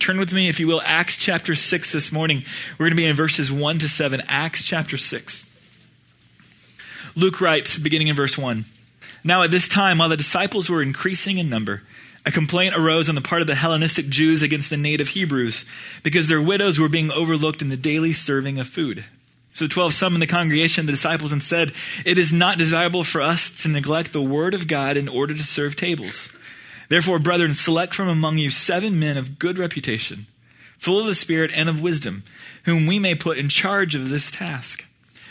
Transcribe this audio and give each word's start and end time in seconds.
Turn 0.00 0.18
with 0.18 0.32
me, 0.32 0.48
if 0.48 0.58
you 0.58 0.66
will, 0.66 0.80
Acts 0.82 1.16
chapter 1.16 1.54
6 1.54 1.92
this 1.92 2.10
morning. 2.10 2.44
We're 2.72 2.86
going 2.86 2.92
to 2.92 2.96
be 2.96 3.06
in 3.06 3.14
verses 3.14 3.52
1 3.52 3.78
to 3.80 3.88
7. 3.88 4.22
Acts 4.26 4.64
chapter 4.64 4.96
6. 4.96 5.48
Luke 7.14 7.42
writes, 7.42 7.76
beginning 7.76 8.08
in 8.08 8.16
verse 8.16 8.38
1 8.38 8.64
Now 9.22 9.42
at 9.42 9.50
this 9.50 9.68
time, 9.68 9.98
while 9.98 10.08
the 10.08 10.16
disciples 10.16 10.70
were 10.70 10.80
increasing 10.80 11.36
in 11.36 11.50
number, 11.50 11.82
a 12.24 12.30
complaint 12.30 12.74
arose 12.74 13.10
on 13.10 13.14
the 13.14 13.20
part 13.20 13.42
of 13.42 13.46
the 13.46 13.54
Hellenistic 13.54 14.08
Jews 14.08 14.42
against 14.42 14.70
the 14.70 14.78
native 14.78 15.08
Hebrews 15.08 15.66
because 16.02 16.26
their 16.26 16.40
widows 16.40 16.78
were 16.78 16.88
being 16.88 17.12
overlooked 17.12 17.60
in 17.60 17.68
the 17.68 17.76
daily 17.76 18.14
serving 18.14 18.58
of 18.58 18.66
food. 18.66 19.04
So 19.52 19.66
the 19.66 19.74
twelve 19.74 19.92
summoned 19.92 20.22
the 20.22 20.26
congregation, 20.26 20.82
of 20.82 20.86
the 20.86 20.92
disciples, 20.92 21.32
and 21.32 21.42
said, 21.42 21.72
It 22.06 22.18
is 22.18 22.32
not 22.32 22.56
desirable 22.56 23.04
for 23.04 23.20
us 23.20 23.62
to 23.62 23.68
neglect 23.68 24.14
the 24.14 24.22
word 24.22 24.54
of 24.54 24.66
God 24.66 24.96
in 24.96 25.08
order 25.08 25.34
to 25.34 25.44
serve 25.44 25.76
tables. 25.76 26.30
Therefore, 26.92 27.18
brethren, 27.18 27.54
select 27.54 27.94
from 27.94 28.10
among 28.10 28.36
you 28.36 28.50
seven 28.50 28.98
men 28.98 29.16
of 29.16 29.38
good 29.38 29.56
reputation, 29.56 30.26
full 30.76 31.00
of 31.00 31.06
the 31.06 31.14
Spirit 31.14 31.50
and 31.56 31.70
of 31.70 31.80
wisdom, 31.80 32.22
whom 32.64 32.86
we 32.86 32.98
may 32.98 33.14
put 33.14 33.38
in 33.38 33.48
charge 33.48 33.94
of 33.94 34.10
this 34.10 34.30
task. 34.30 34.86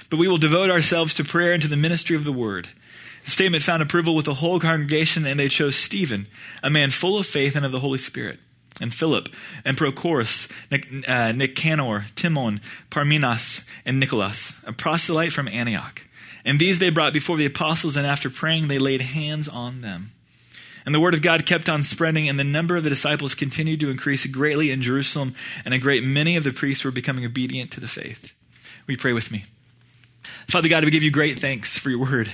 But 0.10 0.18
we 0.18 0.28
will 0.28 0.40
devote 0.40 0.72
ourselves 0.72 1.14
to 1.14 1.24
prayer 1.24 1.54
and 1.54 1.62
to 1.62 1.68
the 1.68 1.78
ministry 1.78 2.16
of 2.16 2.26
the 2.26 2.32
word. 2.32 2.70
The 3.26 3.30
statement 3.30 3.64
found 3.64 3.84
approval 3.84 4.16
with 4.16 4.26
the 4.26 4.34
whole 4.34 4.60
congregation, 4.60 5.28
and 5.28 5.40
they 5.40 5.50
chose 5.50 5.76
Stephen, 5.76 6.26
a 6.64 6.72
man 6.72 6.90
full 6.90 7.20
of 7.20 7.28
faith 7.28 7.56
and 7.56 7.64
of 7.64 7.72
the 7.72 7.82
Holy 7.82 8.00
Spirit 8.00 8.40
and 8.82 8.92
Philip, 8.92 9.30
and 9.64 9.78
Prochorus, 9.78 10.50
uh, 11.08 11.32
Nicanor, 11.32 12.06
Timon, 12.16 12.60
Parmenas, 12.90 13.68
and 13.86 14.00
Nicholas, 14.00 14.64
a 14.66 14.74
proselyte 14.74 15.32
from 15.32 15.48
Antioch. 15.48 16.08
And 16.44 16.60
these 16.60 16.80
they 16.80 16.90
brought 16.90 17.14
before 17.14 17.38
the 17.38 17.46
apostles, 17.46 17.96
and 17.96 18.08
after 18.08 18.32
praying, 18.32 18.68
they 18.68 18.80
laid 18.80 19.02
hands 19.02 19.48
on 19.48 19.82
them. 19.82 20.10
And 20.86 20.96
the 20.96 21.00
word 21.00 21.14
of 21.14 21.22
God 21.22 21.46
kept 21.46 21.70
on 21.70 21.84
spreading, 21.84 22.28
and 22.28 22.40
the 22.40 22.44
number 22.44 22.76
of 22.76 22.84
the 22.84 22.90
disciples 22.90 23.36
continued 23.36 23.80
to 23.82 23.90
increase 23.90 24.26
greatly 24.26 24.72
in 24.72 24.82
Jerusalem, 24.82 25.36
and 25.64 25.74
a 25.74 25.80
great 25.80 26.04
many 26.04 26.36
of 26.36 26.44
the 26.44 26.52
priests 26.52 26.84
were 26.84 26.92
becoming 26.92 27.26
obedient 27.26 27.72
to 27.72 27.80
the 27.80 27.88
faith. 27.88 28.34
We 28.88 28.98
pray 28.98 29.14
with 29.14 29.32
me. 29.32 29.46
Father 30.48 30.70
God, 30.70 30.84
we 30.84 30.92
give 30.92 31.04
you 31.04 31.12
great 31.12 31.40
thanks 31.40 31.78
for 31.78 31.90
your 31.90 32.00
word. 32.00 32.32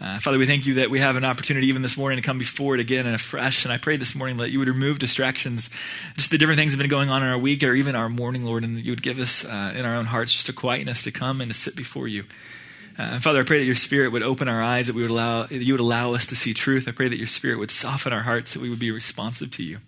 Uh, 0.00 0.18
Father, 0.18 0.36
we 0.36 0.46
thank 0.46 0.66
you 0.66 0.74
that 0.74 0.90
we 0.90 0.98
have 0.98 1.14
an 1.14 1.24
opportunity 1.24 1.68
even 1.68 1.82
this 1.82 1.96
morning 1.96 2.16
to 2.16 2.26
come 2.26 2.36
before 2.36 2.74
it 2.74 2.80
again 2.80 3.06
and 3.06 3.14
afresh. 3.14 3.64
And 3.64 3.72
I 3.72 3.78
pray 3.78 3.96
this 3.96 4.16
morning 4.16 4.38
that 4.38 4.50
you 4.50 4.58
would 4.58 4.66
remove 4.66 4.98
distractions, 4.98 5.70
just 6.16 6.32
the 6.32 6.38
different 6.38 6.58
things 6.58 6.72
that 6.72 6.78
have 6.78 6.82
been 6.82 6.90
going 6.90 7.08
on 7.08 7.22
in 7.22 7.28
our 7.28 7.38
week 7.38 7.62
or 7.62 7.72
even 7.72 7.94
our 7.94 8.08
morning, 8.08 8.44
Lord, 8.44 8.64
and 8.64 8.76
that 8.76 8.84
you 8.84 8.90
would 8.90 9.02
give 9.02 9.20
us 9.20 9.44
uh, 9.44 9.72
in 9.76 9.84
our 9.84 9.94
own 9.94 10.06
hearts 10.06 10.32
just 10.32 10.48
a 10.48 10.52
quietness 10.52 11.04
to 11.04 11.12
come 11.12 11.40
and 11.40 11.52
to 11.52 11.56
sit 11.56 11.76
before 11.76 12.08
you. 12.08 12.24
Uh, 12.98 13.18
Father, 13.18 13.40
I 13.40 13.44
pray 13.44 13.58
that 13.58 13.64
your 13.64 13.74
Spirit 13.74 14.12
would 14.12 14.22
open 14.22 14.48
our 14.48 14.62
eyes, 14.62 14.86
that 14.86 14.94
we 14.94 15.02
would 15.02 15.10
allow, 15.10 15.46
you 15.46 15.72
would 15.72 15.80
allow 15.80 16.12
us 16.12 16.26
to 16.26 16.36
see 16.36 16.52
truth. 16.52 16.86
I 16.86 16.92
pray 16.92 17.08
that 17.08 17.18
your 17.18 17.26
Spirit 17.26 17.58
would 17.58 17.70
soften 17.70 18.12
our 18.12 18.22
hearts, 18.22 18.52
that 18.52 18.60
we 18.60 18.68
would 18.68 18.78
be 18.78 18.90
responsive 18.90 19.50
to 19.52 19.62
you. 19.62 19.78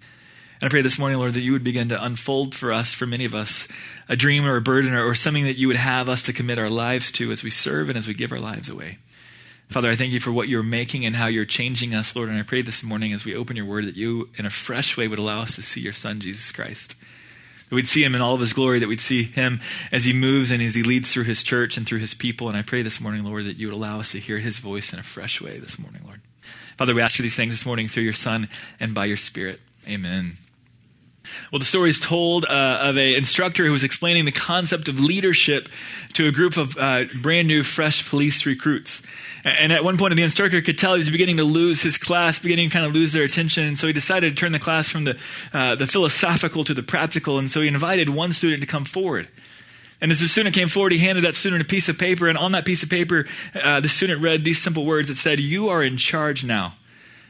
And 0.60 0.69
I 0.69 0.70
pray 0.70 0.83
this 0.83 0.98
morning, 0.98 1.19
Lord, 1.19 1.34
that 1.34 1.42
you 1.42 1.52
would 1.52 1.64
begin 1.64 1.88
to 1.91 2.02
unfold 2.02 2.55
for 2.55 2.72
us, 2.72 2.94
for 2.94 3.06
many 3.06 3.25
of 3.25 3.34
us, 3.34 3.69
a 4.08 4.16
dream 4.16 4.47
or 4.47 4.56
a 4.56 4.62
burden 4.62 4.94
or, 4.94 5.05
or 5.05 5.14
something 5.14 5.44
that 5.44 5.58
you 5.58 5.69
would 5.69 5.77
have 5.77 6.08
us 6.08 6.22
to 6.22 6.32
commit 6.32 6.58
our 6.58 6.70
lives 6.70 7.12
to 7.12 7.30
as 7.30 7.42
we 7.42 7.50
serve 7.50 7.88
and 7.88 7.98
as 7.98 8.08
we 8.08 8.14
give 8.14 8.32
our 8.32 8.38
lives 8.38 8.69
away. 8.69 8.98
Father, 9.69 9.91
I 9.91 9.97
thank 9.97 10.12
you 10.12 10.20
for 10.20 10.32
what 10.32 10.48
you're 10.48 10.62
making 10.62 11.05
and 11.05 11.16
how 11.16 11.27
you're 11.27 11.44
changing 11.44 11.94
us, 11.94 12.14
Lord. 12.14 12.28
And 12.28 12.38
I 12.38 12.42
pray 12.42 12.62
this 12.62 12.82
morning 12.82 13.12
as 13.12 13.25
we 13.25 13.34
open 13.34 13.56
your 13.56 13.66
word 13.66 13.86
that 13.86 13.97
you, 13.97 14.30
in 14.36 14.47
a 14.47 14.50
fresh 14.50 14.97
way, 14.97 15.08
would 15.08 15.19
allow 15.19 15.41
us 15.41 15.56
to 15.56 15.62
see 15.62 15.80
your 15.80 15.92
Son, 15.92 16.20
Jesus 16.20 16.52
Christ. 16.52 16.94
That 17.75 17.78
we'd 17.78 17.89
see 17.89 18.05
him 18.05 18.14
in 18.14 18.20
all 18.20 18.34
of 18.34 18.41
his 18.41 18.53
glory, 18.53 18.78
that 18.78 18.86
we'd 18.86 19.00
see 19.00 19.25
him 19.25 19.58
as 19.91 20.05
he 20.05 20.12
moves 20.12 20.53
and 20.53 20.62
as 20.62 20.77
he 20.77 20.84
leads 20.84 21.12
through 21.12 21.25
his 21.25 21.42
church 21.42 21.77
and 21.77 21.84
through 21.84 21.98
his 21.98 22.14
people. 22.14 22.48
And 22.48 22.56
I 22.56 22.62
pray 22.62 22.83
this 22.83 23.00
morning, 23.00 23.25
Lord, 23.25 23.47
that 23.47 23.56
you 23.56 23.66
would 23.66 23.75
allow 23.75 23.98
us 23.98 24.12
to 24.12 24.20
hear 24.20 24.39
his 24.39 24.58
voice 24.58 24.92
in 24.92 25.00
a 25.00 25.03
fresh 25.03 25.41
way 25.41 25.58
this 25.58 25.77
morning, 25.77 26.03
Lord. 26.05 26.20
Father, 26.78 26.94
we 26.94 27.03
ask 27.03 27.19
you 27.19 27.25
these 27.25 27.34
things 27.34 27.50
this 27.50 27.66
morning 27.66 27.89
through 27.89 28.05
your 28.05 28.12
Son 28.12 28.48
and 28.78 28.94
by 28.94 29.06
your 29.06 29.16
Spirit. 29.16 29.61
Amen. 29.89 30.36
Well, 31.50 31.58
the 31.58 31.64
story 31.64 31.91
is 31.91 31.98
told 31.98 32.44
uh, 32.44 32.78
of 32.83 32.97
an 32.97 33.14
instructor 33.14 33.64
who 33.64 33.72
was 33.72 33.84
explaining 33.84 34.25
the 34.25 34.33
concept 34.33 34.89
of 34.89 35.00
leadership 35.00 35.69
to 36.14 36.28
a 36.28 36.33
group 36.33 36.56
of 36.56 36.77
uh, 36.78 37.05
brand 37.20 37.48
new, 37.48 37.62
fresh 37.62 38.09
police 38.09 38.47
recruits. 38.47 39.03
And 39.44 39.72
at 39.72 39.84
one 39.84 39.98
point, 39.98 40.16
the 40.16 40.22
instructor 40.22 40.62
could 40.62 40.78
tell 40.78 40.94
he 40.94 40.98
was 41.00 41.10
beginning 41.10 41.37
to 41.37 41.44
lose 41.44 41.82
his 41.82 41.98
class, 41.98 42.38
beginning 42.38 42.71
to 42.71 42.72
kind 42.72 42.87
of 42.87 42.94
lose 42.94 43.12
their 43.12 43.25
attention. 43.25 43.76
So 43.76 43.87
he 43.87 43.93
decided 43.93 44.31
to 44.31 44.41
turn 44.41 44.53
the 44.53 44.59
class 44.59 44.88
from 44.88 45.04
the, 45.04 45.19
uh, 45.53 45.75
the 45.75 45.87
philosophical 45.87 46.65
to 46.65 46.72
the 46.72 46.82
practical. 46.82 47.38
And 47.38 47.50
so 47.50 47.60
he 47.60 47.69
invited 47.69 48.09
one 48.09 48.32
student 48.32 48.62
to 48.62 48.66
come 48.66 48.87
forward. 48.87 49.28
And 50.00 50.10
as 50.10 50.21
the 50.21 50.28
student 50.28 50.54
came 50.54 50.69
forward, 50.69 50.93
he 50.93 50.98
handed 50.98 51.25
that 51.25 51.34
student 51.34 51.60
a 51.60 51.66
piece 51.66 51.91
of 51.91 51.98
paper. 51.98 52.28
And 52.28 52.38
on 52.38 52.53
that 52.53 52.65
piece 52.65 52.82
of 52.82 52.88
paper, 52.88 53.27
uh, 53.54 53.81
the 53.81 53.88
student 53.88 54.22
read 54.22 54.44
these 54.44 54.62
simple 54.62 54.87
words 54.87 55.09
that 55.09 55.16
said, 55.16 55.41
You 55.41 55.69
are 55.69 55.82
in 55.82 55.98
charge 55.98 56.43
now. 56.43 56.77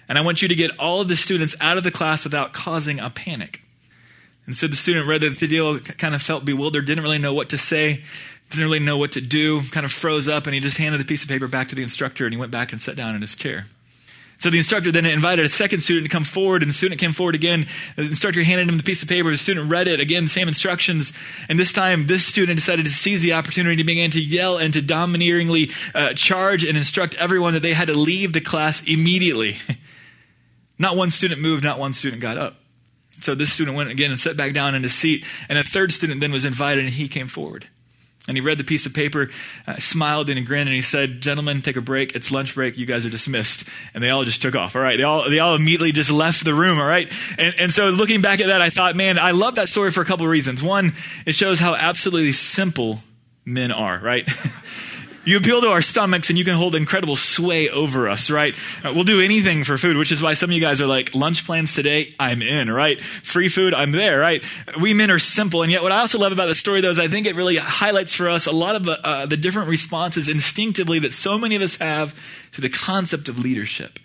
And 0.09 0.17
I 0.17 0.21
want 0.21 0.41
you 0.41 0.49
to 0.49 0.55
get 0.55 0.71
all 0.79 1.01
of 1.01 1.09
the 1.09 1.17
students 1.17 1.57
out 1.61 1.79
of 1.79 1.85
the 1.85 1.91
class 1.91 2.23
without 2.23 2.53
causing 2.53 3.01
a 3.01 3.11
panic. 3.11 3.64
And 4.47 4.55
so 4.55 4.66
the 4.66 4.77
student 4.77 5.06
read 5.06 5.22
the 5.22 5.31
deal, 5.47 5.78
kind 5.78 6.15
of 6.15 6.22
felt 6.22 6.44
bewildered, 6.44 6.87
didn't 6.87 7.03
really 7.03 7.19
know 7.19 7.32
what 7.32 7.49
to 7.50 7.59
say 7.59 8.03
didn't 8.50 8.65
really 8.65 8.78
know 8.78 8.97
what 8.97 9.12
to 9.12 9.21
do, 9.21 9.62
kind 9.71 9.84
of 9.84 9.93
froze 9.93 10.28
up, 10.28 10.47
and 10.47 10.55
he 10.55 10.60
just 10.60 10.77
handed 10.77 11.00
the 11.00 11.05
piece 11.05 11.22
of 11.22 11.28
paper 11.28 11.49
back 11.49 11.69
to 11.69 11.75
the 11.75 11.82
instructor 11.82 12.25
and 12.25 12.32
he 12.32 12.38
went 12.38 12.53
back 12.53 12.72
and 12.72 12.81
sat 12.81 12.97
down 12.97 13.15
in 13.15 13.21
his 13.21 13.34
chair. 13.34 13.66
So 14.38 14.50
the 14.50 14.59
instructor 14.59 14.93
then 14.93 15.06
invited 15.06 15.47
a 15.47 15.49
second 15.49 15.81
student 15.81 16.05
to 16.06 16.10
come 16.10 16.25
forward, 16.25 16.62
and 16.62 16.69
the 16.69 16.75
student 16.75 17.00
came 17.00 17.12
forward 17.12 17.34
again. 17.34 17.66
The 17.97 18.03
instructor 18.03 18.43
handed 18.43 18.69
him 18.69 18.77
the 18.77 18.82
piece 18.82 19.03
of 19.03 19.09
paper. 19.09 19.31
The 19.31 19.38
student 19.38 19.71
read 19.71 19.87
it 19.87 20.00
again, 20.00 20.28
same 20.28 20.49
instructions. 20.49 21.12
And 21.49 21.59
this 21.59 21.72
time, 21.72 22.06
this 22.06 22.26
student 22.26 22.56
decided 22.56 22.84
to 22.84 22.91
seize 22.91 23.22
the 23.22 23.32
opportunity 23.32 23.76
to 23.76 23.84
begin 23.84 24.11
to 24.11 24.21
yell 24.21 24.59
and 24.59 24.75
to 24.75 24.82
domineeringly 24.82 25.71
uh, 25.94 26.15
charge 26.15 26.65
and 26.65 26.76
instruct 26.76 27.15
everyone 27.15 27.55
that 27.55 27.62
they 27.62 27.72
had 27.72 27.87
to 27.88 27.94
leave 27.94 28.32
the 28.32 28.41
class 28.41 28.82
immediately. 28.82 29.56
not 30.78 30.97
one 30.97 31.11
student 31.11 31.41
moved, 31.41 31.65
not 31.65 31.78
one 31.78 31.93
student 31.93 32.21
got 32.21 32.37
up. 32.37 32.56
So 33.21 33.35
this 33.35 33.53
student 33.53 33.77
went 33.77 33.91
again 33.91 34.11
and 34.11 34.21
sat 34.21 34.37
back 34.37 34.53
down 34.53 34.75
in 34.75 34.83
his 34.83 34.95
seat. 34.95 35.25
And 35.49 35.59
a 35.59 35.65
third 35.65 35.93
student 35.93 36.21
then 36.21 36.33
was 36.33 36.45
invited, 36.45 36.85
and 36.85 36.93
he 36.93 37.09
came 37.09 37.29
forward. 37.29 37.67
And 38.27 38.39
he 38.39 38.41
read 38.41 38.57
the 38.57 38.65
piece 38.65 38.87
of 38.87 38.95
paper, 38.95 39.29
uh, 39.67 39.77
smiled 39.77 40.31
and 40.31 40.47
grinned, 40.47 40.69
and 40.69 40.75
he 40.75 40.81
said, 40.81 41.21
Gentlemen, 41.21 41.61
take 41.61 41.77
a 41.77 41.83
break. 41.83 42.15
It's 42.15 42.33
lunch 42.33 42.55
break. 42.55 42.79
You 42.79 42.87
guys 42.87 43.05
are 43.05 43.11
dismissed. 43.11 43.69
And 43.93 44.03
they 44.03 44.09
all 44.09 44.25
just 44.25 44.41
took 44.41 44.57
off. 44.57 44.75
All 44.75 44.81
right. 44.81 44.97
They 44.97 45.03
all, 45.03 45.29
they 45.29 45.41
all 45.41 45.55
immediately 45.55 45.93
just 45.93 46.11
left 46.11 46.43
the 46.43 46.55
room. 46.55 46.79
All 46.79 46.87
right. 46.87 47.07
And, 47.37 47.55
and 47.59 47.73
so 47.73 47.91
looking 47.91 48.23
back 48.23 48.41
at 48.41 48.47
that, 48.47 48.63
I 48.63 48.71
thought, 48.71 48.97
man, 48.97 49.19
I 49.19 49.33
love 49.33 49.57
that 49.57 49.69
story 49.69 49.91
for 49.91 50.01
a 50.01 50.07
couple 50.07 50.25
of 50.25 50.31
reasons. 50.31 50.63
One, 50.63 50.95
it 51.27 51.35
shows 51.35 51.59
how 51.59 51.75
absolutely 51.75 52.33
simple 52.33 53.01
men 53.45 53.71
are, 53.71 53.99
right? 53.99 54.27
You 55.27 55.39
appeal 55.39 55.62
to 55.62 55.69
our 55.69 55.81
stomachs 55.81 56.29
and 56.29 56.39
you 56.39 56.45
can 56.45 56.55
hold 56.55 56.75
incredible 56.75 57.17
sway 57.17 57.71
over 57.71 58.11
us, 58.11 58.31
right? 58.31 58.55
Uh, 58.85 58.93
we'll 58.95 59.05
do 59.05 59.23
anything 59.23 59.65
for 59.65 59.79
food, 59.79 59.97
which 59.97 60.12
is 60.12 60.21
why 60.21 60.35
some 60.35 60.51
of 60.51 60.55
you 60.55 60.61
guys 60.61 60.83
are 60.83 60.87
like, 60.87 61.15
lunch 61.15 61.47
plans 61.47 61.75
today, 61.75 62.12
I'm 62.21 62.43
in, 62.43 62.71
right? 62.71 63.01
Free 63.01 63.49
food, 63.49 63.73
I'm 63.73 63.93
there, 63.93 64.19
right? 64.19 64.43
We 64.79 64.93
men 64.93 65.11
are 65.11 65.19
simple. 65.19 65.62
And 65.62 65.73
yet 65.73 65.83
what 65.83 65.93
I 65.93 66.01
also 66.01 66.19
love 66.19 66.33
about 66.33 66.47
the 66.47 66.55
story 66.55 66.83
though 66.83 66.91
is 66.91 66.99
I 66.99 67.09
think 67.09 67.27
it 67.27 67.37
really 67.37 67.57
highlights 67.57 68.15
for 68.15 68.29
us 68.29 68.47
a 68.47 68.53
lot 68.53 68.77
of 68.77 68.87
uh, 68.87 69.25
the 69.25 69.39
different 69.39 69.71
responses 69.71 70.29
instinctively 70.29 70.99
that 70.99 71.15
so 71.15 71.39
many 71.39 71.56
of 71.56 71.62
us 71.62 71.77
have 71.77 72.15
to 72.53 72.61
the 72.61 72.69
concept 72.69 73.29
of 73.31 73.39
leadership. 73.39 73.99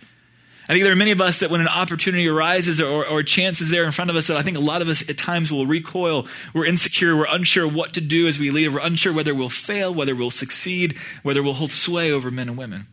I 0.69 0.73
think 0.73 0.83
there 0.83 0.93
are 0.93 0.95
many 0.95 1.09
of 1.09 1.19
us 1.19 1.39
that 1.39 1.49
when 1.49 1.61
an 1.61 1.67
opportunity 1.67 2.27
arises 2.27 2.79
or, 2.79 3.03
or 3.03 3.23
chance 3.23 3.59
is 3.59 3.71
there 3.71 3.85
in 3.85 3.91
front 3.91 4.11
of 4.11 4.15
us, 4.15 4.27
that 4.27 4.37
I 4.37 4.43
think 4.43 4.55
a 4.55 4.59
lot 4.59 4.83
of 4.83 4.87
us 4.87 5.09
at 5.09 5.17
times 5.17 5.51
will 5.51 5.65
recoil. 5.65 6.27
We're 6.53 6.67
insecure. 6.67 7.17
We're 7.17 7.25
unsure 7.25 7.67
what 7.67 7.93
to 7.93 8.01
do 8.01 8.27
as 8.27 8.37
we 8.37 8.51
lead. 8.51 8.71
We're 8.71 8.79
unsure 8.79 9.11
whether 9.11 9.33
we'll 9.33 9.49
fail, 9.49 9.91
whether 9.91 10.13
we'll 10.15 10.29
succeed, 10.29 10.95
whether 11.23 11.41
we'll 11.41 11.53
hold 11.53 11.71
sway 11.71 12.11
over 12.11 12.29
men 12.29 12.49
and 12.49 12.57
women. 12.57 12.85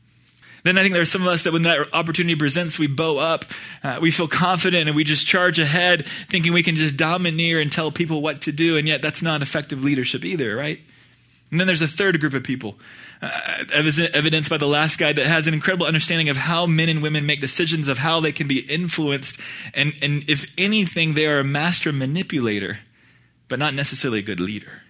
Then 0.62 0.78
I 0.78 0.80
think 0.80 0.94
there 0.94 1.02
are 1.02 1.04
some 1.04 1.20
of 1.20 1.28
us 1.28 1.42
that 1.42 1.52
when 1.52 1.64
that 1.64 1.94
opportunity 1.94 2.34
presents, 2.34 2.78
we 2.78 2.86
bow 2.86 3.18
up, 3.18 3.44
uh, 3.84 3.98
we 4.00 4.10
feel 4.10 4.26
confident, 4.26 4.88
and 4.88 4.96
we 4.96 5.04
just 5.04 5.26
charge 5.26 5.58
ahead, 5.58 6.06
thinking 6.30 6.54
we 6.54 6.62
can 6.62 6.76
just 6.76 6.96
domineer 6.96 7.60
and 7.60 7.70
tell 7.70 7.92
people 7.92 8.22
what 8.22 8.40
to 8.42 8.52
do. 8.52 8.78
And 8.78 8.88
yet 8.88 9.02
that's 9.02 9.20
not 9.20 9.42
effective 9.42 9.84
leadership 9.84 10.24
either, 10.24 10.56
right? 10.56 10.80
And 11.50 11.60
then 11.60 11.66
there's 11.66 11.82
a 11.82 11.88
third 11.88 12.18
group 12.20 12.34
of 12.34 12.42
people 12.42 12.76
uh, 13.22 13.64
evidenced 13.72 14.50
by 14.50 14.56
the 14.58 14.66
last 14.66 14.98
guy 14.98 15.12
that 15.12 15.26
has 15.26 15.46
an 15.46 15.54
incredible 15.54 15.86
understanding 15.86 16.28
of 16.28 16.36
how 16.36 16.66
men 16.66 16.88
and 16.88 17.02
women 17.02 17.24
make 17.24 17.40
decisions, 17.40 17.88
of 17.88 17.98
how 17.98 18.20
they 18.20 18.32
can 18.32 18.48
be 18.48 18.60
influenced. 18.60 19.40
And, 19.72 19.94
and 20.02 20.28
if 20.28 20.52
anything, 20.58 21.14
they 21.14 21.26
are 21.26 21.38
a 21.38 21.44
master 21.44 21.92
manipulator, 21.92 22.80
but 23.48 23.58
not 23.58 23.74
necessarily 23.74 24.18
a 24.18 24.22
good 24.22 24.40
leader. 24.40 24.82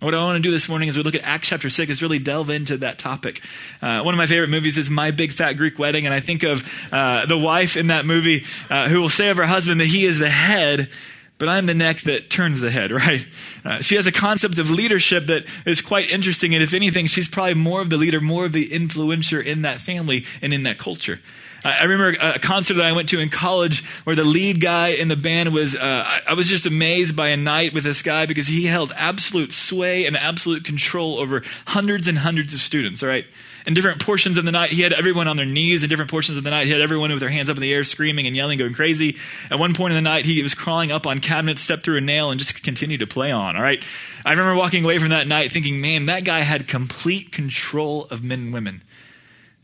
What 0.00 0.14
I 0.14 0.22
want 0.22 0.36
to 0.36 0.42
do 0.42 0.50
this 0.50 0.68
morning 0.68 0.90
as 0.90 0.96
we 0.98 1.02
look 1.02 1.14
at 1.14 1.22
Acts 1.22 1.48
chapter 1.48 1.70
6 1.70 1.90
is 1.90 2.02
really 2.02 2.18
delve 2.18 2.50
into 2.50 2.76
that 2.78 2.98
topic. 2.98 3.40
Uh, 3.80 4.02
one 4.02 4.12
of 4.12 4.18
my 4.18 4.26
favorite 4.26 4.50
movies 4.50 4.76
is 4.76 4.90
My 4.90 5.10
Big 5.10 5.32
Fat 5.32 5.54
Greek 5.54 5.78
Wedding, 5.78 6.04
and 6.04 6.14
I 6.14 6.20
think 6.20 6.42
of 6.42 6.62
uh, 6.92 7.24
the 7.24 7.38
wife 7.38 7.78
in 7.78 7.86
that 7.86 8.04
movie 8.04 8.44
uh, 8.68 8.90
who 8.90 9.00
will 9.00 9.08
say 9.08 9.30
of 9.30 9.38
her 9.38 9.46
husband 9.46 9.80
that 9.80 9.86
he 9.86 10.04
is 10.04 10.18
the 10.18 10.28
head 10.28 10.90
but 11.38 11.48
I'm 11.48 11.66
the 11.66 11.74
neck 11.74 12.00
that 12.02 12.30
turns 12.30 12.60
the 12.60 12.70
head, 12.70 12.90
right? 12.92 13.26
Uh, 13.64 13.80
she 13.82 13.96
has 13.96 14.06
a 14.06 14.12
concept 14.12 14.58
of 14.58 14.70
leadership 14.70 15.26
that 15.26 15.44
is 15.64 15.80
quite 15.80 16.10
interesting. 16.10 16.54
And 16.54 16.62
if 16.62 16.74
anything, 16.74 17.06
she's 17.06 17.28
probably 17.28 17.54
more 17.54 17.80
of 17.80 17.90
the 17.90 17.96
leader, 17.96 18.20
more 18.20 18.46
of 18.46 18.52
the 18.52 18.68
influencer 18.68 19.44
in 19.44 19.62
that 19.62 19.80
family 19.80 20.24
and 20.42 20.52
in 20.54 20.62
that 20.64 20.78
culture. 20.78 21.20
I 21.64 21.82
remember 21.84 22.16
a 22.20 22.38
concert 22.38 22.74
that 22.74 22.84
I 22.84 22.92
went 22.92 23.08
to 23.08 23.18
in 23.18 23.28
college 23.28 23.84
where 24.04 24.14
the 24.14 24.24
lead 24.24 24.60
guy 24.60 24.88
in 24.88 25.08
the 25.08 25.16
band 25.16 25.52
was, 25.52 25.74
uh, 25.74 25.80
I, 25.82 26.20
I 26.28 26.34
was 26.34 26.48
just 26.48 26.64
amazed 26.64 27.16
by 27.16 27.30
a 27.30 27.36
night 27.36 27.74
with 27.74 27.82
this 27.82 28.02
guy 28.02 28.26
because 28.26 28.46
he 28.46 28.66
held 28.66 28.92
absolute 28.94 29.52
sway 29.52 30.06
and 30.06 30.16
absolute 30.16 30.64
control 30.64 31.18
over 31.18 31.42
hundreds 31.66 32.06
and 32.06 32.18
hundreds 32.18 32.54
of 32.54 32.60
students, 32.60 33.02
all 33.02 33.08
right? 33.08 33.26
In 33.66 33.74
different 33.74 34.00
portions 34.00 34.38
of 34.38 34.44
the 34.44 34.52
night, 34.52 34.70
he 34.70 34.82
had 34.82 34.92
everyone 34.92 35.26
on 35.26 35.36
their 35.36 35.44
knees. 35.44 35.82
In 35.82 35.90
different 35.90 36.10
portions 36.10 36.38
of 36.38 36.44
the 36.44 36.50
night, 36.50 36.66
he 36.66 36.72
had 36.72 36.80
everyone 36.80 37.10
with 37.10 37.18
their 37.18 37.28
hands 37.28 37.50
up 37.50 37.56
in 37.56 37.62
the 37.62 37.72
air, 37.72 37.82
screaming 37.82 38.28
and 38.28 38.36
yelling, 38.36 38.58
going 38.58 38.74
crazy. 38.74 39.16
At 39.50 39.58
one 39.58 39.74
point 39.74 39.92
in 39.92 39.96
the 39.96 40.08
night, 40.08 40.24
he 40.24 40.40
was 40.42 40.54
crawling 40.54 40.92
up 40.92 41.04
on 41.04 41.18
cabinets, 41.18 41.62
stepped 41.62 41.82
through 41.84 41.96
a 41.96 42.00
nail, 42.00 42.30
and 42.30 42.38
just 42.38 42.62
continued 42.62 43.00
to 43.00 43.08
play 43.08 43.32
on. 43.32 43.56
All 43.56 43.62
right. 43.62 43.82
I 44.24 44.30
remember 44.30 44.54
walking 44.54 44.84
away 44.84 44.98
from 44.98 45.08
that 45.08 45.26
night 45.26 45.50
thinking, 45.50 45.80
man, 45.80 46.06
that 46.06 46.24
guy 46.24 46.40
had 46.40 46.68
complete 46.68 47.32
control 47.32 48.06
of 48.10 48.22
men 48.22 48.38
and 48.38 48.52
women. 48.52 48.82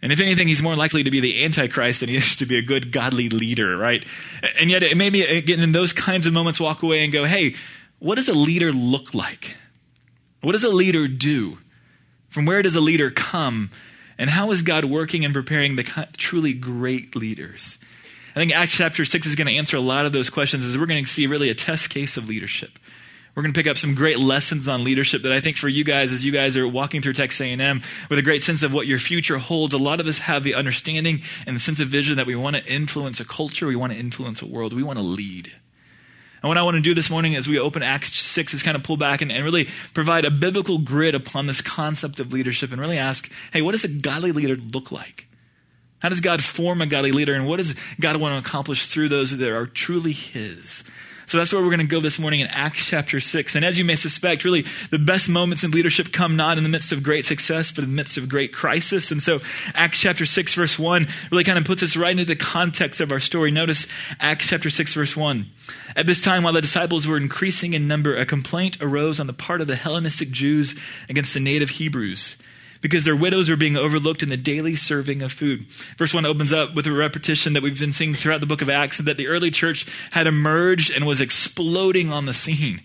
And 0.02 0.10
if 0.10 0.20
anything, 0.20 0.49
he's 0.49 0.62
more 0.62 0.75
likely 0.75 1.04
to 1.04 1.10
be 1.12 1.20
the 1.20 1.44
Antichrist 1.44 2.00
than 2.00 2.08
he 2.08 2.16
is 2.16 2.34
to 2.37 2.46
be 2.46 2.58
a 2.58 2.62
good, 2.62 2.90
godly 2.90 3.28
leader, 3.28 3.76
right? 3.76 4.04
And 4.58 4.69
yet, 4.69 4.82
it 4.82 4.96
made 4.96 5.12
me, 5.12 5.22
again, 5.22 5.60
in 5.60 5.70
those 5.70 5.93
kinds 5.93 6.26
of 6.26 6.32
moments, 6.32 6.58
walk 6.58 6.82
away 6.82 7.04
and 7.04 7.12
go, 7.12 7.25
hey, 7.25 7.54
what 8.00 8.16
does 8.16 8.28
a 8.28 8.34
leader 8.34 8.72
look 8.72 9.14
like? 9.14 9.54
What 10.40 10.52
does 10.52 10.64
a 10.64 10.70
leader 10.70 11.06
do? 11.06 11.58
From 12.31 12.46
where 12.46 12.62
does 12.62 12.75
a 12.75 12.81
leader 12.81 13.12
come? 13.12 13.70
And 14.23 14.31
how 14.31 14.53
is 14.53 14.63
God 14.63 14.85
working 14.85 15.25
and 15.25 15.35
preparing 15.35 15.75
the 15.75 16.07
truly 16.17 16.55
great 16.55 17.17
leaders? 17.17 17.77
I 18.37 18.39
think 18.39 18.55
Acts 18.55 18.77
chapter 18.77 19.05
6 19.05 19.27
is 19.27 19.35
going 19.35 19.49
to 19.49 19.57
answer 19.57 19.77
a 19.77 19.81
lot 19.81 20.07
of 20.07 20.13
those 20.13 20.31
questions 20.31 20.65
as 20.65 20.79
we're 20.79 20.87
going 20.87 21.03
to 21.03 21.11
see 21.11 21.27
really 21.27 21.51
a 21.51 21.57
test 21.57 21.91
case 21.91 22.17
of 22.17 22.29
leadership. 22.29 22.79
We're 23.35 23.43
going 23.43 23.53
to 23.53 23.59
pick 23.59 23.67
up 23.67 23.79
some 23.79 23.97
great 23.97 24.21
lessons 24.21 24.69
on 24.69 24.85
leadership 24.85 25.23
that 25.23 25.33
I 25.33 25.41
think 25.41 25.57
for 25.57 25.67
you 25.67 25.83
guys, 25.83 26.13
as 26.13 26.25
you 26.25 26.31
guys 26.31 26.57
are 26.57 26.69
walking 26.69 27.03
through 27.03 27.15
Texas 27.15 27.41
A&M 27.41 27.83
with 28.09 28.17
a 28.17 28.23
great 28.23 28.45
sense 28.45 28.63
of 28.63 28.73
what 28.73 28.87
your 28.87 29.01
future 29.01 29.39
holds, 29.39 29.75
a 29.75 29.79
lot 29.79 29.99
of 29.99 30.07
us 30.07 30.21
have 30.21 30.45
the 30.45 30.55
understanding 30.55 31.23
and 31.45 31.57
the 31.57 31.61
sense 31.61 31.81
of 31.81 31.89
vision 31.89 32.17
that 32.17 32.27
we 32.27 32.37
want 32.37 32.55
to 32.55 32.73
influence 32.73 33.19
a 33.19 33.25
culture, 33.25 33.67
we 33.67 33.75
want 33.75 33.93
to 33.93 33.99
influence 33.99 34.41
a 34.41 34.47
world, 34.47 34.73
we 34.73 34.85
want 34.85 35.01
to 35.01 35.05
lead. 35.05 35.51
And 36.43 36.49
what 36.49 36.59
I 36.59 36.62
want 36.65 36.75
to 36.75 36.83
do 36.83 36.93
this 36.93 37.09
morning 37.09 37.37
as 37.37 37.47
we 37.47 37.59
open 37.59 37.85
Acts 37.85 38.17
6 38.17 38.53
is 38.53 38.62
kind 38.65 38.77
of 38.77 38.83
pull 38.83 38.97
back 38.97 39.23
and, 39.23 39.31
and, 39.31 39.44
really 39.44 39.69
provide 39.94 40.25
a 40.25 40.31
biblical 40.31 40.79
grid 40.79 41.15
upon 41.15 41.47
this 41.47 41.61
concept 41.61 42.19
of 42.19 42.33
leadership 42.33 42.73
and 42.73 42.81
really 42.81 42.99
ask, 42.99 43.31
hey, 43.53 43.62
what 43.62 43.73
does 43.73 43.85
a 43.85 43.89
godly 43.89 44.33
leader 44.33 44.56
look 44.56 44.91
like? 44.91 45.29
How 46.00 46.09
does 46.09 46.21
God 46.21 46.43
form 46.43 46.83
a 46.83 46.87
godly 46.87 47.12
leader? 47.12 47.33
And 47.33 47.47
what 47.47 47.59
does 47.59 47.77
God 48.00 48.17
want 48.17 48.35
to 48.35 48.49
accomplish 48.49 48.89
through 48.89 49.09
those 49.09 49.37
that 49.37 49.53
are 49.53 49.67
truly 49.67 50.11
His? 50.11 50.83
So 51.32 51.38
that's 51.38 51.50
where 51.50 51.62
we're 51.62 51.70
going 51.70 51.79
to 51.79 51.87
go 51.87 52.00
this 52.00 52.19
morning 52.19 52.40
in 52.40 52.46
Acts 52.49 52.84
chapter 52.84 53.19
6. 53.19 53.55
And 53.55 53.64
as 53.64 53.79
you 53.79 53.87
may 53.87 53.96
suspect, 53.96 54.44
really 54.44 54.67
the 54.90 54.99
best 54.99 55.31
moments 55.31 55.64
in 55.64 55.70
leadership 55.70 56.12
come 56.12 56.37
not 56.37 56.58
in 56.58 56.62
the 56.62 56.69
midst 56.69 56.93
of 56.93 57.02
great 57.02 57.25
success, 57.25 57.73
but 57.73 57.84
in 57.84 57.88
the 57.88 57.96
midst 57.96 58.19
of 58.19 58.29
great 58.29 58.52
crisis. 58.52 59.11
And 59.11 59.23
so 59.23 59.40
Acts 59.75 59.99
chapter 59.99 60.26
6, 60.26 60.52
verse 60.52 60.79
1 60.79 61.06
really 61.31 61.44
kind 61.44 61.56
of 61.56 61.64
puts 61.64 61.82
us 61.82 61.96
right 61.96 62.11
into 62.11 62.26
the 62.26 62.37
context 62.37 63.00
of 63.00 63.11
our 63.11 63.19
story. 63.19 63.50
Notice 63.50 63.87
Acts 64.20 64.49
chapter 64.49 64.69
6, 64.69 64.93
verse 64.93 65.17
1. 65.17 65.46
At 65.96 66.06
this 66.06 66.20
time, 66.20 66.43
while 66.43 66.52
the 66.52 66.61
disciples 66.61 67.06
were 67.06 67.17
increasing 67.17 67.73
in 67.73 67.88
number, 67.88 68.14
a 68.14 68.26
complaint 68.26 68.76
arose 68.82 69.19
on 69.19 69.26
the 69.26 69.32
part 69.32 69.62
of 69.62 69.69
the 69.69 69.76
Hellenistic 69.76 70.32
Jews 70.32 70.78
against 71.08 71.32
the 71.32 71.40
native 71.40 71.70
Hebrews 71.70 72.37
because 72.82 73.05
their 73.05 73.17
widows 73.17 73.49
were 73.49 73.56
being 73.56 73.76
overlooked 73.76 74.23
in 74.23 74.29
the 74.29 74.37
daily 74.37 74.75
serving 74.75 75.23
of 75.23 75.32
food. 75.32 75.62
Verse 75.96 76.12
1 76.12 76.26
opens 76.26 76.52
up 76.52 76.75
with 76.75 76.87
a 76.87 76.93
repetition 76.93 77.55
that 77.55 77.62
we've 77.62 77.79
been 77.79 77.93
seeing 77.93 78.12
throughout 78.12 78.40
the 78.40 78.46
book 78.46 78.61
of 78.61 78.69
Acts 78.69 78.99
that 78.99 79.17
the 79.17 79.29
early 79.29 79.50
church 79.50 79.87
had 80.11 80.26
emerged 80.26 80.93
and 80.94 81.06
was 81.06 81.20
exploding 81.20 82.12
on 82.12 82.26
the 82.26 82.34
scene. 82.34 82.81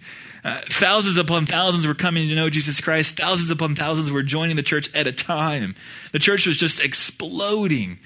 Uh, 0.46 0.62
thousands 0.70 1.18
upon 1.18 1.46
thousands 1.46 1.86
were 1.86 1.94
coming 1.94 2.30
to 2.30 2.36
know 2.36 2.50
Jesus 2.50 2.80
Christ. 2.80 3.18
Thousands 3.18 3.52
upon 3.52 3.76
thousands 3.76 4.12
were 4.12 4.24
joining 4.24 4.56
the 4.56 4.64
church 4.64 4.90
at 4.94 5.08
a 5.08 5.12
time. 5.12 5.76
The 6.14 6.20
church 6.20 6.46
was 6.46 6.56
just 6.56 6.80
exploding. 6.80 8.00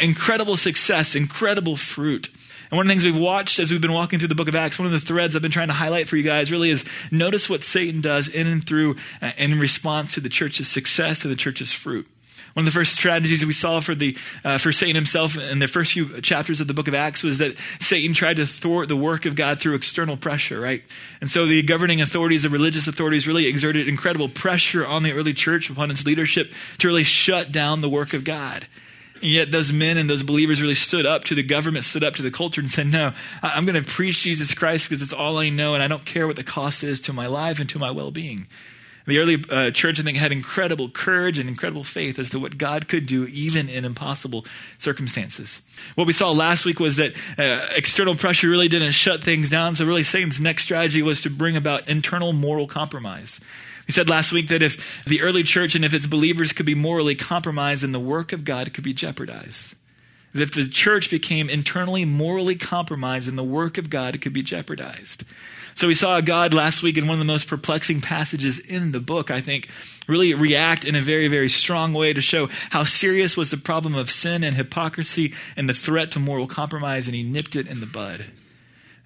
Incredible 0.00 0.56
success, 0.56 1.14
incredible 1.14 1.76
fruit. 1.76 2.30
And 2.70 2.76
one 2.76 2.86
of 2.86 2.88
the 2.88 2.92
things 2.94 3.04
we've 3.04 3.16
watched 3.16 3.58
as 3.58 3.70
we've 3.70 3.80
been 3.80 3.92
walking 3.92 4.18
through 4.18 4.28
the 4.28 4.34
book 4.34 4.48
of 4.48 4.56
Acts, 4.56 4.78
one 4.78 4.86
of 4.86 4.92
the 4.92 5.00
threads 5.00 5.36
I've 5.36 5.42
been 5.42 5.50
trying 5.50 5.68
to 5.68 5.74
highlight 5.74 6.08
for 6.08 6.16
you 6.16 6.22
guys 6.22 6.50
really 6.50 6.70
is 6.70 6.84
notice 7.10 7.48
what 7.48 7.62
Satan 7.62 8.00
does 8.00 8.28
in 8.28 8.46
and 8.46 8.64
through 8.64 8.96
uh, 9.22 9.32
in 9.38 9.58
response 9.58 10.14
to 10.14 10.20
the 10.20 10.28
church's 10.28 10.68
success, 10.68 11.20
to 11.20 11.28
the 11.28 11.36
church's 11.36 11.72
fruit. 11.72 12.08
One 12.56 12.66
of 12.66 12.72
the 12.72 12.78
first 12.78 12.94
strategies 12.94 13.44
we 13.44 13.52
saw 13.52 13.80
for 13.80 13.94
the 13.94 14.16
uh, 14.42 14.56
for 14.56 14.72
Satan 14.72 14.94
himself 14.94 15.36
in 15.52 15.58
the 15.58 15.66
first 15.66 15.92
few 15.92 16.22
chapters 16.22 16.58
of 16.58 16.66
the 16.66 16.72
book 16.72 16.88
of 16.88 16.94
Acts 16.94 17.22
was 17.22 17.36
that 17.36 17.54
Satan 17.80 18.14
tried 18.14 18.36
to 18.36 18.46
thwart 18.46 18.88
the 18.88 18.96
work 18.96 19.26
of 19.26 19.34
God 19.34 19.60
through 19.60 19.74
external 19.74 20.16
pressure, 20.16 20.58
right? 20.58 20.82
And 21.20 21.30
so 21.30 21.44
the 21.44 21.62
governing 21.62 22.00
authorities, 22.00 22.44
the 22.44 22.48
religious 22.48 22.86
authorities, 22.86 23.28
really 23.28 23.46
exerted 23.46 23.86
incredible 23.88 24.30
pressure 24.30 24.86
on 24.86 25.02
the 25.02 25.12
early 25.12 25.34
church, 25.34 25.68
upon 25.68 25.90
its 25.90 26.06
leadership, 26.06 26.50
to 26.78 26.88
really 26.88 27.04
shut 27.04 27.52
down 27.52 27.82
the 27.82 27.90
work 27.90 28.14
of 28.14 28.24
God. 28.24 28.66
And 29.22 29.30
yet 29.30 29.50
those 29.50 29.72
men 29.72 29.96
and 29.96 30.08
those 30.08 30.22
believers 30.22 30.60
really 30.60 30.74
stood 30.74 31.06
up 31.06 31.24
to 31.24 31.34
the 31.34 31.42
government, 31.42 31.84
stood 31.84 32.04
up 32.04 32.14
to 32.14 32.22
the 32.22 32.30
culture 32.30 32.60
and 32.60 32.70
said, 32.70 32.86
no, 32.86 33.12
I'm 33.42 33.64
going 33.64 33.82
to 33.82 33.88
preach 33.88 34.22
Jesus 34.22 34.54
Christ 34.54 34.88
because 34.88 35.02
it's 35.02 35.12
all 35.12 35.38
I 35.38 35.48
know 35.48 35.74
and 35.74 35.82
I 35.82 35.88
don't 35.88 36.04
care 36.04 36.26
what 36.26 36.36
the 36.36 36.44
cost 36.44 36.82
is 36.82 37.00
to 37.02 37.12
my 37.12 37.26
life 37.26 37.60
and 37.60 37.68
to 37.70 37.78
my 37.78 37.90
well-being. 37.90 38.46
The 39.06 39.18
early 39.20 39.44
uh, 39.48 39.70
church, 39.70 40.00
I 40.00 40.02
think, 40.02 40.18
had 40.18 40.32
incredible 40.32 40.88
courage 40.88 41.38
and 41.38 41.48
incredible 41.48 41.84
faith 41.84 42.18
as 42.18 42.30
to 42.30 42.40
what 42.40 42.58
God 42.58 42.88
could 42.88 43.06
do 43.06 43.26
even 43.26 43.68
in 43.68 43.84
impossible 43.84 44.44
circumstances. 44.78 45.62
What 45.94 46.08
we 46.08 46.12
saw 46.12 46.32
last 46.32 46.64
week 46.64 46.80
was 46.80 46.96
that 46.96 47.14
uh, 47.38 47.68
external 47.76 48.16
pressure 48.16 48.48
really 48.48 48.66
didn't 48.66 48.92
shut 48.92 49.22
things 49.22 49.48
down. 49.48 49.76
So, 49.76 49.86
really, 49.86 50.02
Satan's 50.02 50.40
next 50.40 50.64
strategy 50.64 51.02
was 51.02 51.22
to 51.22 51.30
bring 51.30 51.56
about 51.56 51.88
internal 51.88 52.32
moral 52.32 52.66
compromise. 52.66 53.40
We 53.86 53.92
said 53.92 54.08
last 54.08 54.32
week 54.32 54.48
that 54.48 54.62
if 54.62 55.04
the 55.04 55.22
early 55.22 55.42
church 55.42 55.74
and 55.74 55.84
if 55.84 55.94
its 55.94 56.06
believers 56.06 56.52
could 56.52 56.66
be 56.66 56.74
morally 56.74 57.14
compromised, 57.14 57.82
then 57.82 57.92
the 57.92 58.00
work 58.00 58.32
of 58.32 58.44
God 58.44 58.74
could 58.74 58.84
be 58.84 58.92
jeopardized. 58.92 59.74
That 60.32 60.42
if 60.42 60.52
the 60.52 60.68
church 60.68 61.10
became 61.10 61.48
internally 61.48 62.04
morally 62.04 62.56
compromised, 62.56 63.28
then 63.28 63.36
the 63.36 63.44
work 63.44 63.78
of 63.78 63.88
God 63.88 64.20
could 64.20 64.32
be 64.32 64.42
jeopardized. 64.42 65.24
So 65.76 65.86
we 65.86 65.94
saw 65.94 66.20
God 66.20 66.52
last 66.52 66.82
week 66.82 66.96
in 66.96 67.06
one 67.06 67.14
of 67.14 67.18
the 67.18 67.32
most 67.32 67.48
perplexing 67.48 68.00
passages 68.00 68.58
in 68.58 68.92
the 68.92 69.00
book, 69.00 69.30
I 69.30 69.40
think, 69.40 69.68
really 70.08 70.34
react 70.34 70.84
in 70.84 70.94
a 70.94 71.00
very, 71.00 71.28
very 71.28 71.50
strong 71.50 71.92
way 71.92 72.12
to 72.12 72.20
show 72.20 72.48
how 72.70 72.84
serious 72.84 73.36
was 73.36 73.50
the 73.50 73.56
problem 73.56 73.94
of 73.94 74.10
sin 74.10 74.42
and 74.42 74.56
hypocrisy 74.56 75.34
and 75.54 75.68
the 75.68 75.74
threat 75.74 76.10
to 76.12 76.18
moral 76.18 76.46
compromise, 76.46 77.06
and 77.06 77.14
he 77.14 77.22
nipped 77.22 77.54
it 77.54 77.66
in 77.66 77.80
the 77.80 77.86
bud. 77.86 78.24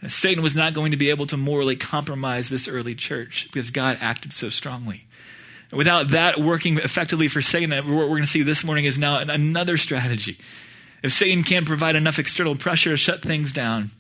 Satan 0.09 0.43
was 0.43 0.57
not 0.57 0.73
going 0.73 0.93
to 0.93 0.97
be 0.97 1.11
able 1.11 1.27
to 1.27 1.37
morally 1.37 1.77
compromise 1.77 2.49
this 2.49 2.67
early 2.67 2.95
church 2.95 3.49
because 3.53 3.71
God 3.71 3.99
acted 4.01 4.33
so 4.33 4.49
strongly. 4.49 5.05
Without 5.73 6.09
that 6.09 6.39
working 6.39 6.79
effectively 6.79 7.29
for 7.29 7.43
Satan, 7.43 7.71
what 7.71 7.87
we're 7.87 8.07
going 8.07 8.23
to 8.23 8.27
see 8.27 8.43
this 8.43 8.65
morning 8.65 8.87
is 8.87 8.99
now 8.99 9.19
another 9.19 9.77
strategy. 9.77 10.39
If 11.03 11.13
Satan 11.13 11.45
can't 11.45 11.67
provide 11.67 11.97
enough 11.97 12.19
external 12.19 12.57
pressure 12.57 12.91
to 12.91 12.97
shut 12.97 13.23
things 13.23 13.53
down, 13.53 13.91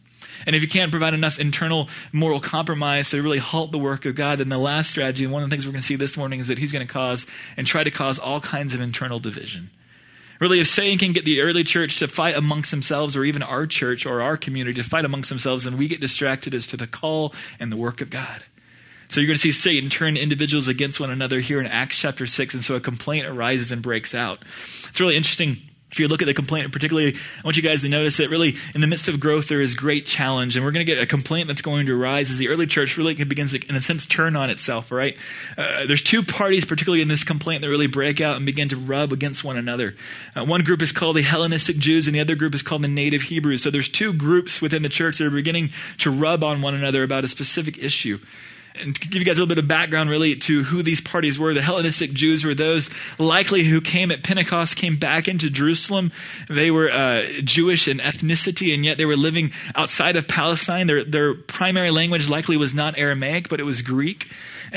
and 0.47 0.57
if 0.57 0.63
you 0.63 0.69
can't 0.69 0.91
provide 0.91 1.15
enough 1.15 1.39
internal 1.39 1.89
moral 2.13 2.41
compromise 2.41 3.11
to 3.11 3.23
really 3.23 3.39
halt 3.39 3.73
the 3.73 3.79
work 3.79 4.07
of 4.07 4.15
God, 4.15 4.39
then 4.39 4.49
the 4.49 4.59
last 4.59 4.91
strategy, 4.91 5.27
one 5.27 5.43
of 5.43 5.51
the 5.51 5.55
things 5.55 5.67
we're 5.67 5.73
going 5.73 5.83
to 5.83 5.87
see 5.87 5.97
this 5.97 6.17
morning, 6.17 6.41
is 6.41 6.49
that 6.49 6.59
he's 6.59 6.73
going 6.73 6.87
to 6.87 6.93
cause 6.93 7.27
and 7.57 7.67
try 7.67 7.85
to 7.85 7.91
cause 7.91 8.19
all 8.19 8.41
kinds 8.41 8.73
of 8.73 8.81
internal 8.81 9.21
division. 9.21 9.71
Really, 10.41 10.59
if 10.59 10.69
Satan 10.69 10.99
can 10.99 11.13
get 11.13 11.27
the 11.27 11.43
early 11.43 11.63
church 11.63 11.99
to 11.99 12.09
fight 12.09 12.35
amongst 12.35 12.71
themselves, 12.71 13.15
or 13.15 13.25
even 13.25 13.43
our 13.43 13.67
church 13.67 14.07
or 14.07 14.23
our 14.23 14.39
community 14.39 14.83
to 14.83 14.89
fight 14.89 15.05
amongst 15.05 15.29
themselves, 15.29 15.65
then 15.65 15.77
we 15.77 15.87
get 15.87 16.01
distracted 16.01 16.55
as 16.55 16.67
to 16.69 16.79
the 16.79 16.87
call 16.87 17.35
and 17.61 17.71
the 17.71 17.77
work 17.77 18.01
of 18.01 18.09
God. 18.09 18.43
So 19.09 19.21
you're 19.21 19.27
going 19.27 19.37
to 19.37 19.41
see 19.41 19.53
Satan 19.53 19.91
turn 19.91 20.17
individuals 20.17 20.67
against 20.67 20.99
one 20.99 21.11
another 21.11 21.41
here 21.41 21.61
in 21.61 21.67
Acts 21.67 21.99
chapter 21.99 22.27
6, 22.27 22.55
and 22.55 22.65
so 22.65 22.75
a 22.75 22.81
complaint 22.81 23.27
arises 23.27 23.71
and 23.71 23.83
breaks 23.83 24.15
out. 24.15 24.39
It's 24.89 25.01
really 25.01 25.17
interesting 25.17 25.59
if 25.91 25.99
you 25.99 26.07
look 26.07 26.23
at 26.23 26.27
the 26.27 26.35
complaint, 26.35 26.71
particularly, 26.73 27.15
I 27.15 27.41
want 27.43 27.57
you 27.57 27.63
guys 27.63 27.83
to 27.83 27.89
notice 27.89 28.19
that 28.19 28.31
really 28.31 28.55
in 28.75 28.81
the 28.81 28.87
midst 28.87 29.09
of 29.09 29.19
growth, 29.19 29.49
there 29.49 29.61
is 29.61 29.75
great 29.75 30.07
challenge. 30.07 30.57
And 30.57 30.65
we're 30.65 30.71
going 30.71 30.87
to 30.87 30.93
get 30.93 31.03
a 31.03 31.07
complaint 31.07 31.49
that's 31.49 31.63
going 31.63 31.87
to 31.87 32.01
arise 32.01 32.31
as 32.31 32.39
the 32.39 32.49
early 32.49 32.67
church 32.67 32.97
really 32.97 33.15
begins 33.25 33.53
to, 33.53 33.69
in 33.69 33.75
a 33.75 33.81
sense, 33.81 34.07
turn 34.07 34.37
on 34.37 34.51
itself, 34.51 34.93
right? 34.93 35.17
Uh, 35.59 35.87
there's 35.87 36.03
two 36.03 36.23
parties, 36.23 36.65
particularly 36.65 37.03
in 37.03 37.09
this 37.09 37.25
complaint, 37.25 37.63
that 37.63 37.69
really 37.69 37.89
break 37.89 38.21
out 38.21 38.37
and 38.37 38.47
begin 38.47 38.69
to 38.69 38.77
rub 38.77 39.13
against 39.13 39.43
one 39.43 39.57
another. 39.57 39.97
Uh, 40.37 40.45
one 40.45 40.63
group 40.63 40.81
is 40.81 40.93
called 40.93 41.17
the 41.17 41.23
Hellenistic 41.23 41.79
Jews, 41.79 42.07
and 42.07 42.15
the 42.15 42.21
other 42.21 42.37
group 42.37 42.55
is 42.55 42.63
called 42.63 42.83
the 42.83 42.89
native 42.89 43.23
Hebrews. 43.23 43.63
So 43.63 43.71
there's 43.71 43.89
two 43.89 44.13
groups 44.13 44.63
within 44.63 44.83
the 44.83 44.89
church 44.89 45.19
that 45.19 45.27
are 45.27 45.31
beginning 45.31 45.71
to 45.99 46.11
rub 46.11 46.45
on 46.45 46.63
one 46.63 46.75
another 46.75 47.03
about 47.03 47.25
a 47.25 47.29
specific 47.29 47.79
issue 47.79 48.21
and 48.81 48.95
to 48.95 49.09
give 49.09 49.21
you 49.21 49.25
guys 49.25 49.39
a 49.39 49.41
little 49.41 49.55
bit 49.55 49.63
of 49.63 49.69
background 49.69 50.11
really 50.11 50.35
to 50.35 50.65
who 50.65 50.83
these 50.83 51.01
parties 51.01 51.39
were 51.39 51.55
the 51.55 51.63
hellenistic 51.63 52.13
jews 52.13 52.45
were 52.45 52.55
those 52.55 52.91
likely 53.19 53.65
who 53.65 53.81
came 53.81 54.11
at 54.11 54.23
pentecost 54.23 54.77
came 54.77 54.97
back 54.97 55.29
into 55.29 55.51
jerusalem 55.51 56.13
they 56.49 56.71
were 56.71 56.91
uh, 56.91 57.23
jewish 57.45 57.89
in 57.89 57.99
ethnicity 57.99 58.75
and 58.75 58.85
yet 58.85 58.99
they 58.99 59.07
were 59.07 59.17
living 59.17 59.51
outside 59.75 60.17
of 60.17 60.27
palestine 60.27 60.87
their, 60.87 61.05
their 61.05 61.35
primary 61.35 61.91
language 61.91 62.29
likely 62.29 62.57
was 62.57 62.75
not 62.75 62.99
aramaic 62.99 63.49
but 63.49 63.61
it 63.61 63.65
was 63.65 63.83
greek 63.83 64.29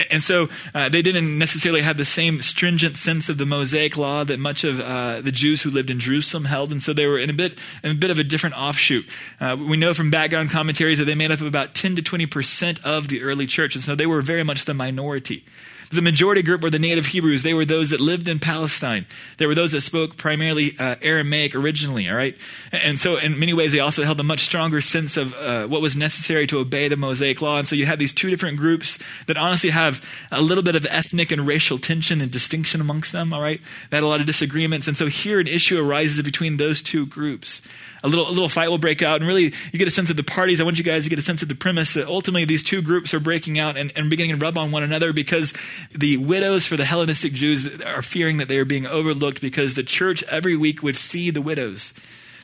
and 0.10 0.24
so 0.24 0.50
uh, 0.74 0.90
they 0.90 1.02
didn't 1.02 1.38
necessarily 1.38 1.82
have 1.82 1.98
the 1.98 2.06
same 2.06 2.42
stringent 2.42 2.98
sense 2.98 3.30
of 3.30 3.38
the 3.38 3.46
Mosaic 3.46 3.98
law 3.98 4.24
that 4.24 4.40
much 4.40 4.64
of 4.64 4.80
uh, 4.80 5.22
the 5.22 5.32
Jews 5.32 5.62
who 5.62 5.70
lived 5.70 5.90
in 5.90 6.00
Jerusalem 6.00 6.46
held. 6.46 6.72
And 6.72 6.82
so 6.82 6.94
they 6.94 7.06
were 7.06 7.18
in 7.18 7.30
a 7.30 7.34
bit, 7.34 7.58
in 7.84 7.92
a 7.92 7.96
bit 7.96 8.10
of 8.10 8.20
a 8.20 8.24
different 8.24 8.58
offshoot. 8.58 9.06
Uh, 9.40 9.56
we 9.60 9.78
know 9.78 9.94
from 9.94 10.10
background 10.10 10.50
commentaries 10.50 11.00
that 11.00 11.06
they 11.06 11.16
made 11.16 11.32
up 11.32 11.42
about 11.42 11.76
10 11.76 11.96
to 11.98 12.02
20% 12.02 12.84
of 12.84 13.08
the 13.08 13.24
early 13.24 13.46
church. 13.46 13.76
And 13.76 13.84
so 13.84 13.93
they 13.96 14.06
were 14.06 14.22
very 14.22 14.44
much 14.44 14.66
the 14.66 14.74
minority. 14.74 15.44
The 15.94 16.02
majority 16.02 16.42
group 16.42 16.62
were 16.64 16.72
the 16.72 16.80
native 16.80 17.08
Hebrews. 17.08 17.44
They 17.44 17.54
were 17.54 17.66
those 17.66 17.92
that 17.92 18.00
lived 18.00 18.28
in 18.28 18.40
Palestine. 18.40 19.06
They 19.38 19.46
were 19.46 19.54
those 19.54 19.74
that 19.74 19.82
spoke 19.82 20.18
primarily 20.18 20.76
uh, 20.80 20.96
Aramaic 21.04 21.54
originally, 21.54 22.10
all 22.10 22.16
right? 22.16 22.36
And 22.72 23.00
so, 23.00 23.18
in 23.18 23.38
many 23.38 23.54
ways, 23.54 23.74
they 23.74 23.80
also 23.80 24.04
held 24.04 24.20
a 24.20 24.24
much 24.24 24.40
stronger 24.40 24.82
sense 24.82 25.18
of 25.18 25.36
uh, 25.36 25.68
what 25.68 25.84
was 25.84 25.96
necessary 25.96 26.48
to 26.48 26.58
obey 26.58 26.88
the 26.88 26.98
Mosaic 26.98 27.44
law. 27.44 27.60
And 27.60 27.68
so, 27.68 27.76
you 27.76 27.86
have 27.86 28.00
these 28.00 28.14
two 28.14 28.32
different 28.32 28.58
groups 28.58 28.98
that 29.28 29.38
honestly 29.38 29.70
have 29.70 30.04
a 30.32 30.42
little 30.42 30.64
bit 30.64 30.76
of 30.76 30.88
ethnic 30.90 31.32
and 31.32 31.46
racial 31.46 31.78
tension 31.78 32.22
and 32.22 32.32
distinction 32.32 32.82
amongst 32.82 33.12
them, 33.12 33.32
all 33.32 33.42
right? 33.42 33.62
They 33.92 33.98
had 33.98 34.04
a 34.04 34.08
lot 34.08 34.20
of 34.20 34.26
disagreements. 34.26 34.88
And 34.88 34.98
so, 34.98 35.06
here 35.06 35.40
an 35.40 35.48
issue 35.48 35.80
arises 35.80 36.24
between 36.24 36.58
those 36.58 36.82
two 36.82 37.06
groups 37.06 37.62
a 38.04 38.08
little, 38.08 38.28
a 38.28 38.32
little 38.32 38.50
fight 38.50 38.70
will 38.70 38.78
break 38.78 39.02
out. 39.02 39.22
And 39.22 39.28
really, 39.28 39.54
you 39.72 39.80
get 39.80 39.88
a 39.88 39.92
sense 39.92 40.10
of 40.10 40.18
the 40.18 40.24
parties. 40.24 40.60
I 40.60 40.64
want 40.64 40.78
you 40.78 40.84
guys 40.84 41.06
to 41.06 41.10
get 41.10 41.20
a 41.20 41.24
sense 41.24 41.42
of 41.42 41.48
the 41.48 41.56
premise 41.56 41.94
that 41.94 42.08
ultimately 42.08 42.46
these 42.46 42.64
two 42.64 42.82
groups 42.82 43.14
are 43.14 43.20
breaking 43.20 43.60
out 43.60 43.78
and, 43.78 43.92
and 43.96 44.10
beginning 44.10 44.38
to 44.38 44.46
rub 44.46 44.58
on 44.58 44.72
one 44.72 44.84
another 44.84 45.14
because 45.14 45.54
the 45.92 46.18
widows 46.18 46.68
for 46.68 46.76
the 46.76 46.86
Hellenistic 46.86 47.34
Jews 47.34 47.82
are 47.82 48.02
fearing 48.02 48.38
that 48.38 48.48
they 48.48 48.58
are 48.58 48.66
being 48.66 48.86
overlooked 48.86 49.42
because 49.42 49.76
the 49.76 49.84
church 49.84 50.24
every 50.24 50.56
week 50.56 50.84
would 50.84 50.98
feed 50.98 51.34
the 51.34 51.42
widows. 51.42 51.94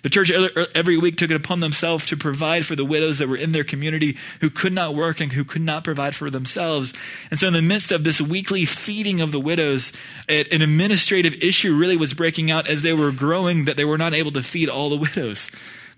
The 0.02 0.10
church 0.10 0.32
every 0.76 0.98
week 0.98 1.18
took 1.18 1.30
it 1.30 1.36
upon 1.36 1.60
themselves 1.60 2.06
to 2.08 2.18
provide 2.18 2.66
for 2.66 2.76
the 2.76 2.86
widows 2.86 3.20
that 3.20 3.28
were 3.28 3.38
in 3.38 3.52
their 3.52 3.64
community 3.64 4.18
who 4.40 4.50
could 4.50 4.74
not 4.74 4.96
work 4.96 5.20
and 5.20 5.34
who 5.34 5.44
could 5.44 5.62
not 5.62 5.84
provide 5.84 6.16
for 6.16 6.30
themselves. 6.30 6.94
And 7.30 7.40
so, 7.40 7.48
in 7.48 7.54
the 7.54 7.62
midst 7.62 7.92
of 7.92 8.04
this 8.04 8.22
weekly 8.22 8.66
feeding 8.66 9.20
of 9.22 9.32
the 9.32 9.40
widows, 9.40 9.92
an 10.28 10.62
administrative 10.62 11.34
issue 11.44 11.76
really 11.76 11.98
was 11.98 12.14
breaking 12.14 12.50
out 12.50 12.70
as 12.70 12.82
they 12.82 12.94
were 12.94 13.12
growing 13.12 13.66
that 13.66 13.78
they 13.78 13.86
were 13.86 13.98
not 13.98 14.14
able 14.14 14.32
to 14.32 14.44
feed 14.44 14.70
all 14.70 14.90
the 14.90 14.98
widows. 14.98 15.52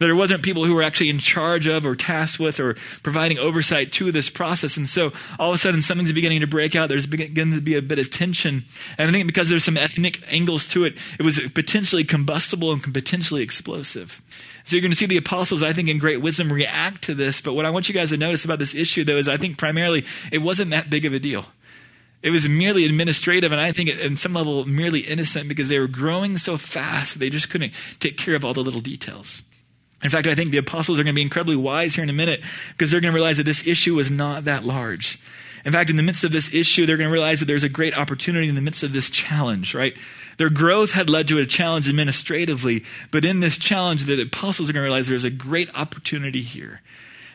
There 0.07 0.15
wasn't 0.15 0.43
people 0.43 0.65
who 0.65 0.75
were 0.75 0.83
actually 0.83 1.09
in 1.09 1.19
charge 1.19 1.67
of 1.67 1.85
or 1.85 1.95
tasked 1.95 2.39
with 2.39 2.59
or 2.59 2.75
providing 3.03 3.37
oversight 3.37 3.91
to 3.93 4.11
this 4.11 4.29
process. 4.29 4.75
And 4.75 4.89
so 4.89 5.11
all 5.39 5.49
of 5.49 5.55
a 5.55 5.57
sudden 5.57 5.81
something's 5.81 6.11
beginning 6.11 6.41
to 6.41 6.47
break 6.47 6.75
out. 6.75 6.89
There's 6.89 7.07
beginning 7.07 7.55
to 7.55 7.61
be 7.61 7.75
a 7.75 7.81
bit 7.81 7.99
of 7.99 8.09
tension. 8.09 8.65
And 8.97 9.09
I 9.09 9.11
think 9.11 9.27
because 9.27 9.49
there's 9.49 9.63
some 9.63 9.77
ethnic 9.77 10.21
angles 10.31 10.65
to 10.67 10.83
it, 10.85 10.95
it 11.19 11.23
was 11.23 11.39
potentially 11.51 12.03
combustible 12.03 12.71
and 12.71 12.93
potentially 12.93 13.43
explosive. 13.43 14.21
So 14.63 14.75
you're 14.75 14.81
going 14.81 14.91
to 14.91 14.97
see 14.97 15.05
the 15.05 15.17
apostles, 15.17 15.63
I 15.63 15.73
think, 15.73 15.87
in 15.87 15.97
great 15.97 16.21
wisdom 16.21 16.51
react 16.51 17.03
to 17.03 17.13
this. 17.13 17.41
But 17.41 17.53
what 17.53 17.65
I 17.65 17.69
want 17.69 17.87
you 17.87 17.93
guys 17.93 18.09
to 18.09 18.17
notice 18.17 18.45
about 18.45 18.59
this 18.59 18.75
issue, 18.75 19.03
though, 19.03 19.17
is 19.17 19.29
I 19.29 19.37
think 19.37 19.57
primarily 19.57 20.05
it 20.31 20.39
wasn't 20.39 20.71
that 20.71 20.89
big 20.89 21.05
of 21.05 21.13
a 21.13 21.19
deal. 21.19 21.45
It 22.21 22.29
was 22.29 22.47
merely 22.47 22.85
administrative, 22.85 23.51
and 23.51 23.59
I 23.59 23.71
think 23.71 23.89
in 23.89 24.15
some 24.15 24.33
level 24.33 24.65
merely 24.65 24.99
innocent 24.99 25.47
because 25.47 25.69
they 25.69 25.79
were 25.79 25.87
growing 25.87 26.37
so 26.37 26.55
fast 26.55 27.17
they 27.17 27.31
just 27.31 27.49
couldn't 27.49 27.73
take 27.99 28.15
care 28.17 28.35
of 28.35 28.45
all 28.45 28.53
the 28.53 28.61
little 28.61 28.79
details. 28.79 29.41
In 30.03 30.09
fact, 30.09 30.27
I 30.27 30.35
think 30.35 30.51
the 30.51 30.57
apostles 30.57 30.99
are 30.99 31.03
going 31.03 31.13
to 31.13 31.19
be 31.19 31.21
incredibly 31.21 31.55
wise 31.55 31.95
here 31.95 32.03
in 32.03 32.09
a 32.09 32.13
minute 32.13 32.41
because 32.69 32.91
they're 32.91 33.01
going 33.01 33.13
to 33.13 33.15
realize 33.15 33.37
that 33.37 33.45
this 33.45 33.67
issue 33.67 33.99
is 33.99 34.09
not 34.09 34.45
that 34.45 34.63
large. 34.63 35.19
In 35.63 35.71
fact, 35.71 35.91
in 35.91 35.95
the 35.95 36.03
midst 36.03 36.23
of 36.23 36.31
this 36.31 36.53
issue, 36.53 36.85
they're 36.85 36.97
going 36.97 37.09
to 37.09 37.13
realize 37.13 37.39
that 37.39 37.45
there's 37.45 37.63
a 37.63 37.69
great 37.69 37.95
opportunity 37.95 38.49
in 38.49 38.55
the 38.55 38.61
midst 38.61 38.81
of 38.81 38.93
this 38.93 39.11
challenge, 39.11 39.75
right? 39.75 39.95
Their 40.37 40.49
growth 40.49 40.91
had 40.91 41.09
led 41.09 41.27
to 41.27 41.37
a 41.37 41.45
challenge 41.45 41.87
administratively, 41.87 42.83
but 43.11 43.25
in 43.25 43.41
this 43.41 43.59
challenge, 43.59 44.05
the 44.05 44.19
apostles 44.19 44.69
are 44.69 44.73
going 44.73 44.81
to 44.81 44.85
realize 44.85 45.07
there's 45.07 45.23
a 45.23 45.29
great 45.29 45.69
opportunity 45.77 46.41
here. 46.41 46.81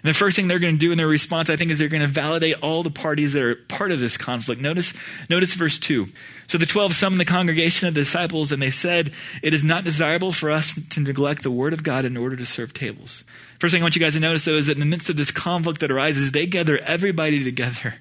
The 0.06 0.14
first 0.14 0.36
thing 0.36 0.46
they're 0.46 0.60
going 0.60 0.75
to 0.75 0.78
do 0.78 0.92
in 0.92 0.98
their 0.98 1.08
response, 1.08 1.50
I 1.50 1.56
think, 1.56 1.72
is 1.72 1.80
they're 1.80 1.88
going 1.88 2.00
to 2.00 2.06
validate 2.06 2.62
all 2.62 2.84
the 2.84 2.92
parties 2.92 3.32
that 3.32 3.42
are 3.42 3.56
part 3.56 3.90
of 3.90 3.98
this 3.98 4.16
conflict. 4.16 4.60
Notice, 4.60 4.94
notice 5.28 5.54
verse 5.54 5.80
2. 5.80 6.06
So 6.46 6.58
the 6.58 6.64
twelve 6.64 6.94
summoned 6.94 7.20
the 7.20 7.25
congregation 7.25 7.88
of 7.88 7.94
the 7.94 8.02
disciples, 8.02 8.52
and 8.52 8.62
they 8.62 8.70
said, 8.70 9.10
It 9.42 9.52
is 9.52 9.64
not 9.64 9.82
desirable 9.82 10.30
for 10.30 10.52
us 10.52 10.78
to 10.90 11.00
neglect 11.00 11.42
the 11.42 11.50
word 11.50 11.72
of 11.72 11.82
God 11.82 12.04
in 12.04 12.16
order 12.16 12.36
to 12.36 12.46
serve 12.46 12.72
tables. 12.72 13.25
First 13.58 13.72
thing 13.72 13.82
I 13.82 13.84
want 13.84 13.96
you 13.96 14.00
guys 14.00 14.14
to 14.14 14.20
notice, 14.20 14.44
though, 14.44 14.52
is 14.52 14.68
that 14.68 14.75
in 14.75 14.80
the 14.80 14.86
midst 14.86 15.10
of 15.10 15.16
this 15.16 15.32
conflict 15.32 15.80
that 15.80 15.90
arises, 15.90 16.30
they 16.30 16.46
gather 16.46 16.78
everybody 16.78 17.42
together. 17.42 17.96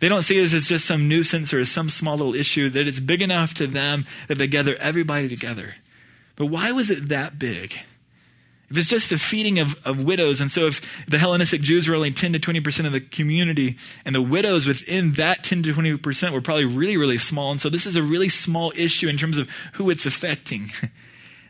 They 0.00 0.08
don't 0.08 0.22
see 0.22 0.40
this 0.40 0.54
as 0.54 0.66
just 0.66 0.86
some 0.86 1.08
nuisance 1.08 1.52
or 1.52 1.60
as 1.60 1.70
some 1.70 1.90
small 1.90 2.16
little 2.16 2.34
issue, 2.34 2.70
that 2.70 2.88
it's 2.88 3.00
big 3.00 3.20
enough 3.20 3.52
to 3.54 3.66
them 3.66 4.06
that 4.28 4.38
they 4.38 4.46
gather 4.46 4.76
everybody 4.76 5.28
together. 5.28 5.74
But 6.36 6.46
why 6.46 6.72
was 6.72 6.90
it 6.90 7.08
that 7.08 7.38
big? 7.38 7.80
If 8.70 8.76
it's 8.76 8.88
just 8.88 9.12
a 9.12 9.18
feeding 9.18 9.58
of, 9.58 9.80
of 9.86 10.04
widows, 10.04 10.42
and 10.42 10.52
so 10.52 10.66
if 10.66 11.06
the 11.06 11.18
Hellenistic 11.18 11.62
Jews 11.62 11.88
were 11.88 11.94
only 11.94 12.10
10 12.10 12.34
to 12.34 12.38
20% 12.38 12.86
of 12.86 12.92
the 12.92 13.00
community, 13.00 13.76
and 14.04 14.14
the 14.14 14.20
widows 14.20 14.66
within 14.66 15.12
that 15.12 15.42
10 15.42 15.62
to 15.62 15.72
20% 15.72 16.32
were 16.32 16.42
probably 16.42 16.66
really, 16.66 16.98
really 16.98 17.16
small, 17.16 17.50
and 17.50 17.60
so 17.60 17.70
this 17.70 17.86
is 17.86 17.96
a 17.96 18.02
really 18.02 18.28
small 18.28 18.72
issue 18.76 19.08
in 19.08 19.16
terms 19.16 19.38
of 19.38 19.48
who 19.74 19.88
it's 19.88 20.04
affecting. 20.04 20.70
and 20.82 20.90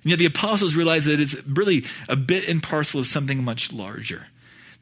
yet 0.05 0.21
the 0.21 0.27
apostles 0.27 0.77
realize 0.77 1.07
that 1.07 1.19
it's 1.19 1.35
really 1.45 1.85
a 2.09 2.15
bit 2.15 2.49
and 2.49 2.63
parcel 2.63 3.01
of 3.01 3.07
something 3.07 3.43
much 3.43 3.73
larger. 3.73 4.27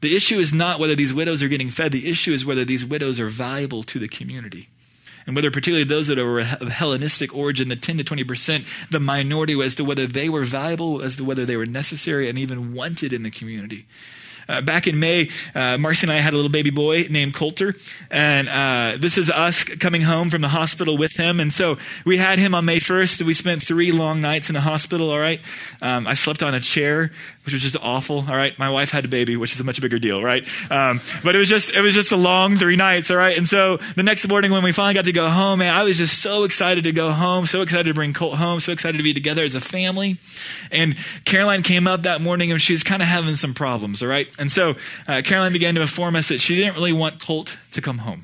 The 0.01 0.15
issue 0.15 0.37
is 0.37 0.53
not 0.53 0.79
whether 0.79 0.95
these 0.95 1.15
widows 1.15 1.41
are 1.41 1.47
getting 1.47 1.71
fed, 1.71 1.91
the 1.91 2.07
issue 2.07 2.33
is 2.33 2.45
whether 2.45 2.63
these 2.63 2.85
widows 2.85 3.19
are 3.19 3.29
valuable 3.29 3.81
to 3.83 3.97
the 3.97 4.07
community 4.07 4.69
and 5.27 5.35
whether 5.35 5.51
particularly 5.51 5.83
those 5.83 6.07
that 6.07 6.17
were 6.17 6.39
of 6.39 6.69
Hellenistic 6.69 7.35
origin, 7.35 7.67
the 7.67 7.75
10 7.75 7.97
to 7.97 8.03
20%, 8.03 8.89
the 8.89 8.99
minority 8.99 9.61
as 9.61 9.75
to 9.75 9.83
whether 9.83 10.07
they 10.07 10.29
were 10.29 10.45
valuable, 10.45 11.01
as 11.01 11.17
to 11.17 11.23
whether 11.23 11.45
they 11.45 11.57
were 11.57 11.65
necessary 11.65 12.29
and 12.29 12.39
even 12.39 12.73
wanted 12.73 13.11
in 13.11 13.23
the 13.23 13.29
community. 13.29 13.85
Uh, 14.49 14.61
back 14.61 14.87
in 14.87 14.97
May, 14.97 15.29
uh, 15.53 15.77
Marcy 15.77 16.05
and 16.05 16.11
I 16.13 16.19
had 16.19 16.31
a 16.31 16.37
little 16.37 16.51
baby 16.51 16.69
boy 16.69 17.05
named 17.09 17.33
Coulter, 17.33 17.75
and 18.09 18.47
uh, 18.47 18.97
this 18.97 19.17
is 19.17 19.29
us 19.29 19.65
coming 19.65 20.01
home 20.03 20.29
from 20.29 20.41
the 20.41 20.47
hospital 20.47 20.95
with 20.95 21.17
him. 21.17 21.41
And 21.41 21.51
so 21.51 21.77
we 22.05 22.15
had 22.15 22.39
him 22.39 22.55
on 22.55 22.63
May 22.63 22.77
1st. 22.77 23.23
We 23.23 23.33
spent 23.33 23.61
three 23.61 23.91
long 23.91 24.21
nights 24.21 24.49
in 24.49 24.53
the 24.53 24.61
hospital. 24.61 25.11
All 25.11 25.19
right, 25.19 25.41
um, 25.81 26.07
I 26.07 26.13
slept 26.13 26.43
on 26.43 26.55
a 26.55 26.61
chair 26.61 27.11
which 27.47 27.53
was 27.53 27.63
just 27.63 27.77
awful. 27.81 28.25
All 28.27 28.35
right, 28.35 28.59
my 28.59 28.69
wife 28.69 28.91
had 28.91 29.05
a 29.05 29.07
baby, 29.07 29.37
which 29.37 29.53
is 29.53 29.61
a 29.61 29.63
much 29.63 29.79
bigger 29.79 29.99
deal, 29.99 30.21
right? 30.21 30.45
Um, 30.69 30.99
but 31.23 31.33
it 31.33 31.39
was 31.39 31.47
just 31.47 31.73
it 31.73 31.79
was 31.79 31.95
just 31.95 32.11
a 32.11 32.17
long 32.17 32.57
three 32.57 32.75
nights. 32.75 33.09
All 33.09 33.15
right, 33.15 33.37
and 33.37 33.47
so 33.47 33.77
the 33.95 34.03
next 34.03 34.27
morning 34.27 34.51
when 34.51 34.63
we 34.63 34.73
finally 34.73 34.95
got 34.95 35.05
to 35.05 35.13
go 35.13 35.29
home, 35.29 35.59
man, 35.59 35.73
I 35.73 35.83
was 35.83 35.97
just 35.97 36.21
so 36.21 36.43
excited 36.43 36.83
to 36.83 36.91
go 36.91 37.11
home, 37.11 37.45
so 37.45 37.61
excited 37.61 37.85
to 37.85 37.93
bring 37.93 38.11
Colt 38.11 38.35
home, 38.35 38.59
so 38.59 38.73
excited 38.73 38.97
to 38.97 39.03
be 39.03 39.13
together 39.13 39.45
as 39.45 39.55
a 39.55 39.61
family. 39.61 40.19
And 40.73 40.97
Caroline 41.23 41.63
came 41.63 41.87
up 41.87 42.01
that 42.01 42.19
morning 42.19 42.51
and 42.51 42.61
she 42.61 42.73
was 42.73 42.83
kind 42.83 43.01
of 43.01 43.07
having 43.07 43.37
some 43.37 43.53
problems. 43.53 44.03
All 44.03 44.09
right, 44.09 44.29
and 44.37 44.51
so 44.51 44.73
uh, 45.07 45.21
Caroline 45.23 45.53
began 45.53 45.73
to 45.75 45.81
inform 45.81 46.17
us 46.17 46.27
that 46.27 46.41
she 46.41 46.57
didn't 46.57 46.73
really 46.73 46.91
want 46.91 47.23
Colt 47.23 47.57
to 47.71 47.81
come 47.81 47.99
home. 47.99 48.23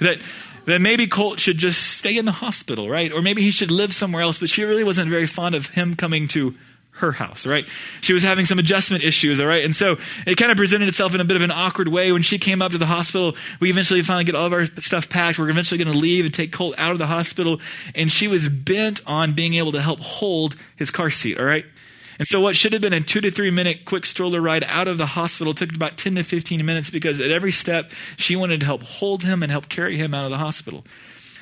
That 0.00 0.20
that 0.66 0.82
maybe 0.82 1.06
Colt 1.06 1.40
should 1.40 1.56
just 1.56 1.96
stay 1.96 2.18
in 2.18 2.26
the 2.26 2.32
hospital, 2.32 2.90
right? 2.90 3.10
Or 3.10 3.22
maybe 3.22 3.40
he 3.40 3.50
should 3.50 3.70
live 3.70 3.94
somewhere 3.94 4.22
else, 4.22 4.38
but 4.38 4.50
she 4.50 4.64
really 4.64 4.84
wasn't 4.84 5.08
very 5.08 5.26
fond 5.26 5.54
of 5.54 5.70
him 5.70 5.96
coming 5.96 6.28
to 6.28 6.54
her 7.00 7.12
house, 7.12 7.46
right? 7.46 7.66
She 8.00 8.12
was 8.12 8.22
having 8.22 8.46
some 8.46 8.58
adjustment 8.58 9.04
issues, 9.04 9.40
all 9.40 9.46
right? 9.46 9.64
And 9.64 9.74
so 9.74 9.96
it 10.26 10.36
kind 10.36 10.50
of 10.50 10.56
presented 10.56 10.88
itself 10.88 11.14
in 11.14 11.20
a 11.20 11.24
bit 11.24 11.36
of 11.36 11.42
an 11.42 11.50
awkward 11.50 11.88
way. 11.88 12.12
When 12.12 12.22
she 12.22 12.38
came 12.38 12.62
up 12.62 12.72
to 12.72 12.78
the 12.78 12.86
hospital, 12.86 13.36
we 13.60 13.70
eventually 13.70 14.02
finally 14.02 14.24
get 14.24 14.34
all 14.34 14.46
of 14.46 14.52
our 14.52 14.66
stuff 14.66 15.08
packed. 15.08 15.38
We're 15.38 15.50
eventually 15.50 15.82
going 15.82 15.92
to 15.92 15.98
leave 15.98 16.24
and 16.24 16.32
take 16.32 16.52
Colt 16.52 16.74
out 16.78 16.92
of 16.92 16.98
the 16.98 17.06
hospital. 17.06 17.60
And 17.94 18.10
she 18.10 18.28
was 18.28 18.48
bent 18.48 19.00
on 19.06 19.32
being 19.32 19.54
able 19.54 19.72
to 19.72 19.80
help 19.80 20.00
hold 20.00 20.56
his 20.76 20.90
car 20.90 21.10
seat, 21.10 21.38
all 21.38 21.44
right? 21.44 21.66
And 22.20 22.28
so 22.28 22.38
what 22.38 22.54
should 22.54 22.74
have 22.74 22.82
been 22.82 22.92
a 22.92 23.00
two 23.00 23.22
to 23.22 23.30
three 23.30 23.50
minute 23.50 23.86
quick 23.86 24.04
stroller 24.04 24.42
ride 24.42 24.62
out 24.64 24.88
of 24.88 24.98
the 24.98 25.06
hospital 25.06 25.54
took 25.54 25.74
about 25.74 25.96
10 25.96 26.16
to 26.16 26.22
15 26.22 26.64
minutes 26.66 26.90
because 26.90 27.18
at 27.18 27.30
every 27.30 27.50
step 27.50 27.92
she 28.18 28.36
wanted 28.36 28.60
to 28.60 28.66
help 28.66 28.82
hold 28.82 29.24
him 29.24 29.42
and 29.42 29.50
help 29.50 29.70
carry 29.70 29.96
him 29.96 30.12
out 30.12 30.26
of 30.26 30.30
the 30.30 30.36
hospital. 30.36 30.84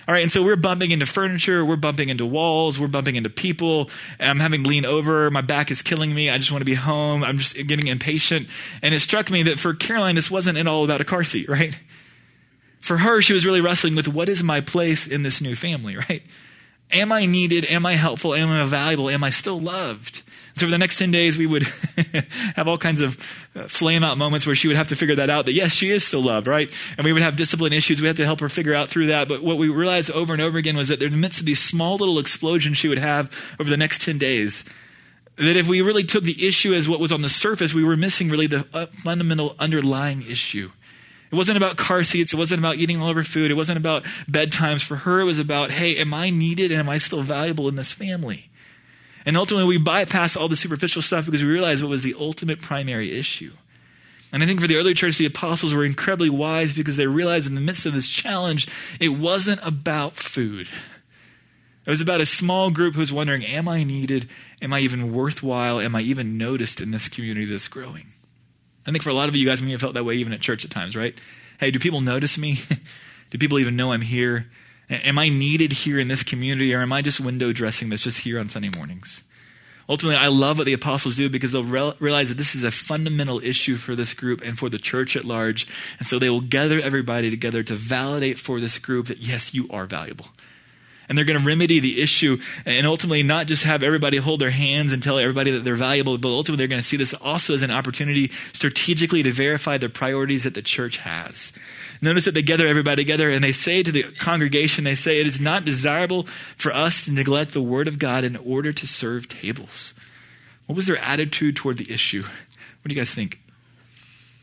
All 0.08 0.14
right, 0.14 0.22
and 0.22 0.32
so 0.32 0.42
we're 0.42 0.56
bumping 0.56 0.90
into 0.90 1.04
furniture, 1.04 1.62
we're 1.62 1.76
bumping 1.76 2.08
into 2.08 2.24
walls, 2.24 2.80
we're 2.80 2.88
bumping 2.88 3.16
into 3.16 3.28
people. 3.28 3.90
I'm 4.18 4.40
having 4.40 4.62
to 4.62 4.68
lean 4.68 4.86
over, 4.86 5.30
my 5.30 5.42
back 5.42 5.70
is 5.70 5.82
killing 5.82 6.14
me. 6.14 6.30
I 6.30 6.38
just 6.38 6.50
want 6.50 6.62
to 6.62 6.64
be 6.64 6.72
home. 6.72 7.22
I'm 7.22 7.36
just 7.36 7.54
getting 7.66 7.88
impatient. 7.88 8.48
And 8.80 8.94
it 8.94 9.00
struck 9.00 9.30
me 9.30 9.42
that 9.42 9.58
for 9.58 9.74
Caroline, 9.74 10.14
this 10.14 10.30
wasn't 10.30 10.56
at 10.56 10.66
all 10.66 10.82
about 10.82 11.02
a 11.02 11.04
car 11.04 11.24
seat, 11.24 11.46
right? 11.50 11.78
For 12.80 12.96
her, 12.96 13.20
she 13.20 13.34
was 13.34 13.44
really 13.44 13.60
wrestling 13.60 13.94
with 13.94 14.08
what 14.08 14.30
is 14.30 14.42
my 14.42 14.62
place 14.62 15.06
in 15.06 15.24
this 15.24 15.42
new 15.42 15.54
family, 15.54 15.94
right? 16.08 16.22
Am 16.90 17.12
I 17.12 17.26
needed? 17.26 17.66
Am 17.66 17.84
I 17.84 17.92
helpful? 17.92 18.34
Am 18.34 18.48
I 18.48 18.64
valuable? 18.64 19.10
Am 19.10 19.22
I 19.22 19.28
still 19.28 19.60
loved? 19.60 20.22
So 20.58 20.66
for 20.66 20.70
the 20.70 20.78
next 20.78 20.98
10 20.98 21.12
days, 21.12 21.38
we 21.38 21.46
would 21.46 21.62
have 22.56 22.66
all 22.66 22.78
kinds 22.78 23.00
of 23.00 23.16
uh, 23.54 23.68
flame 23.68 24.02
out 24.02 24.18
moments 24.18 24.44
where 24.44 24.56
she 24.56 24.66
would 24.66 24.76
have 24.76 24.88
to 24.88 24.96
figure 24.96 25.14
that 25.14 25.30
out 25.30 25.46
that 25.46 25.52
yes, 25.52 25.72
she 25.72 25.88
is 25.88 26.04
still 26.04 26.22
loved, 26.22 26.48
right? 26.48 26.68
And 26.96 27.04
we 27.04 27.12
would 27.12 27.22
have 27.22 27.36
discipline 27.36 27.72
issues. 27.72 28.00
We 28.00 28.08
had 28.08 28.16
to 28.16 28.24
help 28.24 28.40
her 28.40 28.48
figure 28.48 28.74
out 28.74 28.88
through 28.88 29.06
that. 29.06 29.28
But 29.28 29.42
what 29.42 29.56
we 29.56 29.68
realized 29.68 30.10
over 30.10 30.32
and 30.32 30.42
over 30.42 30.58
again 30.58 30.76
was 30.76 30.88
that 30.88 31.00
in 31.00 31.12
the 31.12 31.16
midst 31.16 31.38
of 31.38 31.46
these 31.46 31.62
small 31.62 31.96
little 31.96 32.18
explosions 32.18 32.76
she 32.76 32.88
would 32.88 32.98
have 32.98 33.30
over 33.60 33.70
the 33.70 33.76
next 33.76 34.02
10 34.02 34.18
days, 34.18 34.64
that 35.36 35.56
if 35.56 35.68
we 35.68 35.80
really 35.80 36.02
took 36.02 36.24
the 36.24 36.46
issue 36.46 36.74
as 36.74 36.88
what 36.88 36.98
was 36.98 37.12
on 37.12 37.22
the 37.22 37.28
surface, 37.28 37.72
we 37.72 37.84
were 37.84 37.96
missing 37.96 38.28
really 38.28 38.48
the 38.48 38.66
uh, 38.74 38.86
fundamental 38.86 39.54
underlying 39.60 40.22
issue. 40.22 40.72
It 41.30 41.36
wasn't 41.36 41.58
about 41.58 41.76
car 41.76 42.02
seats. 42.02 42.32
It 42.32 42.36
wasn't 42.36 42.58
about 42.58 42.76
eating 42.76 43.00
all 43.00 43.10
of 43.10 43.16
her 43.16 43.22
food. 43.22 43.52
It 43.52 43.54
wasn't 43.54 43.78
about 43.78 44.02
bedtimes. 44.28 44.82
For 44.82 44.96
her, 44.96 45.20
it 45.20 45.24
was 45.24 45.38
about, 45.38 45.70
hey, 45.70 45.96
am 45.98 46.12
I 46.14 46.30
needed 46.30 46.72
and 46.72 46.80
am 46.80 46.88
I 46.88 46.98
still 46.98 47.22
valuable 47.22 47.68
in 47.68 47.76
this 47.76 47.92
family? 47.92 48.50
And 49.28 49.36
ultimately, 49.36 49.68
we 49.68 49.76
bypass 49.76 50.36
all 50.36 50.48
the 50.48 50.56
superficial 50.56 51.02
stuff 51.02 51.26
because 51.26 51.42
we 51.42 51.50
realize 51.50 51.82
what 51.82 51.90
was 51.90 52.02
the 52.02 52.16
ultimate 52.18 52.62
primary 52.62 53.12
issue. 53.12 53.52
And 54.32 54.42
I 54.42 54.46
think 54.46 54.58
for 54.58 54.66
the 54.66 54.76
early 54.76 54.94
church, 54.94 55.18
the 55.18 55.26
apostles 55.26 55.74
were 55.74 55.84
incredibly 55.84 56.30
wise 56.30 56.74
because 56.74 56.96
they 56.96 57.06
realized 57.06 57.46
in 57.46 57.54
the 57.54 57.60
midst 57.60 57.84
of 57.84 57.92
this 57.92 58.08
challenge, 58.08 58.66
it 58.98 59.10
wasn't 59.10 59.60
about 59.62 60.16
food. 60.16 60.70
It 61.84 61.90
was 61.90 62.00
about 62.00 62.22
a 62.22 62.26
small 62.26 62.70
group 62.70 62.94
who 62.94 63.00
was 63.00 63.12
wondering, 63.12 63.44
Am 63.44 63.68
I 63.68 63.84
needed? 63.84 64.30
Am 64.62 64.72
I 64.72 64.80
even 64.80 65.12
worthwhile? 65.12 65.78
Am 65.78 65.94
I 65.94 66.00
even 66.00 66.38
noticed 66.38 66.80
in 66.80 66.90
this 66.90 67.10
community 67.10 67.44
that's 67.44 67.68
growing? 67.68 68.06
I 68.86 68.92
think 68.92 69.02
for 69.02 69.10
a 69.10 69.14
lot 69.14 69.28
of 69.28 69.36
you 69.36 69.46
guys, 69.46 69.60
may 69.60 69.72
have 69.72 69.82
felt 69.82 69.92
that 69.92 70.04
way 70.04 70.14
even 70.14 70.32
at 70.32 70.40
church 70.40 70.64
at 70.64 70.70
times, 70.70 70.96
right? 70.96 71.14
Hey, 71.60 71.70
do 71.70 71.78
people 71.78 72.00
notice 72.00 72.38
me? 72.38 72.60
do 73.30 73.36
people 73.36 73.58
even 73.58 73.76
know 73.76 73.92
I'm 73.92 74.00
here? 74.00 74.46
Am 74.90 75.18
I 75.18 75.28
needed 75.28 75.72
here 75.72 75.98
in 75.98 76.08
this 76.08 76.22
community, 76.22 76.74
or 76.74 76.80
am 76.80 76.92
I 76.92 77.02
just 77.02 77.20
window 77.20 77.52
dressing 77.52 77.90
that's 77.90 78.02
just 78.02 78.20
here 78.20 78.38
on 78.38 78.48
Sunday 78.48 78.70
mornings? 78.74 79.22
Ultimately, 79.90 80.16
I 80.16 80.28
love 80.28 80.58
what 80.58 80.64
the 80.64 80.74
apostles 80.74 81.16
do 81.16 81.30
because 81.30 81.52
they'll 81.52 81.64
re- 81.64 81.94
realize 81.98 82.28
that 82.28 82.36
this 82.36 82.54
is 82.54 82.62
a 82.62 82.70
fundamental 82.70 83.40
issue 83.42 83.76
for 83.76 83.94
this 83.94 84.12
group 84.12 84.42
and 84.42 84.58
for 84.58 84.68
the 84.68 84.78
church 84.78 85.16
at 85.16 85.24
large. 85.24 85.66
And 85.98 86.06
so 86.06 86.18
they 86.18 86.28
will 86.28 86.42
gather 86.42 86.78
everybody 86.78 87.30
together 87.30 87.62
to 87.62 87.74
validate 87.74 88.38
for 88.38 88.60
this 88.60 88.78
group 88.78 89.06
that, 89.06 89.18
yes, 89.18 89.54
you 89.54 89.66
are 89.70 89.86
valuable. 89.86 90.26
And 91.08 91.16
they're 91.16 91.24
going 91.24 91.40
to 91.40 91.46
remedy 91.46 91.80
the 91.80 92.02
issue 92.02 92.38
and 92.66 92.86
ultimately 92.86 93.22
not 93.22 93.46
just 93.46 93.64
have 93.64 93.82
everybody 93.82 94.18
hold 94.18 94.40
their 94.40 94.50
hands 94.50 94.92
and 94.92 95.02
tell 95.02 95.18
everybody 95.18 95.50
that 95.52 95.60
they're 95.60 95.74
valuable, 95.74 96.18
but 96.18 96.28
ultimately 96.28 96.60
they're 96.60 96.68
going 96.68 96.82
to 96.82 96.86
see 96.86 96.98
this 96.98 97.14
also 97.14 97.54
as 97.54 97.62
an 97.62 97.70
opportunity 97.70 98.30
strategically 98.52 99.22
to 99.22 99.32
verify 99.32 99.78
the 99.78 99.88
priorities 99.88 100.44
that 100.44 100.52
the 100.52 100.60
church 100.60 100.98
has. 100.98 101.50
Notice 102.00 102.26
that 102.26 102.34
they 102.34 102.42
gather 102.42 102.66
everybody 102.66 103.02
together 103.02 103.28
and 103.28 103.42
they 103.42 103.52
say 103.52 103.82
to 103.82 103.90
the 103.90 104.04
congregation, 104.18 104.84
they 104.84 104.94
say, 104.94 105.20
it 105.20 105.26
is 105.26 105.40
not 105.40 105.64
desirable 105.64 106.24
for 106.56 106.72
us 106.72 107.04
to 107.04 107.12
neglect 107.12 107.52
the 107.52 107.62
word 107.62 107.88
of 107.88 107.98
God 107.98 108.24
in 108.24 108.36
order 108.36 108.72
to 108.72 108.86
serve 108.86 109.28
tables. 109.28 109.94
What 110.66 110.76
was 110.76 110.86
their 110.86 110.98
attitude 110.98 111.56
toward 111.56 111.78
the 111.78 111.92
issue? 111.92 112.22
What 112.22 112.88
do 112.88 112.94
you 112.94 113.00
guys 113.00 113.12
think? 113.12 113.40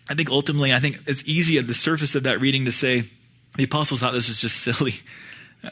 I 0.09 0.15
think 0.15 0.29
ultimately, 0.29 0.73
I 0.73 0.79
think 0.79 0.99
it's 1.07 1.23
easy 1.25 1.57
at 1.57 1.67
the 1.67 1.73
surface 1.73 2.15
of 2.15 2.23
that 2.23 2.41
reading 2.41 2.65
to 2.65 2.71
say 2.71 3.03
the 3.55 3.63
apostles 3.63 4.01
thought 4.01 4.13
this 4.13 4.27
was 4.27 4.41
just 4.41 4.57
silly. 4.61 4.95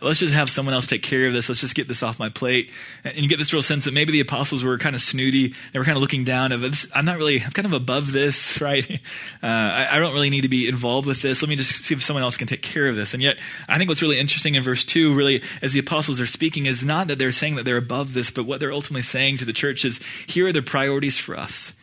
Let's 0.01 0.19
just 0.19 0.33
have 0.33 0.49
someone 0.49 0.73
else 0.73 0.87
take 0.87 1.03
care 1.03 1.27
of 1.27 1.33
this. 1.33 1.49
Let's 1.49 1.61
just 1.61 1.75
get 1.75 1.87
this 1.87 2.03
off 2.03 2.19
my 2.19 2.29
plate. 2.29 2.71
And 3.03 3.17
you 3.17 3.29
get 3.29 3.37
this 3.37 3.53
real 3.53 3.61
sense 3.61 3.85
that 3.85 3.93
maybe 3.93 4.11
the 4.11 4.21
apostles 4.21 4.63
were 4.63 4.77
kind 4.77 4.95
of 4.95 5.01
snooty. 5.01 5.53
They 5.71 5.79
were 5.79 5.85
kind 5.85 5.97
of 5.97 6.01
looking 6.01 6.23
down. 6.23 6.51
Of 6.51 6.63
I'm 6.95 7.05
not 7.05 7.17
really, 7.17 7.41
I'm 7.41 7.51
kind 7.51 7.65
of 7.65 7.73
above 7.73 8.11
this, 8.11 8.61
right? 8.61 8.89
Uh, 8.89 8.97
I, 9.43 9.87
I, 9.91 9.99
don't 9.99 10.13
really 10.13 10.29
need 10.29 10.41
to 10.41 10.49
be 10.49 10.67
involved 10.67 11.07
with 11.07 11.21
this. 11.21 11.41
Let 11.41 11.49
me 11.49 11.55
just 11.55 11.85
see 11.85 11.93
if 11.93 12.03
someone 12.03 12.23
else 12.23 12.37
can 12.37 12.47
take 12.47 12.61
care 12.61 12.87
of 12.87 12.95
this. 12.95 13.13
And 13.13 13.21
yet, 13.21 13.37
I 13.67 13.77
think 13.77 13.89
what's 13.89 14.01
really 14.01 14.19
interesting 14.19 14.55
in 14.55 14.63
verse 14.63 14.83
2, 14.85 15.13
really, 15.13 15.41
as 15.61 15.73
the 15.73 15.79
apostles 15.79 16.19
are 16.21 16.25
speaking, 16.25 16.65
is 16.65 16.83
not 16.83 17.07
that 17.07 17.19
they're 17.19 17.31
saying 17.31 17.55
that 17.55 17.65
they're 17.65 17.77
above 17.77 18.13
this, 18.13 18.31
but 18.31 18.45
what 18.45 18.59
they're 18.59 18.73
ultimately 18.73 19.03
saying 19.03 19.37
to 19.37 19.45
the 19.45 19.53
church 19.53 19.85
is 19.85 19.99
here 20.27 20.47
are 20.47 20.53
the 20.53 20.61
priorities 20.61 21.17
for 21.17 21.37
us. 21.37 21.73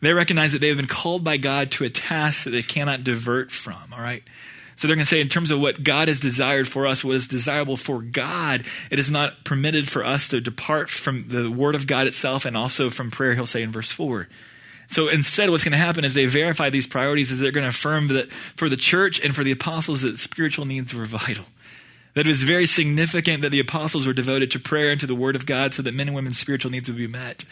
They 0.00 0.12
recognize 0.14 0.52
that 0.52 0.60
they 0.60 0.68
have 0.68 0.78
been 0.78 0.86
called 0.86 1.24
by 1.24 1.36
God 1.36 1.70
to 1.72 1.84
a 1.84 1.90
task 1.90 2.44
that 2.44 2.50
they 2.50 2.62
cannot 2.62 3.04
divert 3.04 3.50
from, 3.50 3.92
all 3.92 4.00
right? 4.00 4.22
So 4.80 4.88
they're 4.88 4.96
going 4.96 5.04
to 5.04 5.10
say, 5.10 5.20
in 5.20 5.28
terms 5.28 5.50
of 5.50 5.60
what 5.60 5.84
God 5.84 6.08
has 6.08 6.18
desired 6.18 6.66
for 6.66 6.86
us, 6.86 7.04
what 7.04 7.14
is 7.14 7.28
desirable 7.28 7.76
for 7.76 8.00
God, 8.00 8.64
it 8.90 8.98
is 8.98 9.10
not 9.10 9.44
permitted 9.44 9.90
for 9.90 10.02
us 10.02 10.26
to 10.28 10.40
depart 10.40 10.88
from 10.88 11.28
the 11.28 11.50
Word 11.50 11.74
of 11.74 11.86
God 11.86 12.06
itself 12.06 12.46
and 12.46 12.56
also 12.56 12.88
from 12.88 13.10
prayer, 13.10 13.34
he'll 13.34 13.46
say 13.46 13.62
in 13.62 13.72
verse 13.72 13.92
4. 13.92 14.26
So 14.88 15.10
instead, 15.10 15.50
what's 15.50 15.64
going 15.64 15.72
to 15.72 15.76
happen 15.76 16.02
is 16.02 16.14
they 16.14 16.24
verify 16.24 16.70
these 16.70 16.86
priorities, 16.86 17.30
is 17.30 17.40
they're 17.40 17.52
going 17.52 17.64
to 17.64 17.68
affirm 17.68 18.08
that 18.08 18.32
for 18.32 18.70
the 18.70 18.76
church 18.78 19.22
and 19.22 19.36
for 19.36 19.44
the 19.44 19.52
apostles, 19.52 20.00
that 20.00 20.18
spiritual 20.18 20.64
needs 20.64 20.94
were 20.94 21.04
vital. 21.04 21.44
That 22.14 22.24
it 22.24 22.30
was 22.30 22.42
very 22.42 22.64
significant 22.64 23.42
that 23.42 23.50
the 23.50 23.60
apostles 23.60 24.06
were 24.06 24.14
devoted 24.14 24.50
to 24.52 24.58
prayer 24.58 24.92
and 24.92 25.00
to 25.00 25.06
the 25.06 25.14
Word 25.14 25.36
of 25.36 25.44
God 25.44 25.74
so 25.74 25.82
that 25.82 25.92
men 25.92 26.08
and 26.08 26.16
women's 26.16 26.38
spiritual 26.38 26.70
needs 26.70 26.88
would 26.88 26.96
be 26.96 27.06
met. 27.06 27.44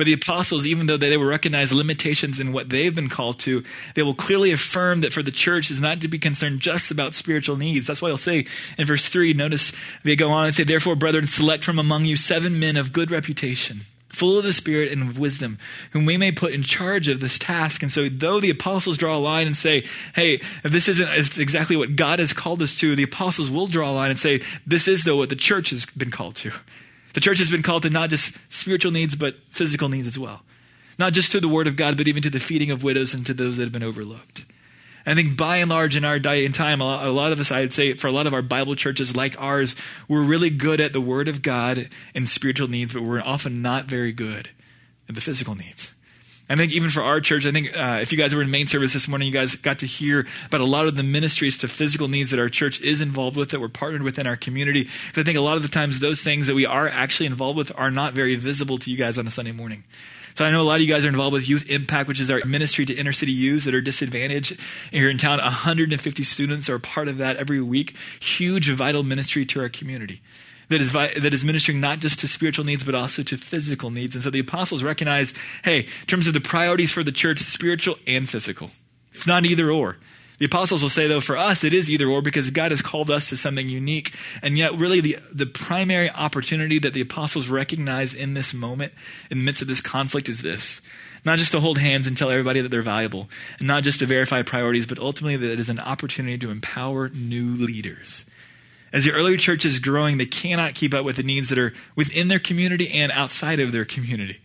But 0.00 0.06
the 0.06 0.14
apostles, 0.14 0.64
even 0.64 0.86
though 0.86 0.96
they 0.96 1.14
will 1.18 1.26
recognize 1.26 1.74
limitations 1.74 2.40
in 2.40 2.54
what 2.54 2.70
they've 2.70 2.94
been 2.94 3.10
called 3.10 3.38
to, 3.40 3.62
they 3.94 4.02
will 4.02 4.14
clearly 4.14 4.50
affirm 4.50 5.02
that 5.02 5.12
for 5.12 5.22
the 5.22 5.30
church 5.30 5.70
is 5.70 5.78
not 5.78 6.00
to 6.00 6.08
be 6.08 6.18
concerned 6.18 6.60
just 6.60 6.90
about 6.90 7.12
spiritual 7.12 7.58
needs. 7.58 7.86
That's 7.86 8.00
why 8.00 8.08
he'll 8.08 8.16
say 8.16 8.46
in 8.78 8.86
verse 8.86 9.06
3, 9.06 9.34
notice 9.34 9.74
they 10.02 10.16
go 10.16 10.30
on 10.30 10.46
and 10.46 10.54
say, 10.54 10.64
Therefore, 10.64 10.96
brethren, 10.96 11.26
select 11.26 11.64
from 11.64 11.78
among 11.78 12.06
you 12.06 12.16
seven 12.16 12.58
men 12.58 12.78
of 12.78 12.94
good 12.94 13.10
reputation 13.10 13.80
full 14.08 14.38
of 14.38 14.44
the 14.44 14.54
Spirit 14.54 14.90
and 14.90 15.02
of 15.02 15.18
wisdom, 15.18 15.58
whom 15.90 16.06
we 16.06 16.16
may 16.16 16.32
put 16.32 16.54
in 16.54 16.62
charge 16.62 17.06
of 17.06 17.20
this 17.20 17.38
task. 17.38 17.82
And 17.82 17.92
so, 17.92 18.08
though 18.08 18.40
the 18.40 18.48
apostles 18.48 18.96
draw 18.96 19.18
a 19.18 19.20
line 19.20 19.46
and 19.46 19.54
say, 19.54 19.84
hey, 20.14 20.40
if 20.64 20.72
this 20.72 20.88
isn't 20.88 21.38
exactly 21.38 21.76
what 21.76 21.94
God 21.94 22.20
has 22.20 22.32
called 22.32 22.62
us 22.62 22.74
to, 22.78 22.96
the 22.96 23.02
apostles 23.02 23.50
will 23.50 23.66
draw 23.66 23.90
a 23.90 23.92
line 23.92 24.10
and 24.10 24.18
say, 24.18 24.40
this 24.66 24.88
is, 24.88 25.04
though, 25.04 25.18
what 25.18 25.28
the 25.28 25.36
church 25.36 25.68
has 25.68 25.84
been 25.84 26.10
called 26.10 26.36
to. 26.36 26.52
The 27.12 27.20
church 27.20 27.38
has 27.38 27.50
been 27.50 27.62
called 27.62 27.82
to 27.82 27.90
not 27.90 28.10
just 28.10 28.36
spiritual 28.52 28.92
needs, 28.92 29.14
but 29.16 29.36
physical 29.50 29.88
needs 29.88 30.06
as 30.06 30.18
well. 30.18 30.42
Not 30.98 31.12
just 31.12 31.32
to 31.32 31.40
the 31.40 31.48
word 31.48 31.66
of 31.66 31.76
God, 31.76 31.96
but 31.96 32.08
even 32.08 32.22
to 32.22 32.30
the 32.30 32.40
feeding 32.40 32.70
of 32.70 32.84
widows 32.84 33.14
and 33.14 33.26
to 33.26 33.34
those 33.34 33.56
that 33.56 33.64
have 33.64 33.72
been 33.72 33.82
overlooked. 33.82 34.44
I 35.06 35.14
think 35.14 35.36
by 35.36 35.56
and 35.56 35.70
large 35.70 35.96
in 35.96 36.04
our 36.04 36.18
day 36.18 36.44
and 36.44 36.54
time, 36.54 36.82
a 36.82 37.08
lot 37.08 37.32
of 37.32 37.40
us, 37.40 37.50
I'd 37.50 37.72
say, 37.72 37.94
for 37.94 38.06
a 38.06 38.12
lot 38.12 38.26
of 38.26 38.34
our 38.34 38.42
Bible 38.42 38.74
churches 38.74 39.16
like 39.16 39.34
ours, 39.40 39.74
we're 40.08 40.20
really 40.20 40.50
good 40.50 40.78
at 40.80 40.92
the 40.92 41.00
Word 41.00 41.26
of 41.26 41.40
God 41.40 41.88
and 42.14 42.28
spiritual 42.28 42.68
needs, 42.68 42.92
but 42.92 43.02
we're 43.02 43.22
often 43.22 43.62
not 43.62 43.86
very 43.86 44.12
good 44.12 44.50
at 45.08 45.14
the 45.14 45.22
physical 45.22 45.54
needs. 45.54 45.94
I 46.50 46.56
think 46.56 46.72
even 46.72 46.90
for 46.90 47.02
our 47.02 47.20
church, 47.20 47.46
I 47.46 47.52
think 47.52 47.76
uh, 47.76 48.00
if 48.02 48.10
you 48.10 48.18
guys 48.18 48.34
were 48.34 48.42
in 48.42 48.50
main 48.50 48.66
service 48.66 48.92
this 48.92 49.06
morning, 49.06 49.28
you 49.28 49.32
guys 49.32 49.54
got 49.54 49.78
to 49.78 49.86
hear 49.86 50.26
about 50.48 50.60
a 50.60 50.66
lot 50.66 50.86
of 50.86 50.96
the 50.96 51.04
ministries 51.04 51.56
to 51.58 51.68
physical 51.68 52.08
needs 52.08 52.32
that 52.32 52.40
our 52.40 52.48
church 52.48 52.80
is 52.80 53.00
involved 53.00 53.36
with, 53.36 53.50
that 53.50 53.60
we're 53.60 53.68
partnered 53.68 54.02
with 54.02 54.18
in 54.18 54.26
our 54.26 54.36
community. 54.36 54.88
Because 55.06 55.20
I 55.20 55.24
think 55.24 55.38
a 55.38 55.42
lot 55.42 55.56
of 55.56 55.62
the 55.62 55.68
times 55.68 56.00
those 56.00 56.22
things 56.22 56.48
that 56.48 56.56
we 56.56 56.66
are 56.66 56.88
actually 56.88 57.26
involved 57.26 57.56
with 57.56 57.70
are 57.78 57.92
not 57.92 58.14
very 58.14 58.34
visible 58.34 58.78
to 58.78 58.90
you 58.90 58.96
guys 58.96 59.16
on 59.16 59.28
a 59.28 59.30
Sunday 59.30 59.52
morning. 59.52 59.84
So 60.34 60.44
I 60.44 60.50
know 60.50 60.62
a 60.62 60.64
lot 60.64 60.76
of 60.76 60.82
you 60.82 60.92
guys 60.92 61.04
are 61.04 61.08
involved 61.08 61.34
with 61.34 61.48
Youth 61.48 61.70
Impact, 61.70 62.08
which 62.08 62.20
is 62.20 62.32
our 62.32 62.44
ministry 62.44 62.84
to 62.84 62.94
inner 62.94 63.12
city 63.12 63.32
youths 63.32 63.64
that 63.64 63.74
are 63.74 63.80
disadvantaged 63.80 64.58
here 64.90 65.08
in 65.08 65.18
town. 65.18 65.38
150 65.38 66.24
students 66.24 66.68
are 66.68 66.80
part 66.80 67.06
of 67.06 67.18
that 67.18 67.36
every 67.36 67.60
week. 67.60 67.96
Huge, 68.20 68.70
vital 68.70 69.04
ministry 69.04 69.44
to 69.46 69.60
our 69.60 69.68
community 69.68 70.20
that 70.70 70.80
is, 70.80 70.92
that 70.92 71.34
is 71.34 71.44
ministering 71.44 71.80
not 71.80 71.98
just 71.98 72.20
to 72.20 72.28
spiritual 72.28 72.64
needs, 72.64 72.84
but 72.84 72.94
also 72.94 73.22
to 73.24 73.36
physical 73.36 73.90
needs. 73.90 74.14
And 74.14 74.24
so 74.24 74.30
the 74.30 74.40
apostles 74.40 74.82
recognize 74.82 75.34
hey, 75.64 75.80
in 75.80 76.06
terms 76.06 76.26
of 76.26 76.32
the 76.34 76.40
priorities 76.40 76.90
for 76.90 77.02
the 77.02 77.12
church, 77.12 77.40
spiritual 77.40 77.96
and 78.06 78.28
physical. 78.28 78.70
It's 79.12 79.26
not 79.26 79.44
either 79.44 79.70
or. 79.70 79.98
The 80.38 80.46
apostles 80.46 80.82
will 80.82 80.88
say, 80.88 81.06
though, 81.06 81.20
for 81.20 81.36
us, 81.36 81.64
it 81.64 81.74
is 81.74 81.90
either 81.90 82.06
or 82.06 82.22
because 82.22 82.50
God 82.50 82.70
has 82.70 82.80
called 82.80 83.10
us 83.10 83.28
to 83.28 83.36
something 83.36 83.68
unique. 83.68 84.14
And 84.42 84.56
yet, 84.56 84.72
really, 84.74 85.02
the, 85.02 85.18
the 85.30 85.44
primary 85.44 86.08
opportunity 86.08 86.78
that 86.78 86.94
the 86.94 87.02
apostles 87.02 87.48
recognize 87.48 88.14
in 88.14 88.32
this 88.32 88.54
moment, 88.54 88.94
in 89.30 89.38
the 89.38 89.44
midst 89.44 89.60
of 89.60 89.68
this 89.68 89.82
conflict, 89.82 90.30
is 90.30 90.40
this 90.40 90.80
not 91.24 91.38
just 91.38 91.52
to 91.52 91.60
hold 91.60 91.76
hands 91.76 92.06
and 92.06 92.16
tell 92.16 92.30
everybody 92.30 92.62
that 92.62 92.70
they're 92.70 92.80
valuable, 92.80 93.28
and 93.58 93.68
not 93.68 93.82
just 93.82 93.98
to 93.98 94.06
verify 94.06 94.40
priorities, 94.40 94.86
but 94.86 94.98
ultimately 94.98 95.36
that 95.36 95.52
it 95.52 95.60
is 95.60 95.68
an 95.68 95.78
opportunity 95.78 96.38
to 96.38 96.50
empower 96.50 97.10
new 97.10 97.50
leaders. 97.50 98.24
As 98.92 99.04
the 99.04 99.12
early 99.12 99.36
church 99.36 99.64
is 99.64 99.78
growing, 99.78 100.18
they 100.18 100.26
cannot 100.26 100.74
keep 100.74 100.92
up 100.92 101.04
with 101.04 101.16
the 101.16 101.22
needs 101.22 101.48
that 101.48 101.58
are 101.58 101.72
within 101.94 102.28
their 102.28 102.38
community 102.38 102.88
and 102.92 103.12
outside 103.12 103.60
of 103.60 103.72
their 103.72 103.84
community. 103.84 104.40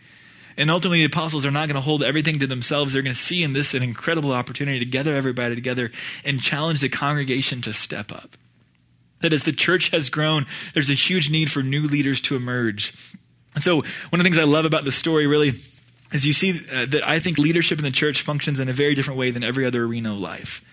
And 0.58 0.72
ultimately, 0.72 1.00
the 1.00 1.06
apostles 1.12 1.46
are 1.46 1.52
not 1.52 1.68
going 1.68 1.76
to 1.76 1.82
hold 1.82 2.04
everything 2.04 2.40
to 2.40 2.48
themselves. 2.48 2.94
They're 2.94 3.02
going 3.02 3.16
to 3.16 3.22
see 3.22 3.44
in 3.44 3.54
this 3.54 3.74
an 3.74 3.84
incredible 3.84 4.32
opportunity 4.32 4.80
to 4.80 4.86
gather 4.86 5.16
everybody 5.16 5.56
together 5.56 5.92
and 6.24 6.42
challenge 6.42 6.80
the 6.80 6.90
congregation 6.90 7.62
to 7.62 7.74
step 7.74 8.12
up. 8.12 8.38
That 9.20 9.34
as 9.34 9.44
the 9.44 9.52
church 9.52 9.90
has 9.90 10.10
grown, 10.10 10.46
there's 10.74 10.90
a 10.90 10.94
huge 10.94 11.30
need 11.30 11.52
for 11.52 11.62
new 11.62 11.82
leaders 11.82 12.22
to 12.22 12.36
emerge. 12.36 12.94
And 13.54 13.64
so, 13.64 13.78
one 13.78 13.86
of 14.14 14.18
the 14.20 14.24
things 14.24 14.38
I 14.38 14.44
love 14.44 14.66
about 14.66 14.86
the 14.86 14.92
story 14.92 15.28
really 15.28 15.54
is 16.14 16.26
you 16.26 16.34
see 16.34 16.62
uh, 16.74 16.86
that 16.86 17.02
I 17.06 17.20
think 17.20 17.38
leadership 17.38 17.80
in 17.80 17.84
the 17.84 17.92
church 17.92 18.22
functions 18.22 18.60
in 18.60 18.70
a 18.70 18.74
very 18.74 18.96
different 18.96 19.20
way 19.20 19.32
than 19.32 19.44
every 19.44 19.66
other 19.66 19.84
arena 19.84 20.14
of 20.14 20.20
life. 20.20 20.64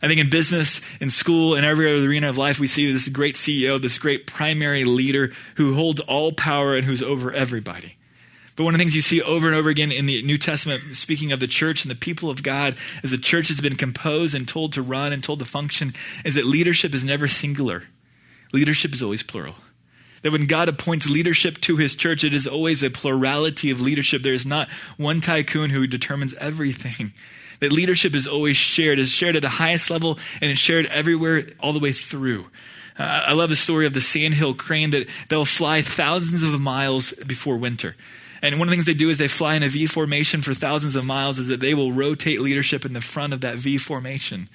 I 0.00 0.06
think 0.06 0.20
in 0.20 0.30
business, 0.30 0.80
in 1.00 1.10
school, 1.10 1.56
in 1.56 1.64
every 1.64 1.92
other 1.92 2.06
arena 2.06 2.28
of 2.28 2.38
life, 2.38 2.60
we 2.60 2.68
see 2.68 2.92
this 2.92 3.08
great 3.08 3.34
CEO, 3.34 3.80
this 3.80 3.98
great 3.98 4.26
primary 4.26 4.84
leader 4.84 5.32
who 5.56 5.74
holds 5.74 6.00
all 6.00 6.32
power 6.32 6.76
and 6.76 6.84
who's 6.84 7.02
over 7.02 7.32
everybody. 7.32 7.96
But 8.58 8.64
one 8.64 8.74
of 8.74 8.78
the 8.78 8.84
things 8.84 8.96
you 8.96 9.02
see 9.02 9.22
over 9.22 9.46
and 9.46 9.54
over 9.54 9.68
again 9.68 9.92
in 9.92 10.06
the 10.06 10.20
New 10.22 10.36
Testament, 10.36 10.96
speaking 10.96 11.30
of 11.30 11.38
the 11.38 11.46
church 11.46 11.84
and 11.84 11.90
the 11.90 11.96
people 11.96 12.28
of 12.28 12.42
God, 12.42 12.74
as 13.04 13.12
the 13.12 13.18
church 13.18 13.48
has 13.48 13.60
been 13.60 13.76
composed 13.76 14.34
and 14.34 14.48
told 14.48 14.72
to 14.72 14.82
run 14.82 15.12
and 15.12 15.22
told 15.22 15.38
to 15.38 15.44
function, 15.44 15.94
is 16.24 16.34
that 16.34 16.44
leadership 16.44 16.92
is 16.92 17.04
never 17.04 17.28
singular. 17.28 17.84
Leadership 18.52 18.92
is 18.94 19.02
always 19.02 19.22
plural. 19.22 19.54
That 20.22 20.32
when 20.32 20.48
God 20.48 20.68
appoints 20.68 21.08
leadership 21.08 21.60
to 21.60 21.76
his 21.76 21.94
church, 21.94 22.24
it 22.24 22.32
is 22.32 22.48
always 22.48 22.82
a 22.82 22.90
plurality 22.90 23.70
of 23.70 23.80
leadership. 23.80 24.22
There 24.22 24.34
is 24.34 24.44
not 24.44 24.68
one 24.96 25.20
tycoon 25.20 25.70
who 25.70 25.86
determines 25.86 26.34
everything. 26.34 27.12
That 27.60 27.72
leadership 27.72 28.14
is 28.14 28.26
always 28.26 28.56
shared, 28.56 28.98
is 28.98 29.10
shared 29.10 29.36
at 29.36 29.42
the 29.42 29.48
highest 29.48 29.90
level, 29.90 30.18
and 30.40 30.50
it's 30.50 30.60
shared 30.60 30.86
everywhere 30.86 31.46
all 31.60 31.72
the 31.72 31.80
way 31.80 31.92
through. 31.92 32.46
Uh, 32.98 33.22
I 33.26 33.32
love 33.32 33.50
the 33.50 33.56
story 33.56 33.86
of 33.86 33.94
the 33.94 34.00
sandhill 34.00 34.54
crane 34.54 34.90
that 34.90 35.08
they'll 35.28 35.44
fly 35.44 35.82
thousands 35.82 36.42
of 36.42 36.60
miles 36.60 37.12
before 37.12 37.56
winter. 37.56 37.96
And 38.42 38.58
one 38.58 38.68
of 38.68 38.70
the 38.70 38.76
things 38.76 38.86
they 38.86 38.94
do 38.94 39.10
is 39.10 39.18
they 39.18 39.28
fly 39.28 39.54
in 39.54 39.62
a 39.62 39.68
V 39.68 39.86
formation 39.86 40.42
for 40.42 40.54
thousands 40.54 40.94
of 40.94 41.04
miles, 41.04 41.38
is 41.38 41.48
that 41.48 41.60
they 41.60 41.74
will 41.74 41.92
rotate 41.92 42.40
leadership 42.40 42.84
in 42.84 42.92
the 42.92 43.00
front 43.00 43.32
of 43.32 43.40
that 43.40 43.56
V 43.56 43.78
formation. 43.78 44.48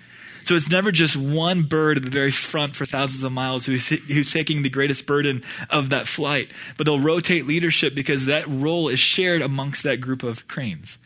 So 0.45 0.55
it's 0.55 0.69
never 0.69 0.91
just 0.91 1.15
one 1.15 1.63
bird 1.63 1.97
at 1.97 2.03
the 2.03 2.09
very 2.09 2.31
front 2.31 2.75
for 2.75 2.85
thousands 2.85 3.23
of 3.23 3.31
miles 3.31 3.65
who's, 3.65 3.87
who's 3.87 4.31
taking 4.31 4.61
the 4.61 4.69
greatest 4.69 5.07
burden 5.07 5.41
of 5.69 5.89
that 5.89 6.05
flight, 6.05 6.51
but 6.75 6.85
they'll 6.85 6.99
rotate 6.99 7.45
leadership 7.45 7.95
because 7.95 8.25
that 8.25 8.47
role 8.47 8.89
is 8.89 8.99
shared 8.99 9.41
amongst 9.41 9.83
that 9.83 10.01
group 10.01 10.21
of 10.21 10.47
cranes. 10.49 10.97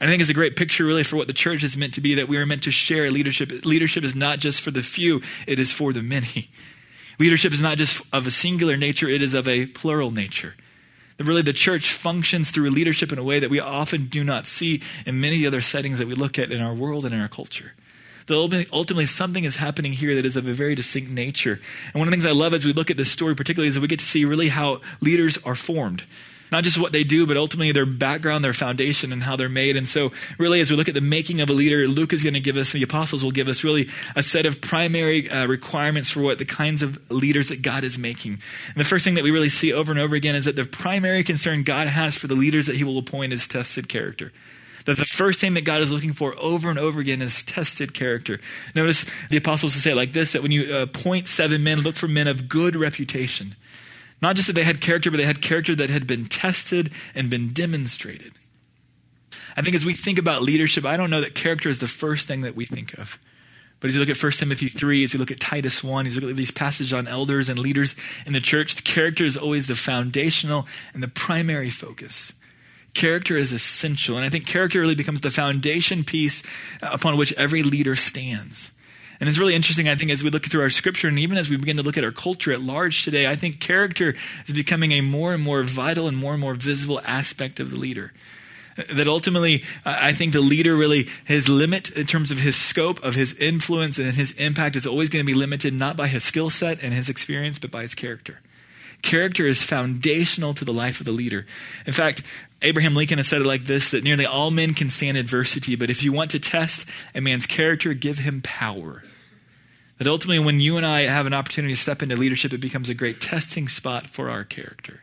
I 0.00 0.06
think 0.06 0.20
it's 0.20 0.30
a 0.30 0.34
great 0.34 0.54
picture, 0.54 0.84
really, 0.84 1.02
for 1.02 1.16
what 1.16 1.26
the 1.26 1.32
church 1.32 1.64
is 1.64 1.76
meant 1.76 1.94
to 1.94 2.00
be 2.00 2.14
that 2.14 2.28
we 2.28 2.36
are 2.36 2.46
meant 2.46 2.62
to 2.64 2.70
share 2.70 3.10
leadership. 3.10 3.64
Leadership 3.64 4.04
is 4.04 4.14
not 4.14 4.38
just 4.38 4.60
for 4.60 4.70
the 4.70 4.82
few, 4.82 5.20
it 5.46 5.58
is 5.58 5.72
for 5.72 5.92
the 5.92 6.02
many. 6.02 6.50
Leadership 7.18 7.52
is 7.52 7.60
not 7.60 7.78
just 7.78 8.00
of 8.12 8.28
a 8.28 8.30
singular 8.30 8.76
nature, 8.76 9.08
it 9.08 9.22
is 9.22 9.34
of 9.34 9.48
a 9.48 9.66
plural 9.66 10.12
nature. 10.12 10.54
That 11.16 11.24
really 11.24 11.42
the 11.42 11.52
church 11.52 11.92
functions 11.92 12.52
through 12.52 12.70
leadership 12.70 13.12
in 13.12 13.18
a 13.18 13.24
way 13.24 13.40
that 13.40 13.50
we 13.50 13.58
often 13.58 14.06
do 14.06 14.22
not 14.22 14.46
see 14.46 14.82
in 15.04 15.20
many 15.20 15.44
other 15.44 15.60
settings 15.60 15.98
that 15.98 16.06
we 16.06 16.14
look 16.14 16.38
at 16.38 16.52
in 16.52 16.62
our 16.62 16.72
world 16.72 17.04
and 17.04 17.12
in 17.12 17.20
our 17.20 17.26
culture. 17.26 17.72
That 18.26 18.68
ultimately 18.72 19.06
something 19.06 19.42
is 19.42 19.56
happening 19.56 19.94
here 19.94 20.14
that 20.14 20.24
is 20.24 20.36
of 20.36 20.46
a 20.46 20.52
very 20.52 20.76
distinct 20.76 21.10
nature. 21.10 21.58
And 21.86 21.94
one 21.94 22.06
of 22.06 22.12
the 22.12 22.16
things 22.16 22.26
I 22.26 22.38
love 22.38 22.54
as 22.54 22.64
we 22.64 22.72
look 22.72 22.90
at 22.90 22.96
this 22.96 23.10
story, 23.10 23.34
particularly, 23.34 23.68
is 23.68 23.74
that 23.74 23.80
we 23.80 23.88
get 23.88 23.98
to 23.98 24.04
see 24.04 24.24
really 24.24 24.48
how 24.48 24.80
leaders 25.00 25.38
are 25.44 25.56
formed 25.56 26.04
not 26.50 26.64
just 26.64 26.78
what 26.78 26.92
they 26.92 27.04
do, 27.04 27.26
but 27.26 27.36
ultimately 27.36 27.72
their 27.72 27.86
background, 27.86 28.44
their 28.44 28.52
foundation, 28.52 29.12
and 29.12 29.22
how 29.22 29.36
they're 29.36 29.48
made. 29.48 29.76
And 29.76 29.88
so, 29.88 30.12
really, 30.38 30.60
as 30.60 30.70
we 30.70 30.76
look 30.76 30.88
at 30.88 30.94
the 30.94 31.00
making 31.00 31.40
of 31.40 31.50
a 31.50 31.52
leader, 31.52 31.86
Luke 31.86 32.12
is 32.12 32.22
going 32.22 32.34
to 32.34 32.40
give 32.40 32.56
us, 32.56 32.72
and 32.72 32.80
the 32.80 32.84
apostles 32.84 33.22
will 33.22 33.30
give 33.30 33.48
us 33.48 33.64
really 33.64 33.88
a 34.16 34.22
set 34.22 34.46
of 34.46 34.60
primary 34.60 35.28
uh, 35.30 35.46
requirements 35.46 36.10
for 36.10 36.20
what 36.20 36.38
the 36.38 36.44
kinds 36.44 36.82
of 36.82 36.98
leaders 37.10 37.48
that 37.48 37.62
God 37.62 37.84
is 37.84 37.98
making. 37.98 38.32
And 38.32 38.76
the 38.76 38.84
first 38.84 39.04
thing 39.04 39.14
that 39.14 39.24
we 39.24 39.30
really 39.30 39.48
see 39.48 39.72
over 39.72 39.92
and 39.92 40.00
over 40.00 40.16
again 40.16 40.34
is 40.34 40.44
that 40.44 40.56
the 40.56 40.64
primary 40.64 41.24
concern 41.24 41.62
God 41.62 41.88
has 41.88 42.16
for 42.16 42.26
the 42.26 42.34
leaders 42.34 42.66
that 42.66 42.76
he 42.76 42.84
will 42.84 42.98
appoint 42.98 43.32
is 43.32 43.46
tested 43.46 43.88
character 43.88 44.32
that 44.88 44.96
the 44.96 45.04
first 45.04 45.38
thing 45.38 45.52
that 45.52 45.66
God 45.66 45.82
is 45.82 45.90
looking 45.90 46.14
for 46.14 46.34
over 46.38 46.70
and 46.70 46.78
over 46.78 46.98
again 46.98 47.20
is 47.20 47.42
tested 47.42 47.92
character. 47.92 48.40
Notice 48.74 49.04
the 49.28 49.36
apostles 49.36 49.74
say 49.74 49.90
it 49.90 49.96
like 49.96 50.12
this 50.12 50.32
that 50.32 50.42
when 50.42 50.50
you 50.50 50.74
appoint 50.74 51.28
seven 51.28 51.62
men, 51.62 51.80
look 51.80 51.94
for 51.94 52.08
men 52.08 52.26
of 52.26 52.48
good 52.48 52.74
reputation. 52.74 53.54
Not 54.20 54.36
just 54.36 54.48
that 54.48 54.54
they 54.54 54.64
had 54.64 54.80
character, 54.80 55.10
but 55.10 55.16
they 55.16 55.24
had 55.24 55.42
character 55.42 55.74
that 55.76 55.90
had 55.90 56.06
been 56.06 56.26
tested 56.26 56.90
and 57.14 57.30
been 57.30 57.52
demonstrated. 57.52 58.32
I 59.56 59.62
think 59.62 59.76
as 59.76 59.84
we 59.84 59.92
think 59.92 60.18
about 60.18 60.42
leadership, 60.42 60.84
I 60.84 60.96
don't 60.96 61.10
know 61.10 61.20
that 61.20 61.34
character 61.34 61.68
is 61.68 61.78
the 61.78 61.88
first 61.88 62.26
thing 62.26 62.42
that 62.42 62.56
we 62.56 62.64
think 62.64 62.98
of. 62.98 63.18
But 63.80 63.88
as 63.88 63.94
you 63.94 64.00
look 64.00 64.08
at 64.08 64.20
1 64.20 64.32
Timothy 64.32 64.68
3, 64.68 65.04
as 65.04 65.12
you 65.12 65.20
look 65.20 65.30
at 65.30 65.38
Titus 65.38 65.84
1, 65.84 66.06
as 66.06 66.16
you 66.16 66.20
look 66.20 66.30
at 66.30 66.36
these 66.36 66.50
passages 66.50 66.92
on 66.92 67.06
elders 67.06 67.48
and 67.48 67.58
leaders 67.58 67.94
in 68.26 68.32
the 68.32 68.40
church, 68.40 68.74
the 68.74 68.82
character 68.82 69.24
is 69.24 69.36
always 69.36 69.68
the 69.68 69.76
foundational 69.76 70.66
and 70.92 71.02
the 71.02 71.08
primary 71.08 71.70
focus. 71.70 72.32
Character 72.94 73.36
is 73.36 73.52
essential. 73.52 74.16
And 74.16 74.24
I 74.24 74.30
think 74.30 74.46
character 74.46 74.80
really 74.80 74.96
becomes 74.96 75.20
the 75.20 75.30
foundation 75.30 76.02
piece 76.02 76.42
upon 76.82 77.16
which 77.16 77.32
every 77.34 77.62
leader 77.62 77.94
stands. 77.94 78.72
And 79.20 79.28
it's 79.28 79.38
really 79.38 79.54
interesting, 79.54 79.88
I 79.88 79.96
think, 79.96 80.10
as 80.10 80.22
we 80.22 80.30
look 80.30 80.46
through 80.46 80.62
our 80.62 80.70
scripture 80.70 81.08
and 81.08 81.18
even 81.18 81.36
as 81.36 81.50
we 81.50 81.56
begin 81.56 81.76
to 81.76 81.82
look 81.82 81.98
at 81.98 82.04
our 82.04 82.12
culture 82.12 82.52
at 82.52 82.60
large 82.60 83.04
today, 83.04 83.26
I 83.26 83.34
think 83.34 83.58
character 83.58 84.14
is 84.46 84.54
becoming 84.54 84.92
a 84.92 85.00
more 85.00 85.34
and 85.34 85.42
more 85.42 85.62
vital 85.64 86.06
and 86.06 86.16
more 86.16 86.34
and 86.34 86.40
more 86.40 86.54
visible 86.54 87.00
aspect 87.04 87.58
of 87.58 87.70
the 87.70 87.76
leader. 87.76 88.12
That 88.92 89.08
ultimately, 89.08 89.64
I 89.84 90.12
think 90.12 90.32
the 90.32 90.40
leader 90.40 90.76
really, 90.76 91.08
his 91.24 91.48
limit 91.48 91.90
in 91.90 92.06
terms 92.06 92.30
of 92.30 92.38
his 92.38 92.54
scope, 92.54 93.02
of 93.02 93.16
his 93.16 93.32
influence, 93.34 93.98
and 93.98 94.14
his 94.14 94.30
impact 94.32 94.76
is 94.76 94.86
always 94.86 95.08
going 95.08 95.24
to 95.24 95.26
be 95.26 95.36
limited 95.36 95.74
not 95.74 95.96
by 95.96 96.06
his 96.06 96.22
skill 96.22 96.48
set 96.48 96.80
and 96.80 96.94
his 96.94 97.08
experience, 97.08 97.58
but 97.58 97.72
by 97.72 97.82
his 97.82 97.96
character. 97.96 98.38
Character 99.02 99.46
is 99.46 99.62
foundational 99.62 100.54
to 100.54 100.64
the 100.64 100.72
life 100.72 101.00
of 101.00 101.06
the 101.06 101.12
leader. 101.12 101.46
In 101.86 101.92
fact, 101.92 102.22
Abraham 102.62 102.94
Lincoln 102.94 103.18
has 103.18 103.28
said 103.28 103.40
it 103.40 103.46
like 103.46 103.64
this 103.64 103.92
that 103.92 104.02
nearly 104.02 104.26
all 104.26 104.50
men 104.50 104.74
can 104.74 104.90
stand 104.90 105.16
adversity, 105.16 105.76
but 105.76 105.90
if 105.90 106.02
you 106.02 106.12
want 106.12 106.32
to 106.32 106.40
test 106.40 106.84
a 107.14 107.20
man's 107.20 107.46
character, 107.46 107.94
give 107.94 108.18
him 108.18 108.40
power. 108.42 109.04
That 109.98 110.08
ultimately, 110.08 110.44
when 110.44 110.60
you 110.60 110.76
and 110.76 110.86
I 110.86 111.02
have 111.02 111.26
an 111.26 111.34
opportunity 111.34 111.74
to 111.74 111.80
step 111.80 112.02
into 112.02 112.16
leadership, 112.16 112.52
it 112.52 112.60
becomes 112.60 112.88
a 112.88 112.94
great 112.94 113.20
testing 113.20 113.68
spot 113.68 114.06
for 114.06 114.30
our 114.30 114.44
character. 114.44 115.02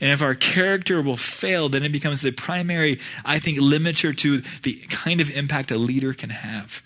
And 0.00 0.12
if 0.12 0.20
our 0.20 0.34
character 0.34 1.00
will 1.00 1.16
fail, 1.16 1.68
then 1.68 1.82
it 1.82 1.92
becomes 1.92 2.22
the 2.22 2.32
primary, 2.32 3.00
I 3.24 3.38
think, 3.38 3.58
limiter 3.58 4.16
to 4.18 4.42
the 4.62 4.74
kind 4.88 5.20
of 5.20 5.30
impact 5.30 5.70
a 5.70 5.78
leader 5.78 6.12
can 6.12 6.30
have. 6.30 6.82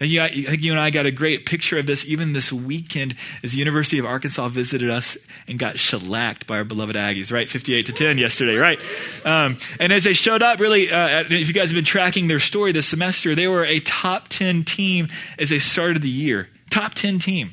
And 0.00 0.08
you, 0.08 0.22
I 0.22 0.28
think 0.28 0.62
you 0.62 0.70
and 0.70 0.80
I 0.80 0.90
got 0.90 1.06
a 1.06 1.10
great 1.10 1.44
picture 1.44 1.76
of 1.76 1.86
this 1.86 2.04
even 2.06 2.32
this 2.32 2.52
weekend 2.52 3.16
as 3.42 3.52
the 3.52 3.58
University 3.58 3.98
of 3.98 4.06
Arkansas 4.06 4.46
visited 4.48 4.90
us 4.90 5.18
and 5.48 5.58
got 5.58 5.76
shellacked 5.76 6.46
by 6.46 6.58
our 6.58 6.64
beloved 6.64 6.94
Aggies, 6.94 7.32
right? 7.32 7.48
58 7.48 7.86
to 7.86 7.92
10 7.92 8.18
yesterday, 8.18 8.56
right? 8.56 8.80
Um, 9.24 9.58
and 9.80 9.92
as 9.92 10.04
they 10.04 10.12
showed 10.12 10.40
up, 10.40 10.60
really, 10.60 10.90
uh, 10.90 11.24
if 11.28 11.48
you 11.48 11.54
guys 11.54 11.70
have 11.70 11.74
been 11.74 11.84
tracking 11.84 12.28
their 12.28 12.38
story 12.38 12.70
this 12.70 12.86
semester, 12.86 13.34
they 13.34 13.48
were 13.48 13.64
a 13.64 13.80
top 13.80 14.28
10 14.28 14.62
team 14.62 15.08
as 15.36 15.50
they 15.50 15.58
started 15.58 16.02
the 16.02 16.08
year. 16.08 16.48
Top 16.70 16.94
10 16.94 17.18
team. 17.18 17.52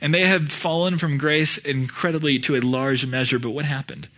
And 0.00 0.12
they 0.12 0.26
have 0.26 0.52
fallen 0.52 0.98
from 0.98 1.16
grace 1.16 1.56
incredibly 1.56 2.38
to 2.40 2.56
a 2.56 2.60
large 2.60 3.06
measure. 3.06 3.38
But 3.38 3.50
what 3.50 3.64
happened? 3.64 4.08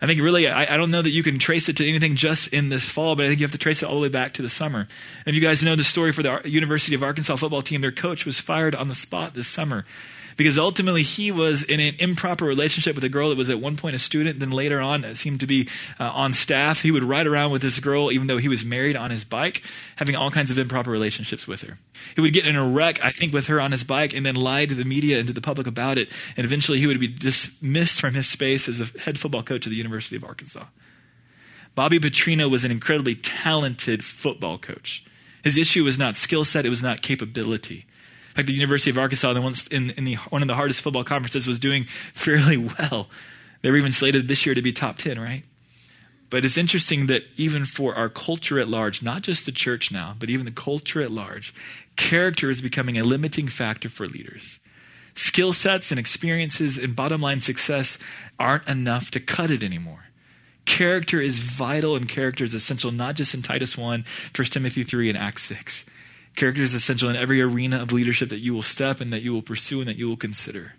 I 0.00 0.06
think 0.06 0.20
really, 0.20 0.48
I, 0.48 0.74
I, 0.74 0.76
don't 0.76 0.90
know 0.90 1.02
that 1.02 1.10
you 1.10 1.22
can 1.22 1.38
trace 1.38 1.68
it 1.68 1.76
to 1.78 1.88
anything 1.88 2.16
just 2.16 2.52
in 2.52 2.68
this 2.68 2.88
fall, 2.88 3.16
but 3.16 3.24
I 3.24 3.28
think 3.28 3.40
you 3.40 3.44
have 3.44 3.52
to 3.52 3.58
trace 3.58 3.82
it 3.82 3.86
all 3.86 3.94
the 3.94 4.00
way 4.00 4.08
back 4.08 4.34
to 4.34 4.42
the 4.42 4.50
summer. 4.50 4.80
And 5.24 5.28
if 5.28 5.34
you 5.34 5.40
guys 5.40 5.62
know 5.62 5.76
the 5.76 5.84
story 5.84 6.12
for 6.12 6.22
the 6.22 6.42
University 6.44 6.94
of 6.94 7.02
Arkansas 7.02 7.36
football 7.36 7.62
team, 7.62 7.80
their 7.80 7.92
coach 7.92 8.26
was 8.26 8.38
fired 8.38 8.74
on 8.74 8.88
the 8.88 8.94
spot 8.94 9.34
this 9.34 9.48
summer 9.48 9.84
because 10.36 10.58
ultimately 10.58 11.02
he 11.02 11.30
was 11.30 11.62
in 11.62 11.80
an 11.80 11.94
improper 11.98 12.44
relationship 12.44 12.94
with 12.94 13.04
a 13.04 13.08
girl 13.08 13.28
that 13.30 13.38
was 13.38 13.50
at 13.50 13.60
one 13.60 13.76
point 13.76 13.94
a 13.94 13.98
student, 13.98 14.40
then 14.40 14.50
later 14.50 14.80
on 14.80 15.14
seemed 15.14 15.40
to 15.40 15.46
be 15.46 15.68
uh, 15.98 16.10
on 16.10 16.32
staff. 16.32 16.82
He 16.82 16.90
would 16.90 17.04
ride 17.04 17.26
around 17.26 17.50
with 17.50 17.62
this 17.62 17.80
girl 17.80 18.10
even 18.12 18.26
though 18.26 18.38
he 18.38 18.48
was 18.48 18.64
married 18.64 18.96
on 18.96 19.10
his 19.10 19.24
bike, 19.24 19.62
having 19.96 20.16
all 20.16 20.30
kinds 20.30 20.50
of 20.50 20.58
improper 20.58 20.90
relationships 20.90 21.46
with 21.46 21.62
her. 21.62 21.78
He 22.14 22.20
would 22.20 22.32
get 22.32 22.46
in 22.46 22.56
a 22.56 22.66
wreck, 22.66 23.04
I 23.04 23.10
think, 23.10 23.32
with 23.32 23.46
her 23.46 23.60
on 23.60 23.72
his 23.72 23.84
bike 23.84 24.12
and 24.12 24.24
then 24.24 24.34
lie 24.34 24.66
to 24.66 24.74
the 24.74 24.84
media 24.84 25.18
and 25.18 25.26
to 25.28 25.32
the 25.32 25.40
public 25.40 25.66
about 25.66 25.98
it. 25.98 26.08
And 26.36 26.44
eventually 26.44 26.78
he 26.78 26.86
would 26.86 27.00
be 27.00 27.08
dismissed 27.08 28.00
from 28.00 28.14
his 28.14 28.28
space 28.28 28.68
as 28.68 28.78
the 28.78 29.00
head 29.00 29.18
football 29.18 29.42
coach 29.42 29.66
of 29.66 29.70
the 29.70 29.76
University 29.76 30.16
of 30.16 30.24
Arkansas. 30.24 30.64
Bobby 31.74 31.98
Petrino 31.98 32.48
was 32.48 32.64
an 32.64 32.70
incredibly 32.70 33.14
talented 33.16 34.04
football 34.04 34.58
coach. 34.58 35.04
His 35.42 35.56
issue 35.56 35.84
was 35.84 35.98
not 35.98 36.16
skill 36.16 36.44
set, 36.44 36.64
it 36.64 36.70
was 36.70 36.82
not 36.82 37.02
capability. 37.02 37.86
Fact, 38.34 38.48
the 38.48 38.54
University 38.54 38.90
of 38.90 38.98
Arkansas, 38.98 39.30
in, 39.70 39.90
in 39.90 40.04
the, 40.04 40.14
one 40.30 40.42
of 40.42 40.48
the 40.48 40.56
hardest 40.56 40.80
football 40.80 41.04
conferences, 41.04 41.46
was 41.46 41.58
doing 41.58 41.84
fairly 42.12 42.56
well. 42.56 43.08
They 43.62 43.70
were 43.70 43.76
even 43.76 43.92
slated 43.92 44.28
this 44.28 44.44
year 44.44 44.54
to 44.54 44.62
be 44.62 44.72
top 44.72 44.98
10, 44.98 45.20
right? 45.20 45.44
But 46.30 46.44
it's 46.44 46.56
interesting 46.56 47.06
that 47.06 47.22
even 47.36 47.64
for 47.64 47.94
our 47.94 48.08
culture 48.08 48.58
at 48.58 48.66
large, 48.66 49.02
not 49.02 49.22
just 49.22 49.46
the 49.46 49.52
church 49.52 49.92
now, 49.92 50.16
but 50.18 50.28
even 50.28 50.46
the 50.46 50.52
culture 50.52 51.00
at 51.00 51.12
large, 51.12 51.54
character 51.94 52.50
is 52.50 52.60
becoming 52.60 52.98
a 52.98 53.04
limiting 53.04 53.46
factor 53.46 53.88
for 53.88 54.08
leaders. 54.08 54.58
Skill 55.14 55.52
sets 55.52 55.92
and 55.92 56.00
experiences 56.00 56.76
and 56.76 56.96
bottom 56.96 57.20
line 57.20 57.40
success 57.40 57.98
aren't 58.36 58.68
enough 58.68 59.12
to 59.12 59.20
cut 59.20 59.52
it 59.52 59.62
anymore. 59.62 60.06
Character 60.64 61.20
is 61.20 61.38
vital 61.38 61.94
and 61.94 62.08
character 62.08 62.42
is 62.42 62.52
essential, 62.52 62.90
not 62.90 63.14
just 63.14 63.32
in 63.32 63.42
Titus 63.42 63.78
1, 63.78 64.04
1 64.36 64.46
Timothy 64.46 64.82
3, 64.82 65.10
and 65.10 65.18
Acts 65.18 65.44
6. 65.44 65.84
Character 66.34 66.62
is 66.62 66.74
essential 66.74 67.08
in 67.08 67.16
every 67.16 67.40
arena 67.40 67.80
of 67.80 67.92
leadership 67.92 68.28
that 68.30 68.42
you 68.42 68.54
will 68.54 68.62
step 68.62 69.00
and 69.00 69.12
that 69.12 69.22
you 69.22 69.32
will 69.32 69.42
pursue 69.42 69.80
and 69.80 69.88
that 69.88 69.96
you 69.96 70.08
will 70.08 70.16
consider. 70.16 70.74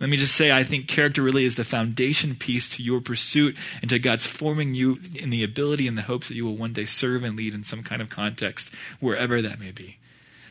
Let 0.00 0.10
me 0.10 0.16
just 0.16 0.34
say, 0.34 0.52
I 0.52 0.62
think 0.62 0.88
character 0.88 1.22
really 1.22 1.46
is 1.46 1.54
the 1.54 1.64
foundation 1.64 2.34
piece 2.34 2.68
to 2.70 2.82
your 2.82 3.00
pursuit 3.00 3.56
and 3.80 3.88
to 3.88 3.98
God's 3.98 4.26
forming 4.26 4.74
you 4.74 4.98
in 5.14 5.30
the 5.30 5.42
ability 5.42 5.88
and 5.88 5.96
the 5.96 6.02
hopes 6.02 6.28
that 6.28 6.34
you 6.34 6.44
will 6.44 6.56
one 6.56 6.74
day 6.74 6.84
serve 6.84 7.24
and 7.24 7.36
lead 7.36 7.54
in 7.54 7.64
some 7.64 7.82
kind 7.82 8.02
of 8.02 8.10
context, 8.10 8.74
wherever 9.00 9.40
that 9.40 9.58
may 9.58 9.70
be. 9.70 9.96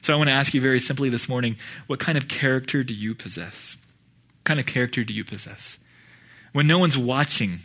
So 0.01 0.13
I 0.13 0.17
want 0.17 0.29
to 0.29 0.35
ask 0.35 0.53
you 0.53 0.61
very 0.61 0.79
simply 0.79 1.09
this 1.09 1.29
morning 1.29 1.57
what 1.85 1.99
kind 1.99 2.17
of 2.17 2.27
character 2.27 2.83
do 2.83 2.93
you 2.93 3.13
possess? 3.13 3.77
What 4.39 4.45
kind 4.45 4.59
of 4.59 4.65
character 4.65 5.03
do 5.03 5.13
you 5.13 5.23
possess? 5.23 5.77
When 6.51 6.65
no 6.65 6.79
one's 6.79 6.97
watching, 6.97 7.59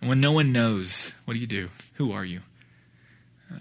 and 0.00 0.08
when 0.08 0.20
no 0.20 0.32
one 0.32 0.52
knows, 0.52 1.12
what 1.24 1.34
do 1.34 1.40
you 1.40 1.46
do? 1.46 1.68
Who 1.94 2.12
are 2.12 2.24
you? 2.24 2.40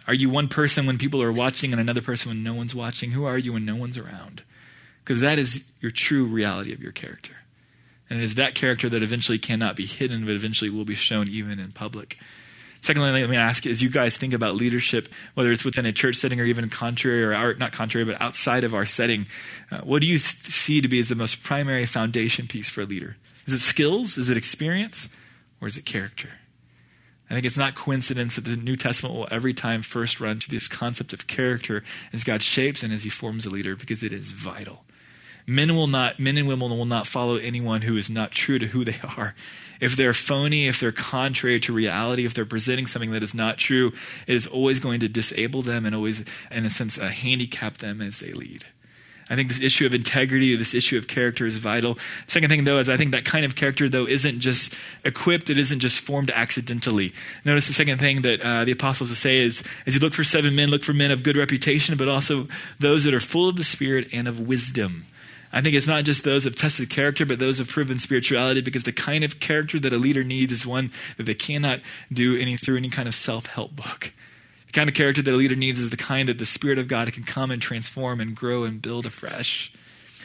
Are 0.07 0.13
you 0.13 0.29
one 0.29 0.47
person 0.47 0.85
when 0.85 0.97
people 0.97 1.21
are 1.21 1.31
watching 1.31 1.71
and 1.71 1.79
another 1.79 2.01
person 2.01 2.29
when 2.29 2.43
no 2.43 2.53
one's 2.53 2.75
watching? 2.75 3.11
Who 3.11 3.25
are 3.25 3.37
you 3.37 3.53
when 3.53 3.65
no 3.65 3.75
one's 3.75 3.97
around? 3.97 4.43
Because 5.03 5.19
that 5.21 5.37
is 5.37 5.69
your 5.81 5.91
true 5.91 6.25
reality 6.25 6.73
of 6.73 6.81
your 6.81 6.91
character. 6.91 7.33
And 8.09 8.19
it 8.19 8.23
is 8.23 8.35
that 8.35 8.55
character 8.55 8.89
that 8.89 9.03
eventually 9.03 9.37
cannot 9.37 9.75
be 9.75 9.85
hidden, 9.85 10.25
but 10.25 10.35
eventually 10.35 10.69
will 10.69 10.85
be 10.85 10.95
shown 10.95 11.27
even 11.27 11.59
in 11.59 11.71
public. 11.71 12.17
Secondly, 12.81 13.11
let 13.11 13.29
me 13.29 13.35
ask 13.35 13.65
as 13.65 13.81
you 13.81 13.89
guys 13.89 14.15
think 14.15 14.33
about 14.33 14.55
leadership, 14.55 15.09
whether 15.33 15.51
it's 15.51 15.65
within 15.65 15.87
a 15.87 15.91
church 15.91 16.17
setting 16.17 16.39
or 16.39 16.45
even 16.45 16.69
contrary 16.69 17.23
or 17.23 17.33
our, 17.33 17.55
not 17.55 17.71
contrary, 17.71 18.05
but 18.05 18.21
outside 18.21 18.63
of 18.63 18.75
our 18.75 18.85
setting, 18.85 19.27
uh, 19.71 19.79
what 19.79 20.01
do 20.01 20.07
you 20.07 20.19
th- 20.19 20.51
see 20.51 20.81
to 20.81 20.87
be 20.87 20.99
as 20.99 21.09
the 21.09 21.15
most 21.15 21.41
primary 21.41 21.87
foundation 21.87 22.47
piece 22.47 22.69
for 22.69 22.81
a 22.81 22.85
leader? 22.85 23.17
Is 23.47 23.53
it 23.53 23.59
skills? 23.59 24.19
Is 24.19 24.29
it 24.29 24.37
experience? 24.37 25.09
Or 25.61 25.67
is 25.67 25.77
it 25.77 25.85
character? 25.85 26.29
I 27.29 27.33
think 27.33 27.45
it's 27.45 27.57
not 27.57 27.75
coincidence 27.75 28.35
that 28.35 28.45
the 28.45 28.55
New 28.55 28.75
Testament 28.75 29.15
will 29.15 29.27
every 29.31 29.53
time 29.53 29.81
first 29.81 30.19
run 30.19 30.39
to 30.39 30.49
this 30.49 30.67
concept 30.67 31.11
of 31.11 31.27
character 31.27 31.83
as 32.13 32.23
God 32.23 32.43
shapes 32.43 32.83
and 32.83 32.93
as 32.93 33.03
He 33.03 33.09
forms 33.09 33.45
a 33.45 33.49
leader 33.49 33.75
because 33.75 34.03
it 34.03 34.13
is 34.13 34.31
vital. 34.31 34.83
Men 35.47 35.75
will 35.75 35.87
not, 35.87 36.19
men 36.19 36.37
and 36.37 36.47
women 36.47 36.71
will 36.71 36.85
not 36.85 37.05
follow 37.05 37.35
anyone 37.35 37.83
who 37.83 37.97
is 37.97 38.09
not 38.09 38.31
true 38.31 38.59
to 38.59 38.67
who 38.67 38.83
they 38.83 38.99
are. 39.17 39.35
If 39.79 39.95
they're 39.95 40.13
phony, 40.13 40.67
if 40.67 40.79
they're 40.79 40.91
contrary 40.91 41.59
to 41.61 41.73
reality, 41.73 42.25
if 42.25 42.33
they're 42.33 42.45
presenting 42.45 42.87
something 42.87 43.11
that 43.11 43.23
is 43.23 43.35
not 43.35 43.57
true, 43.57 43.91
it 44.25 44.35
is 44.35 44.47
always 44.47 44.79
going 44.79 44.99
to 45.01 45.09
disable 45.09 45.61
them 45.61 45.85
and 45.85 45.93
always, 45.93 46.23
in 46.49 46.65
a 46.65 46.69
sense, 46.69 46.97
uh, 46.97 47.07
handicap 47.07 47.77
them 47.77 48.01
as 48.01 48.19
they 48.19 48.31
lead. 48.31 48.65
I 49.29 49.35
think 49.35 49.49
this 49.49 49.61
issue 49.61 49.87
of 49.87 49.93
integrity, 49.93 50.55
this 50.55 50.75
issue 50.75 50.97
of 50.97 51.07
character 51.07 51.47
is 51.47 51.57
vital. 51.57 51.97
Second 52.27 52.49
thing, 52.49 52.63
though, 52.63 52.77
is 52.77 52.89
I 52.89 52.97
think 52.97 53.11
that 53.11 53.25
kind 53.25 53.43
of 53.43 53.55
character, 53.55 53.89
though, 53.89 54.07
isn't 54.07 54.39
just 54.39 54.73
equipped, 55.03 55.49
it 55.49 55.57
isn't 55.57 55.79
just 55.79 55.99
formed 55.99 56.29
accidentally. 56.29 57.11
Notice 57.43 57.65
the 57.65 57.73
second 57.73 57.97
thing 57.97 58.21
that 58.21 58.41
uh, 58.41 58.65
the 58.65 58.71
apostles 58.71 59.15
say 59.17 59.37
is 59.39 59.63
as 59.87 59.95
you 59.95 59.99
look 59.99 60.13
for 60.13 60.23
seven 60.23 60.55
men, 60.55 60.69
look 60.69 60.83
for 60.83 60.93
men 60.93 61.09
of 61.09 61.23
good 61.23 61.37
reputation, 61.37 61.97
but 61.97 62.07
also 62.07 62.47
those 62.79 63.03
that 63.05 63.13
are 63.13 63.19
full 63.19 63.49
of 63.49 63.55
the 63.55 63.63
Spirit 63.63 64.07
and 64.13 64.27
of 64.27 64.39
wisdom. 64.39 65.05
I 65.51 65.61
think 65.61 65.73
it's 65.73 65.87
not 65.87 66.03
just 66.03 66.23
those 66.23 66.45
of 66.45 66.55
tested 66.55 66.89
character, 66.89 67.25
but 67.25 67.39
those 67.39 67.59
of 67.59 67.69
proven 67.69 67.97
spirituality, 67.97 68.61
because 68.61 68.83
the 68.83 68.91
kind 68.91 69.23
of 69.23 69.39
character 69.39 69.79
that 69.79 69.93
a 69.93 69.97
leader 69.97 70.23
needs 70.23 70.51
is 70.51 70.67
one 70.67 70.91
that 71.17 71.23
they 71.23 71.33
cannot 71.33 71.79
do 72.11 72.37
any 72.37 72.57
through 72.57 72.77
any 72.77 72.89
kind 72.89 73.07
of 73.07 73.15
self 73.15 73.47
help 73.47 73.75
book. 73.75 74.11
Kind 74.75 74.89
of 74.89 74.93
character 74.93 75.21
that 75.21 75.33
a 75.33 75.37
leader 75.37 75.55
needs 75.55 75.79
is 75.79 75.89
the 75.89 75.95
kind 75.95 76.27
that 76.27 76.37
the 76.37 76.45
Spirit 76.45 76.77
of 76.77 76.89
God 76.89 77.09
can 77.13 77.23
come 77.23 77.49
and 77.49 77.61
transform 77.61 78.19
and 78.19 78.35
grow 78.35 78.65
and 78.65 78.81
build 78.81 79.05
afresh. 79.05 79.71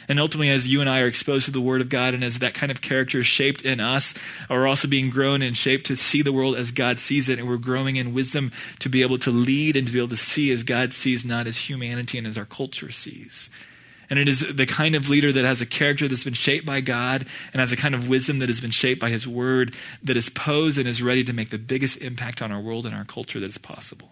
And 0.09 0.19
ultimately, 0.19 0.51
as 0.51 0.67
you 0.67 0.81
and 0.81 0.91
I 0.91 0.99
are 1.03 1.07
exposed 1.07 1.45
to 1.45 1.53
the 1.53 1.61
Word 1.61 1.81
of 1.81 1.89
God 1.89 2.15
and 2.15 2.25
as 2.25 2.41
that 2.41 2.53
kind 2.53 2.73
of 2.73 2.81
character 2.81 3.21
is 3.21 3.29
shaped 3.29 3.63
in 3.63 3.79
us, 3.79 4.13
we're 4.49 4.67
also 4.67 4.89
being 4.89 5.09
grown 5.09 5.41
and 5.41 5.57
shaped 5.57 5.87
to 5.87 5.95
see 5.95 6.21
the 6.21 6.33
world 6.33 6.57
as 6.57 6.73
God 6.73 6.99
sees 6.99 7.29
it. 7.29 7.39
And 7.39 7.47
we're 7.47 7.59
growing 7.59 7.95
in 7.95 8.13
wisdom 8.13 8.51
to 8.81 8.89
be 8.89 9.03
able 9.03 9.19
to 9.19 9.31
lead 9.31 9.77
and 9.77 9.87
to 9.87 9.93
be 9.93 10.01
able 10.01 10.09
to 10.09 10.17
see 10.17 10.51
as 10.51 10.65
God 10.65 10.93
sees, 10.93 11.25
not 11.25 11.47
as 11.47 11.69
humanity 11.69 12.19
and 12.19 12.27
as 12.27 12.37
our 12.37 12.45
culture 12.45 12.91
sees. 12.91 13.51
And 14.11 14.19
it 14.19 14.29
is 14.29 14.41
the 14.41 14.67
kind 14.67 14.97
of 14.97 15.09
leader 15.09 15.31
that 15.31 15.45
has 15.45 15.61
a 15.61 15.67
character 15.67 16.09
that's 16.09 16.25
been 16.25 16.35
shaped 16.35 16.67
by 16.67 16.81
God 16.81 17.25
and 17.53 17.61
has 17.61 17.71
a 17.71 17.77
kind 17.77 17.95
of 17.95 18.09
wisdom 18.09 18.41
that 18.41 18.49
has 18.49 18.61
been 18.61 18.73
shaped 18.73 19.01
by 19.01 19.11
His 19.11 19.29
Word 19.29 19.77
that 20.03 20.17
is 20.17 20.29
posed 20.29 20.77
and 20.77 20.89
is 20.89 21.05
ready 21.05 21.23
to 21.23 21.33
make 21.33 21.51
the 21.51 21.59
biggest 21.59 21.99
impact 21.99 22.43
on 22.43 22.51
our 22.51 22.61
world 22.61 22.85
and 22.85 22.97
our 22.97 23.05
culture 23.05 23.39
that 23.39 23.49
is 23.49 23.57
possible. 23.57 24.11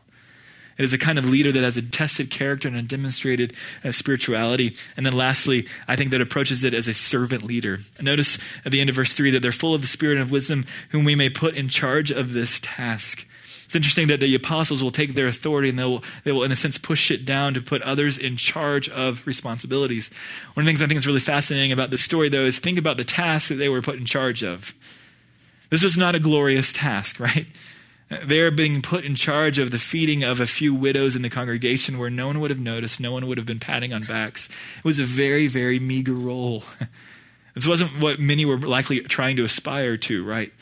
It 0.78 0.84
is 0.84 0.92
a 0.92 0.98
kind 0.98 1.18
of 1.18 1.28
leader 1.28 1.50
that 1.50 1.64
has 1.64 1.76
a 1.76 1.82
tested 1.82 2.30
character 2.30 2.68
and 2.68 2.76
a 2.76 2.82
demonstrated 2.82 3.52
uh, 3.84 3.90
spirituality. 3.90 4.76
And 4.96 5.04
then 5.04 5.12
lastly, 5.12 5.66
I 5.88 5.96
think 5.96 6.10
that 6.12 6.20
approaches 6.20 6.62
it 6.62 6.72
as 6.72 6.86
a 6.86 6.94
servant 6.94 7.42
leader. 7.42 7.78
Notice 8.00 8.38
at 8.64 8.70
the 8.70 8.80
end 8.80 8.88
of 8.88 8.96
verse 8.96 9.12
3 9.12 9.32
that 9.32 9.42
they're 9.42 9.52
full 9.52 9.74
of 9.74 9.80
the 9.80 9.88
spirit 9.88 10.14
and 10.14 10.22
of 10.22 10.30
wisdom, 10.30 10.64
whom 10.90 11.04
we 11.04 11.16
may 11.16 11.30
put 11.30 11.56
in 11.56 11.68
charge 11.68 12.12
of 12.12 12.32
this 12.32 12.60
task. 12.62 13.26
It's 13.68 13.74
interesting 13.74 14.06
that 14.08 14.20
the 14.20 14.34
apostles 14.34 14.82
will 14.82 14.90
take 14.90 15.12
their 15.12 15.26
authority 15.26 15.68
and 15.68 15.78
they 15.78 15.84
will, 15.84 16.02
they 16.24 16.32
will, 16.32 16.42
in 16.42 16.52
a 16.52 16.56
sense, 16.56 16.78
push 16.78 17.10
it 17.10 17.26
down 17.26 17.52
to 17.52 17.60
put 17.60 17.82
others 17.82 18.16
in 18.16 18.38
charge 18.38 18.88
of 18.88 19.26
responsibilities. 19.26 20.10
One 20.54 20.62
of 20.62 20.64
the 20.64 20.70
things 20.70 20.80
I 20.80 20.86
think 20.86 20.96
is 20.96 21.06
really 21.06 21.20
fascinating 21.20 21.70
about 21.70 21.90
this 21.90 22.02
story, 22.02 22.30
though, 22.30 22.46
is 22.46 22.58
think 22.58 22.78
about 22.78 22.96
the 22.96 23.04
task 23.04 23.48
that 23.48 23.56
they 23.56 23.68
were 23.68 23.82
put 23.82 23.96
in 23.98 24.06
charge 24.06 24.42
of. 24.42 24.74
This 25.68 25.82
was 25.82 25.98
not 25.98 26.14
a 26.14 26.18
glorious 26.18 26.72
task, 26.72 27.20
right? 27.20 27.46
They're 28.08 28.50
being 28.50 28.80
put 28.80 29.04
in 29.04 29.14
charge 29.14 29.58
of 29.58 29.70
the 29.70 29.78
feeding 29.78 30.24
of 30.24 30.40
a 30.40 30.46
few 30.46 30.74
widows 30.74 31.14
in 31.14 31.22
the 31.22 31.28
congregation 31.28 31.98
where 31.98 32.08
no 32.08 32.26
one 32.26 32.40
would 32.40 32.50
have 32.50 32.58
noticed, 32.58 33.00
no 33.00 33.12
one 33.12 33.26
would 33.26 33.36
have 33.36 33.46
been 33.46 33.60
patting 33.60 33.92
on 33.92 34.04
backs. 34.04 34.48
It 34.78 34.84
was 34.84 34.98
a 34.98 35.04
very, 35.04 35.46
very 35.46 35.78
meager 35.78 36.14
role. 36.14 36.64
this 37.54 37.66
wasn't 37.66 38.00
what 38.00 38.18
many 38.18 38.46
were 38.46 38.58
likely 38.58 39.00
trying 39.00 39.36
to 39.36 39.44
aspire 39.44 39.98
to, 39.98 40.24
right? 40.24 40.52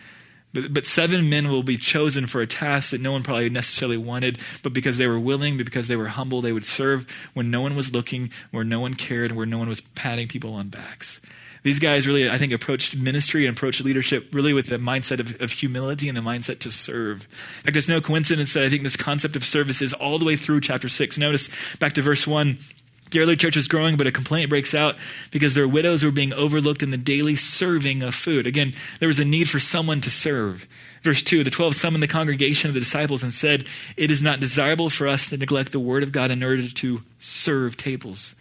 But, 0.52 0.74
but 0.74 0.86
seven 0.86 1.30
men 1.30 1.48
will 1.48 1.62
be 1.62 1.76
chosen 1.76 2.26
for 2.26 2.40
a 2.40 2.46
task 2.46 2.90
that 2.90 3.00
no 3.00 3.12
one 3.12 3.22
probably 3.22 3.50
necessarily 3.50 3.98
wanted, 3.98 4.38
but 4.64 4.72
because 4.72 4.98
they 4.98 5.06
were 5.06 5.20
willing, 5.20 5.56
because 5.56 5.86
they 5.86 5.96
were 5.96 6.08
humble, 6.08 6.40
they 6.40 6.52
would 6.52 6.64
serve 6.64 7.06
when 7.32 7.50
no 7.50 7.60
one 7.60 7.76
was 7.76 7.92
looking, 7.92 8.30
where 8.50 8.64
no 8.64 8.80
one 8.80 8.94
cared, 8.94 9.32
where 9.32 9.46
no 9.46 9.58
one 9.58 9.68
was 9.68 9.82
patting 9.82 10.26
people 10.26 10.54
on 10.54 10.68
backs. 10.68 11.20
These 11.66 11.80
guys 11.80 12.06
really, 12.06 12.30
I 12.30 12.38
think, 12.38 12.52
approached 12.52 12.96
ministry 12.96 13.44
and 13.44 13.56
approached 13.56 13.82
leadership 13.82 14.28
really 14.32 14.52
with 14.52 14.68
the 14.68 14.76
mindset 14.76 15.18
of, 15.18 15.42
of 15.42 15.50
humility 15.50 16.08
and 16.08 16.16
the 16.16 16.20
mindset 16.20 16.60
to 16.60 16.70
serve. 16.70 17.26
In 17.58 17.64
fact, 17.64 17.76
it's 17.76 17.88
no 17.88 18.00
coincidence 18.00 18.52
that 18.52 18.62
I 18.62 18.70
think 18.70 18.84
this 18.84 18.94
concept 18.94 19.34
of 19.34 19.44
service 19.44 19.82
is 19.82 19.92
all 19.92 20.20
the 20.20 20.24
way 20.24 20.36
through 20.36 20.60
chapter 20.60 20.88
6. 20.88 21.18
Notice 21.18 21.48
back 21.80 21.94
to 21.94 22.02
verse 22.02 22.24
1. 22.24 22.58
The 23.10 23.18
early 23.18 23.34
church 23.34 23.56
was 23.56 23.66
growing, 23.66 23.96
but 23.96 24.06
a 24.06 24.12
complaint 24.12 24.48
breaks 24.48 24.76
out 24.76 24.94
because 25.32 25.56
their 25.56 25.66
widows 25.66 26.04
were 26.04 26.12
being 26.12 26.32
overlooked 26.32 26.84
in 26.84 26.92
the 26.92 26.96
daily 26.96 27.34
serving 27.34 28.00
of 28.00 28.14
food. 28.14 28.46
Again, 28.46 28.72
there 29.00 29.08
was 29.08 29.18
a 29.18 29.24
need 29.24 29.50
for 29.50 29.58
someone 29.58 30.00
to 30.02 30.10
serve. 30.10 30.68
Verse 31.02 31.20
2 31.20 31.42
The 31.42 31.50
twelve 31.50 31.74
summoned 31.74 32.00
the 32.00 32.06
congregation 32.06 32.68
of 32.68 32.74
the 32.74 32.80
disciples 32.80 33.24
and 33.24 33.34
said, 33.34 33.64
It 33.96 34.12
is 34.12 34.22
not 34.22 34.38
desirable 34.38 34.88
for 34.88 35.08
us 35.08 35.28
to 35.30 35.36
neglect 35.36 35.72
the 35.72 35.80
word 35.80 36.04
of 36.04 36.12
God 36.12 36.30
in 36.30 36.44
order 36.44 36.68
to 36.68 37.02
serve 37.18 37.76
tables. 37.76 38.36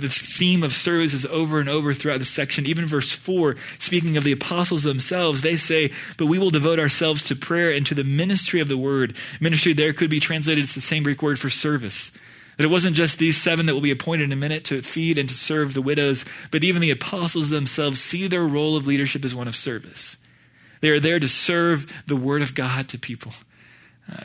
The 0.00 0.08
theme 0.08 0.62
of 0.62 0.72
service 0.72 1.12
is 1.12 1.24
over 1.26 1.60
and 1.60 1.68
over 1.68 1.94
throughout 1.94 2.18
the 2.18 2.24
section. 2.24 2.66
Even 2.66 2.86
verse 2.86 3.12
4, 3.12 3.56
speaking 3.78 4.16
of 4.16 4.24
the 4.24 4.32
apostles 4.32 4.82
themselves, 4.82 5.42
they 5.42 5.56
say, 5.56 5.92
But 6.16 6.26
we 6.26 6.38
will 6.38 6.50
devote 6.50 6.78
ourselves 6.78 7.22
to 7.24 7.36
prayer 7.36 7.70
and 7.70 7.86
to 7.86 7.94
the 7.94 8.04
ministry 8.04 8.60
of 8.60 8.68
the 8.68 8.76
word. 8.76 9.14
Ministry 9.40 9.72
there 9.72 9.92
could 9.92 10.10
be 10.10 10.20
translated, 10.20 10.64
it's 10.64 10.74
the 10.74 10.80
same 10.80 11.02
Greek 11.02 11.22
word 11.22 11.38
for 11.38 11.50
service. 11.50 12.10
That 12.56 12.64
it 12.64 12.70
wasn't 12.70 12.96
just 12.96 13.18
these 13.18 13.36
seven 13.36 13.66
that 13.66 13.74
will 13.74 13.80
be 13.80 13.90
appointed 13.90 14.24
in 14.24 14.32
a 14.32 14.36
minute 14.36 14.64
to 14.66 14.82
feed 14.82 15.18
and 15.18 15.28
to 15.28 15.34
serve 15.34 15.74
the 15.74 15.82
widows, 15.82 16.24
but 16.50 16.62
even 16.62 16.80
the 16.80 16.90
apostles 16.90 17.50
themselves 17.50 18.00
see 18.00 18.28
their 18.28 18.44
role 18.44 18.76
of 18.76 18.86
leadership 18.86 19.24
as 19.24 19.34
one 19.34 19.48
of 19.48 19.56
service. 19.56 20.16
They 20.80 20.90
are 20.90 21.00
there 21.00 21.18
to 21.18 21.28
serve 21.28 21.92
the 22.06 22.16
word 22.16 22.42
of 22.42 22.54
God 22.54 22.88
to 22.88 22.98
people. 22.98 23.32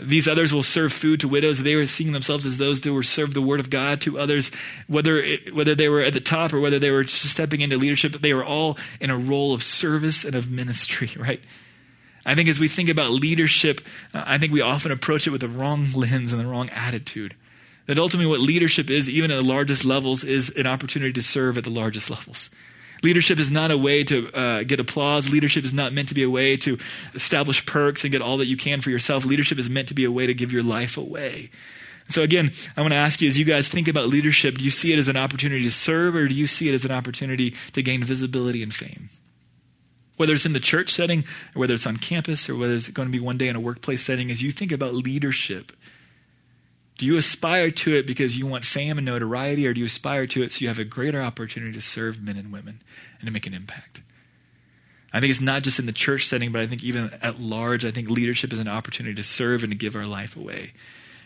These 0.01 0.27
others 0.27 0.53
will 0.53 0.63
serve 0.63 0.91
food 0.91 1.21
to 1.21 1.27
widows. 1.27 1.63
They 1.63 1.75
were 1.75 1.87
seeing 1.87 2.11
themselves 2.11 2.45
as 2.45 2.57
those 2.57 2.83
who 2.83 2.93
were 2.93 3.03
serve 3.03 3.33
the 3.33 3.41
word 3.41 3.61
of 3.61 3.69
God 3.69 4.01
to 4.01 4.19
others, 4.19 4.51
whether 4.87 5.17
it, 5.17 5.55
whether 5.55 5.73
they 5.73 5.87
were 5.87 6.01
at 6.01 6.13
the 6.13 6.19
top 6.19 6.53
or 6.53 6.59
whether 6.59 6.79
they 6.79 6.91
were 6.91 7.03
just 7.03 7.23
stepping 7.29 7.61
into 7.61 7.77
leadership. 7.77 8.13
They 8.13 8.33
were 8.33 8.43
all 8.43 8.77
in 8.99 9.09
a 9.09 9.17
role 9.17 9.53
of 9.53 9.63
service 9.63 10.25
and 10.25 10.35
of 10.35 10.51
ministry, 10.51 11.11
right? 11.17 11.41
I 12.25 12.35
think 12.35 12.49
as 12.49 12.59
we 12.59 12.67
think 12.67 12.89
about 12.89 13.11
leadership, 13.11 13.79
uh, 14.13 14.23
I 14.27 14.37
think 14.37 14.51
we 14.51 14.61
often 14.61 14.91
approach 14.91 15.25
it 15.25 15.31
with 15.31 15.41
the 15.41 15.47
wrong 15.47 15.91
lens 15.93 16.33
and 16.33 16.41
the 16.41 16.47
wrong 16.47 16.69
attitude. 16.71 17.35
That 17.85 17.97
ultimately, 17.97 18.29
what 18.29 18.41
leadership 18.41 18.89
is, 18.89 19.09
even 19.09 19.31
at 19.31 19.35
the 19.35 19.41
largest 19.41 19.83
levels, 19.85 20.23
is 20.23 20.49
an 20.49 20.67
opportunity 20.67 21.13
to 21.13 21.23
serve 21.23 21.57
at 21.57 21.63
the 21.63 21.71
largest 21.71 22.09
levels. 22.09 22.49
Leadership 23.01 23.39
is 23.39 23.49
not 23.49 23.71
a 23.71 23.77
way 23.77 24.03
to 24.03 24.31
uh, 24.33 24.63
get 24.63 24.79
applause. 24.79 25.29
Leadership 25.29 25.63
is 25.63 25.73
not 25.73 25.93
meant 25.93 26.09
to 26.09 26.13
be 26.13 26.23
a 26.23 26.29
way 26.29 26.57
to 26.57 26.77
establish 27.13 27.65
perks 27.65 28.03
and 28.03 28.11
get 28.11 28.21
all 28.21 28.37
that 28.37 28.47
you 28.47 28.57
can 28.57 28.81
for 28.81 28.89
yourself. 28.89 29.25
Leadership 29.25 29.57
is 29.57 29.69
meant 29.69 29.87
to 29.87 29.93
be 29.93 30.03
a 30.03 30.11
way 30.11 30.25
to 30.25 30.33
give 30.33 30.51
your 30.51 30.63
life 30.63 30.97
away. 30.97 31.49
So, 32.09 32.23
again, 32.23 32.51
I 32.75 32.81
want 32.81 32.93
to 32.93 32.97
ask 32.97 33.21
you 33.21 33.29
as 33.29 33.37
you 33.37 33.45
guys 33.45 33.67
think 33.67 33.87
about 33.87 34.07
leadership, 34.07 34.57
do 34.57 34.65
you 34.65 34.71
see 34.71 34.91
it 34.91 34.99
as 34.99 35.07
an 35.07 35.17
opportunity 35.17 35.61
to 35.63 35.71
serve 35.71 36.15
or 36.15 36.27
do 36.27 36.33
you 36.33 36.47
see 36.47 36.67
it 36.67 36.73
as 36.73 36.83
an 36.83 36.91
opportunity 36.91 37.55
to 37.73 37.83
gain 37.83 38.03
visibility 38.03 38.63
and 38.63 38.73
fame? 38.73 39.09
Whether 40.17 40.33
it's 40.33 40.45
in 40.45 40.53
the 40.53 40.59
church 40.59 40.91
setting, 40.91 41.23
or 41.55 41.59
whether 41.59 41.75
it's 41.75 41.87
on 41.87 41.97
campus, 41.97 42.49
or 42.49 42.55
whether 42.55 42.73
it's 42.73 42.89
going 42.89 43.07
to 43.07 43.11
be 43.11 43.21
one 43.21 43.37
day 43.37 43.47
in 43.47 43.55
a 43.55 43.59
workplace 43.61 44.03
setting, 44.03 44.29
as 44.31 44.43
you 44.43 44.51
think 44.51 44.71
about 44.71 44.93
leadership, 44.93 45.71
do 46.99 47.05
you 47.05 47.17
aspire 47.17 47.71
to 47.71 47.95
it 47.95 48.05
because 48.05 48.37
you 48.37 48.45
want 48.45 48.65
fame 48.65 48.97
and 48.97 49.05
notoriety, 49.05 49.65
or 49.65 49.73
do 49.73 49.79
you 49.79 49.85
aspire 49.85 50.27
to 50.27 50.43
it 50.43 50.51
so 50.51 50.59
you 50.59 50.67
have 50.67 50.79
a 50.79 50.83
greater 50.83 51.21
opportunity 51.21 51.71
to 51.71 51.81
serve 51.81 52.21
men 52.21 52.35
and 52.35 52.51
women 52.51 52.81
and 53.19 53.25
to 53.25 53.31
make 53.31 53.47
an 53.47 53.53
impact? 53.53 54.01
I 55.13 55.21
think 55.21 55.31
it's 55.31 55.39
not 55.39 55.63
just 55.63 55.79
in 55.79 55.85
the 55.85 55.93
church 55.93 56.27
setting, 56.27 56.51
but 56.51 56.61
I 56.61 56.67
think 56.67 56.83
even 56.83 57.09
at 57.21 57.39
large, 57.39 57.85
I 57.85 57.91
think 57.91 58.09
leadership 58.09 58.51
is 58.51 58.59
an 58.59 58.67
opportunity 58.67 59.15
to 59.15 59.23
serve 59.23 59.63
and 59.63 59.71
to 59.71 59.77
give 59.77 59.95
our 59.95 60.05
life 60.05 60.35
away. 60.35 60.73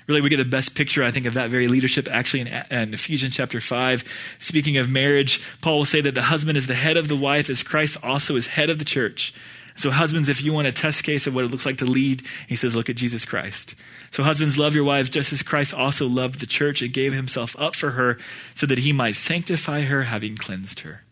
Really, 0.06 0.22
we 0.22 0.30
get 0.30 0.38
the 0.38 0.46
best 0.46 0.76
picture, 0.76 1.04
I 1.04 1.10
think, 1.10 1.26
of 1.26 1.34
that 1.34 1.50
very 1.50 1.68
leadership 1.68 2.08
actually 2.12 2.42
in, 2.42 2.48
in 2.70 2.94
Ephesians 2.94 3.36
chapter 3.36 3.60
5. 3.60 4.36
Speaking 4.38 4.78
of 4.78 4.92
marriage, 4.92 5.42
Paul 5.60 5.80
will 5.80 5.86
say 5.86 6.02
that 6.02 6.14
the 6.14 6.24
husband 6.24 6.56
is 6.56 6.68
the 6.68 6.76
head 6.76 6.98
of 6.98 7.08
the 7.08 7.16
wife 7.16 7.50
as 7.50 7.64
Christ 7.64 7.98
also 8.04 8.36
is 8.36 8.46
head 8.46 8.70
of 8.70 8.78
the 8.78 8.86
church. 8.86 9.34
So, 9.76 9.90
husbands, 9.92 10.30
if 10.30 10.42
you 10.42 10.54
want 10.54 10.68
a 10.68 10.72
test 10.72 11.04
case 11.04 11.26
of 11.26 11.34
what 11.34 11.46
it 11.46 11.52
looks 11.52 11.66
like 11.66 11.78
to 11.78 11.86
lead, 11.86 12.22
he 12.48 12.56
says, 12.56 12.76
look 12.76 12.90
at 12.90 12.96
Jesus 12.96 13.26
Christ. 13.26 13.76
So, 14.12 14.24
husbands, 14.24 14.58
love 14.58 14.76
your 14.76 14.84
wives 14.84 15.10
just 15.10 15.34
as 15.34 15.42
Christ 15.42 15.74
also 15.74 16.08
loved 16.08 16.40
the 16.40 16.46
church 16.46 16.82
and 16.82 16.94
gave 16.94 17.14
himself 17.14 17.56
up 17.58 17.76
for 17.76 17.92
her 17.92 18.18
so 18.54 18.66
that 18.68 18.80
he 18.80 18.94
might 18.94 19.16
sanctify 19.16 19.82
her, 19.82 20.04
having 20.04 20.38
cleansed 20.38 20.82
her. 20.82 21.04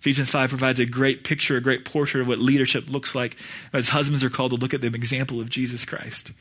Ephesians 0.00 0.30
5 0.30 0.48
provides 0.48 0.80
a 0.80 0.86
great 0.86 1.24
picture, 1.24 1.56
a 1.58 1.60
great 1.60 1.84
portrait 1.84 2.22
of 2.22 2.28
what 2.28 2.38
leadership 2.38 2.88
looks 2.88 3.14
like 3.14 3.36
as 3.72 3.90
husbands 3.90 4.24
are 4.24 4.30
called 4.30 4.50
to 4.50 4.56
look 4.56 4.72
at 4.72 4.80
the 4.80 4.86
example 4.86 5.40
of 5.40 5.50
Jesus 5.50 5.84
Christ. 5.84 6.32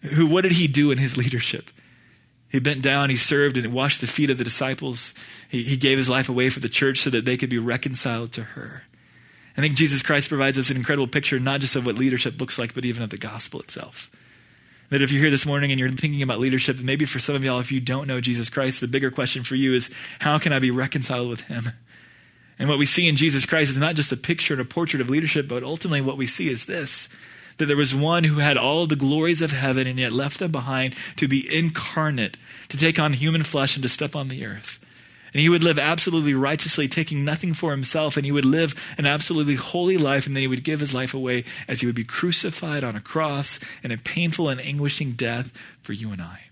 Who, 0.00 0.26
what 0.26 0.42
did 0.42 0.52
he 0.52 0.66
do 0.66 0.90
in 0.90 0.96
his 0.96 1.16
leadership? 1.16 1.70
He 2.50 2.60
bent 2.60 2.82
down, 2.82 3.10
he 3.10 3.16
served 3.16 3.56
and 3.56 3.72
washed 3.72 4.00
the 4.00 4.06
feet 4.06 4.30
of 4.30 4.38
the 4.38 4.44
disciples. 4.44 5.12
He, 5.48 5.64
he 5.64 5.76
gave 5.76 5.98
his 5.98 6.08
life 6.08 6.28
away 6.28 6.50
for 6.50 6.60
the 6.60 6.68
church 6.68 7.00
so 7.00 7.10
that 7.10 7.24
they 7.24 7.36
could 7.36 7.50
be 7.50 7.58
reconciled 7.58 8.32
to 8.32 8.42
her. 8.42 8.84
I 9.56 9.60
think 9.60 9.76
Jesus 9.76 10.02
Christ 10.02 10.28
provides 10.28 10.58
us 10.58 10.70
an 10.70 10.76
incredible 10.76 11.06
picture, 11.06 11.38
not 11.38 11.60
just 11.60 11.76
of 11.76 11.86
what 11.86 11.96
leadership 11.96 12.40
looks 12.40 12.58
like, 12.58 12.74
but 12.74 12.84
even 12.84 13.02
of 13.02 13.10
the 13.10 13.18
gospel 13.18 13.60
itself. 13.60 14.10
That 14.90 15.00
if 15.00 15.12
you're 15.12 15.22
here 15.22 15.30
this 15.30 15.46
morning 15.46 15.70
and 15.70 15.78
you're 15.78 15.90
thinking 15.90 16.22
about 16.22 16.40
leadership, 16.40 16.80
maybe 16.80 17.04
for 17.04 17.18
some 17.18 17.34
of 17.34 17.44
y'all, 17.44 17.60
if 17.60 17.72
you 17.72 17.80
don't 17.80 18.06
know 18.06 18.20
Jesus 18.20 18.48
Christ, 18.48 18.80
the 18.80 18.88
bigger 18.88 19.10
question 19.10 19.42
for 19.42 19.54
you 19.54 19.72
is 19.72 19.90
how 20.20 20.38
can 20.38 20.52
I 20.52 20.58
be 20.58 20.70
reconciled 20.70 21.30
with 21.30 21.42
him? 21.42 21.68
And 22.58 22.68
what 22.68 22.78
we 22.78 22.86
see 22.86 23.08
in 23.08 23.16
Jesus 23.16 23.46
Christ 23.46 23.70
is 23.70 23.78
not 23.78 23.94
just 23.94 24.12
a 24.12 24.16
picture 24.16 24.54
and 24.54 24.60
a 24.60 24.64
portrait 24.64 25.00
of 25.00 25.10
leadership, 25.10 25.48
but 25.48 25.62
ultimately 25.62 26.00
what 26.00 26.16
we 26.16 26.26
see 26.26 26.48
is 26.48 26.66
this 26.66 27.08
that 27.58 27.66
there 27.66 27.76
was 27.76 27.94
one 27.94 28.24
who 28.24 28.38
had 28.38 28.56
all 28.56 28.84
the 28.86 28.96
glories 28.96 29.40
of 29.40 29.52
heaven 29.52 29.86
and 29.86 29.96
yet 29.96 30.12
left 30.12 30.40
them 30.40 30.50
behind 30.50 30.92
to 31.14 31.28
be 31.28 31.46
incarnate, 31.56 32.36
to 32.68 32.76
take 32.76 32.98
on 32.98 33.12
human 33.12 33.44
flesh 33.44 33.76
and 33.76 33.82
to 33.84 33.88
step 33.88 34.16
on 34.16 34.26
the 34.26 34.44
earth. 34.44 34.83
And 35.34 35.40
he 35.40 35.48
would 35.48 35.64
live 35.64 35.80
absolutely 35.80 36.32
righteously, 36.32 36.86
taking 36.86 37.24
nothing 37.24 37.54
for 37.54 37.72
himself. 37.72 38.16
And 38.16 38.24
he 38.24 38.30
would 38.30 38.44
live 38.44 38.74
an 38.96 39.04
absolutely 39.04 39.56
holy 39.56 39.96
life. 39.96 40.28
And 40.28 40.36
then 40.36 40.42
he 40.42 40.46
would 40.46 40.62
give 40.62 40.78
his 40.78 40.94
life 40.94 41.12
away 41.12 41.44
as 41.66 41.80
he 41.80 41.86
would 41.86 41.96
be 41.96 42.04
crucified 42.04 42.84
on 42.84 42.94
a 42.94 43.00
cross 43.00 43.58
in 43.82 43.90
a 43.90 43.98
painful 43.98 44.48
and 44.48 44.60
anguishing 44.60 45.12
death 45.12 45.52
for 45.82 45.92
you 45.92 46.12
and 46.12 46.22
I. 46.22 46.44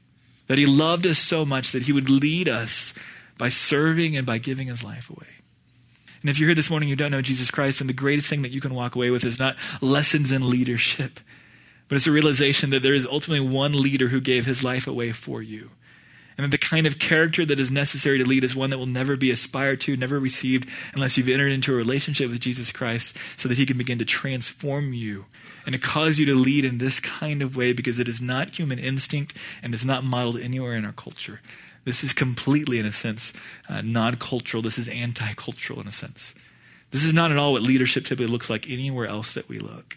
That 0.49 0.59
he 0.59 0.67
loved 0.67 1.07
us 1.07 1.21
so 1.21 1.45
much 1.45 1.71
that 1.71 1.85
he 1.85 1.93
would 1.93 2.11
lead 2.11 2.49
us 2.49 2.93
by 3.39 3.49
serving 3.51 4.17
and 4.17 4.27
by 4.27 4.39
giving 4.39 4.67
his 4.67 4.83
life 4.83 5.09
away. 5.09 5.29
And 6.21 6.29
if 6.29 6.39
you're 6.39 6.49
here 6.49 6.57
this 6.57 6.71
morning, 6.71 6.89
you 6.89 6.97
don't 6.97 7.13
know 7.13 7.23
Jesus 7.23 7.51
Christ, 7.51 7.79
then 7.79 7.87
the 7.89 7.93
greatest 7.93 8.29
thing 8.29 8.43
that 8.43 8.53
you 8.53 8.61
can 8.61 8.75
walk 8.75 8.97
away 8.97 9.11
with 9.11 9.25
is 9.25 9.39
not 9.39 9.57
lessons 9.81 10.31
in 10.31 10.49
leadership, 10.49 11.21
but 11.89 11.97
it's 11.97 12.07
a 12.07 12.13
realization 12.13 12.71
that 12.71 12.83
there 12.83 12.95
is 12.95 13.07
ultimately 13.07 13.47
one 13.47 13.73
leader 13.73 14.09
who 14.09 14.21
gave 14.21 14.47
his 14.47 14.63
life 14.63 14.87
away 14.87 15.13
for 15.13 15.41
you. 15.41 15.71
And 16.37 16.45
that 16.45 16.51
the 16.51 16.59
kind 16.59 16.87
of 16.87 16.99
character 16.99 17.45
that 17.45 17.61
is 17.61 17.71
necessary 17.71 18.19
to 18.19 18.25
lead 18.25 18.45
is 18.45 18.57
one 18.57 18.71
that 18.71 18.79
will 18.79 18.87
never 18.87 19.17
be 19.17 19.31
aspired 19.31 19.81
to, 19.83 19.97
never 19.97 20.19
received, 20.19 20.69
unless 20.95 21.17
you've 21.17 21.29
entered 21.29 21.53
into 21.53 21.73
a 21.73 21.77
relationship 21.77 22.31
with 22.31 22.41
Jesus 22.41 22.73
Christ 22.73 23.17
so 23.37 23.49
that 23.49 23.59
he 23.59 23.67
can 23.67 23.79
begin 23.79 23.99
to 23.99 24.05
transform 24.05 24.93
you 24.93 25.27
and 25.67 25.75
to 25.75 25.79
cause 25.79 26.19
you 26.19 26.27
to 26.27 26.35
lead 26.35 26.65
in 26.65 26.79
this 26.79 27.01
kind 27.01 27.43
of 27.43 27.57
way 27.57 27.73
because 27.73 27.99
it 27.99 28.09
is 28.09 28.21
not 28.21 28.59
human 28.59 28.79
instinct 28.79 29.37
and 29.63 29.75
is 29.75 29.85
not 29.85 30.05
modeled 30.05 30.39
anywhere 30.39 30.75
in 30.75 30.85
our 30.85 30.93
culture. 30.93 31.41
This 31.85 32.05
is 32.05 32.13
completely, 32.13 32.79
in 32.79 32.87
a 32.87 32.93
sense, 32.93 33.33
uh, 33.69 33.83
non 33.83 34.17
cultural. 34.17 34.63
This 34.63 34.79
is 34.79 34.89
anti 34.89 35.33
cultural, 35.35 35.81
in 35.81 35.89
a 35.89 35.93
sense. 35.93 36.35
This 36.91 37.05
is 37.05 37.15
not 37.15 37.33
at 37.33 37.39
all 37.39 37.53
what 37.53 37.63
leadership 37.63 38.05
typically 38.05 38.27
looks 38.27 38.51
like 38.51 38.69
anywhere 38.69 39.07
else 39.07 39.35
that 39.35 39.49
we 39.49 39.59
look. 39.59 39.97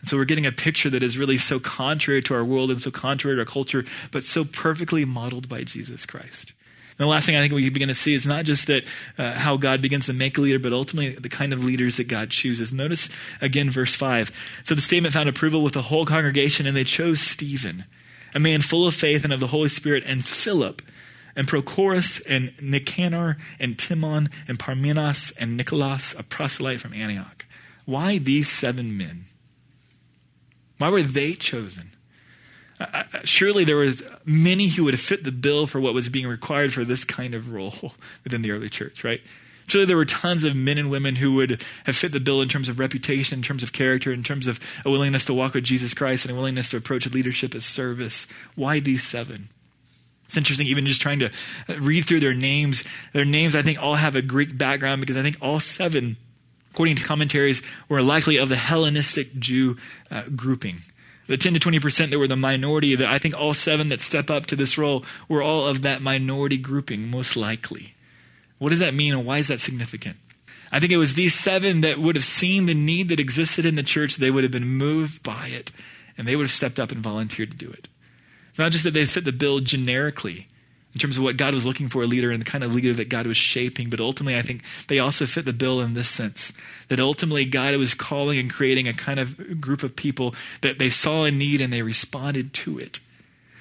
And 0.00 0.08
so 0.08 0.16
we're 0.16 0.24
getting 0.24 0.46
a 0.46 0.52
picture 0.52 0.90
that 0.90 1.02
is 1.02 1.18
really 1.18 1.38
so 1.38 1.58
contrary 1.58 2.22
to 2.22 2.34
our 2.34 2.44
world 2.44 2.70
and 2.70 2.80
so 2.80 2.90
contrary 2.90 3.36
to 3.36 3.40
our 3.40 3.46
culture, 3.46 3.84
but 4.10 4.24
so 4.24 4.44
perfectly 4.44 5.04
modeled 5.04 5.48
by 5.48 5.62
Jesus 5.62 6.06
Christ. 6.06 6.52
And 6.98 7.06
the 7.06 7.10
last 7.10 7.26
thing 7.26 7.36
I 7.36 7.40
think 7.40 7.52
we 7.52 7.70
begin 7.70 7.88
to 7.88 7.94
see 7.94 8.14
is 8.14 8.26
not 8.26 8.44
just 8.44 8.66
that 8.66 8.82
uh, 9.16 9.34
how 9.34 9.56
God 9.56 9.80
begins 9.80 10.06
to 10.06 10.12
make 10.12 10.36
a 10.36 10.40
leader, 10.40 10.58
but 10.58 10.72
ultimately 10.72 11.10
the 11.10 11.28
kind 11.28 11.52
of 11.52 11.64
leaders 11.64 11.96
that 11.96 12.08
God 12.08 12.30
chooses. 12.30 12.72
Notice 12.72 13.08
again 13.40 13.70
verse 13.70 13.94
5. 13.94 14.62
So 14.64 14.74
the 14.74 14.80
statement 14.80 15.14
found 15.14 15.28
approval 15.28 15.62
with 15.62 15.74
the 15.74 15.82
whole 15.82 16.04
congregation, 16.04 16.66
and 16.66 16.76
they 16.76 16.82
chose 16.82 17.20
Stephen, 17.20 17.84
a 18.34 18.40
man 18.40 18.62
full 18.62 18.86
of 18.86 18.94
faith 18.94 19.22
and 19.22 19.32
of 19.32 19.38
the 19.38 19.46
Holy 19.48 19.68
Spirit, 19.68 20.02
and 20.06 20.24
Philip, 20.24 20.82
and 21.36 21.46
Prochorus, 21.46 22.20
and 22.28 22.52
Nicanor, 22.60 23.36
and 23.60 23.78
Timon, 23.78 24.28
and 24.48 24.58
Parmenas, 24.58 25.32
and 25.38 25.56
Nicholas, 25.56 26.14
a 26.18 26.24
proselyte 26.24 26.80
from 26.80 26.94
Antioch. 26.94 27.46
Why 27.84 28.18
these 28.18 28.48
seven 28.48 28.96
men? 28.98 29.26
Why 30.78 30.88
were 30.88 31.02
they 31.02 31.34
chosen? 31.34 31.90
Uh, 32.80 33.04
surely 33.24 33.64
there 33.64 33.76
was 33.76 34.04
many 34.24 34.68
who 34.68 34.84
would 34.84 34.94
have 34.94 35.00
fit 35.00 35.24
the 35.24 35.32
bill 35.32 35.66
for 35.66 35.80
what 35.80 35.94
was 35.94 36.08
being 36.08 36.28
required 36.28 36.72
for 36.72 36.84
this 36.84 37.04
kind 37.04 37.34
of 37.34 37.52
role 37.52 37.74
within 38.24 38.42
the 38.42 38.52
early 38.52 38.68
church, 38.68 39.02
right? 39.02 39.20
Surely 39.66 39.84
there 39.84 39.96
were 39.96 40.06
tons 40.06 40.44
of 40.44 40.56
men 40.56 40.78
and 40.78 40.90
women 40.90 41.16
who 41.16 41.34
would 41.34 41.62
have 41.84 41.96
fit 41.96 42.12
the 42.12 42.20
bill 42.20 42.40
in 42.40 42.48
terms 42.48 42.70
of 42.70 42.78
reputation, 42.78 43.40
in 43.40 43.42
terms 43.42 43.62
of 43.62 43.72
character, 43.72 44.12
in 44.12 44.22
terms 44.22 44.46
of 44.46 44.58
a 44.84 44.90
willingness 44.90 45.26
to 45.26 45.34
walk 45.34 45.54
with 45.54 45.64
Jesus 45.64 45.92
Christ 45.92 46.24
and 46.24 46.32
a 46.32 46.34
willingness 46.34 46.70
to 46.70 46.78
approach 46.78 47.10
leadership 47.10 47.54
as 47.54 47.66
service. 47.66 48.26
Why 48.54 48.80
these 48.80 49.02
seven? 49.02 49.50
It's 50.24 50.36
interesting, 50.36 50.66
even 50.66 50.86
just 50.86 51.02
trying 51.02 51.18
to 51.18 51.30
read 51.78 52.06
through 52.06 52.20
their 52.20 52.34
names. 52.34 52.84
Their 53.12 53.24
names, 53.24 53.54
I 53.54 53.62
think, 53.62 53.82
all 53.82 53.96
have 53.96 54.16
a 54.16 54.22
Greek 54.22 54.56
background 54.56 55.00
because 55.00 55.16
I 55.16 55.22
think 55.22 55.36
all 55.40 55.60
seven, 55.60 56.16
according 56.78 56.94
to 56.94 57.02
commentaries, 57.02 57.60
were 57.88 58.00
likely 58.00 58.36
of 58.36 58.48
the 58.48 58.54
Hellenistic 58.56 59.36
Jew 59.36 59.76
uh, 60.12 60.22
grouping 60.36 60.76
the 61.28 61.36
10 61.36 61.54
to 61.54 61.60
20% 61.60 62.10
that 62.10 62.18
were 62.18 62.26
the 62.26 62.36
minority, 62.36 62.94
that 62.94 63.06
I 63.06 63.18
think 63.18 63.38
all 63.38 63.52
seven 63.52 63.90
that 63.90 64.00
step 64.00 64.30
up 64.30 64.46
to 64.46 64.56
this 64.56 64.78
role 64.78 65.04
were 65.28 65.42
all 65.42 65.66
of 65.66 65.82
that 65.82 66.00
minority 66.00 66.56
grouping, 66.56 67.10
most 67.10 67.36
likely. 67.36 67.94
What 68.58 68.70
does 68.70 68.78
that 68.78 68.94
mean 68.94 69.12
and 69.12 69.26
why 69.26 69.38
is 69.38 69.48
that 69.48 69.60
significant? 69.60 70.16
I 70.72 70.80
think 70.80 70.90
it 70.90 70.96
was 70.96 71.14
these 71.14 71.34
seven 71.34 71.82
that 71.82 71.98
would 71.98 72.16
have 72.16 72.24
seen 72.24 72.64
the 72.64 72.74
need 72.74 73.10
that 73.10 73.20
existed 73.20 73.66
in 73.66 73.74
the 73.74 73.82
church, 73.82 74.16
they 74.16 74.30
would 74.30 74.44
have 74.44 74.52
been 74.52 74.66
moved 74.66 75.22
by 75.22 75.48
it, 75.48 75.70
and 76.16 76.26
they 76.26 76.34
would 76.34 76.44
have 76.44 76.50
stepped 76.50 76.80
up 76.80 76.92
and 76.92 77.00
volunteered 77.00 77.50
to 77.50 77.56
do 77.56 77.70
it. 77.70 77.88
It's 78.48 78.58
not 78.58 78.72
just 78.72 78.84
that 78.84 78.94
they 78.94 79.04
fit 79.04 79.24
the 79.24 79.32
bill 79.32 79.60
generically, 79.60 80.48
in 80.94 81.00
terms 81.00 81.16
of 81.16 81.22
what 81.22 81.36
God 81.36 81.54
was 81.54 81.66
looking 81.66 81.88
for 81.88 82.02
a 82.02 82.06
leader 82.06 82.30
and 82.30 82.40
the 82.40 82.50
kind 82.50 82.64
of 82.64 82.74
leader 82.74 82.94
that 82.94 83.08
God 83.08 83.26
was 83.26 83.36
shaping. 83.36 83.90
But 83.90 84.00
ultimately, 84.00 84.38
I 84.38 84.42
think 84.42 84.62
they 84.88 84.98
also 84.98 85.26
fit 85.26 85.44
the 85.44 85.52
bill 85.52 85.80
in 85.80 85.94
this 85.94 86.08
sense 86.08 86.52
that 86.88 86.98
ultimately 86.98 87.44
God 87.44 87.76
was 87.76 87.94
calling 87.94 88.38
and 88.38 88.52
creating 88.52 88.88
a 88.88 88.94
kind 88.94 89.20
of 89.20 89.60
group 89.60 89.82
of 89.82 89.96
people 89.96 90.34
that 90.62 90.78
they 90.78 90.90
saw 90.90 91.24
a 91.24 91.30
need 91.30 91.60
and 91.60 91.72
they 91.72 91.82
responded 91.82 92.54
to 92.54 92.78
it. 92.78 93.00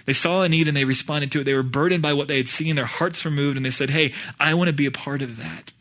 They 0.05 0.13
saw 0.13 0.43
a 0.43 0.49
need 0.49 0.69
and 0.69 0.77
they 0.77 0.85
responded 0.85 1.31
to 1.33 1.41
it. 1.41 1.43
They 1.43 1.53
were 1.53 1.63
burdened 1.63 2.01
by 2.01 2.13
what 2.13 2.29
they 2.29 2.37
had 2.37 2.47
seen. 2.47 2.77
Their 2.77 2.85
hearts 2.85 3.25
were 3.25 3.31
moved 3.31 3.57
and 3.57 3.65
they 3.65 3.71
said, 3.71 3.89
Hey, 3.89 4.13
I 4.39 4.53
want 4.53 4.69
to 4.69 4.75
be 4.75 4.85
a 4.85 4.91
part 4.91 5.21
of 5.21 5.37
that. 5.37 5.73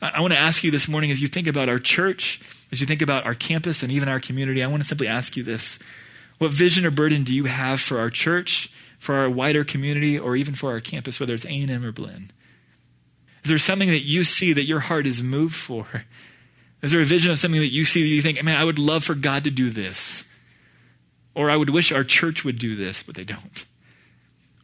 I 0.00 0.20
want 0.20 0.32
to 0.32 0.38
ask 0.38 0.64
you 0.64 0.70
this 0.70 0.88
morning 0.88 1.10
as 1.10 1.20
you 1.20 1.28
think 1.28 1.46
about 1.46 1.68
our 1.68 1.78
church, 1.78 2.40
as 2.70 2.80
you 2.80 2.86
think 2.86 3.02
about 3.02 3.26
our 3.26 3.34
campus 3.34 3.82
and 3.82 3.92
even 3.92 4.08
our 4.08 4.20
community, 4.20 4.62
I 4.62 4.66
want 4.68 4.82
to 4.82 4.88
simply 4.88 5.08
ask 5.08 5.36
you 5.36 5.42
this. 5.42 5.78
What 6.38 6.50
vision 6.50 6.84
or 6.84 6.90
burden 6.90 7.22
do 7.24 7.34
you 7.34 7.44
have 7.44 7.80
for 7.80 7.98
our 7.98 8.10
church 8.10 8.72
for 9.02 9.16
our 9.16 9.28
wider 9.28 9.64
community 9.64 10.16
or 10.16 10.36
even 10.36 10.54
for 10.54 10.70
our 10.70 10.80
campus, 10.80 11.18
whether 11.18 11.34
it's 11.34 11.44
A&M 11.44 11.84
or 11.84 11.90
Blinn? 11.90 12.30
Is 13.42 13.48
there 13.48 13.58
something 13.58 13.88
that 13.88 14.04
you 14.04 14.22
see 14.22 14.52
that 14.52 14.62
your 14.62 14.78
heart 14.78 15.08
is 15.08 15.24
moved 15.24 15.56
for? 15.56 16.04
Is 16.82 16.92
there 16.92 17.00
a 17.00 17.04
vision 17.04 17.32
of 17.32 17.40
something 17.40 17.60
that 17.60 17.72
you 17.72 17.84
see 17.84 18.02
that 18.02 18.14
you 18.14 18.22
think, 18.22 18.40
man, 18.44 18.56
I 18.56 18.62
would 18.62 18.78
love 18.78 19.02
for 19.02 19.16
God 19.16 19.42
to 19.42 19.50
do 19.50 19.70
this? 19.70 20.22
Or 21.34 21.50
I 21.50 21.56
would 21.56 21.70
wish 21.70 21.90
our 21.90 22.04
church 22.04 22.44
would 22.44 22.60
do 22.60 22.76
this, 22.76 23.02
but 23.02 23.16
they 23.16 23.24
don't. 23.24 23.64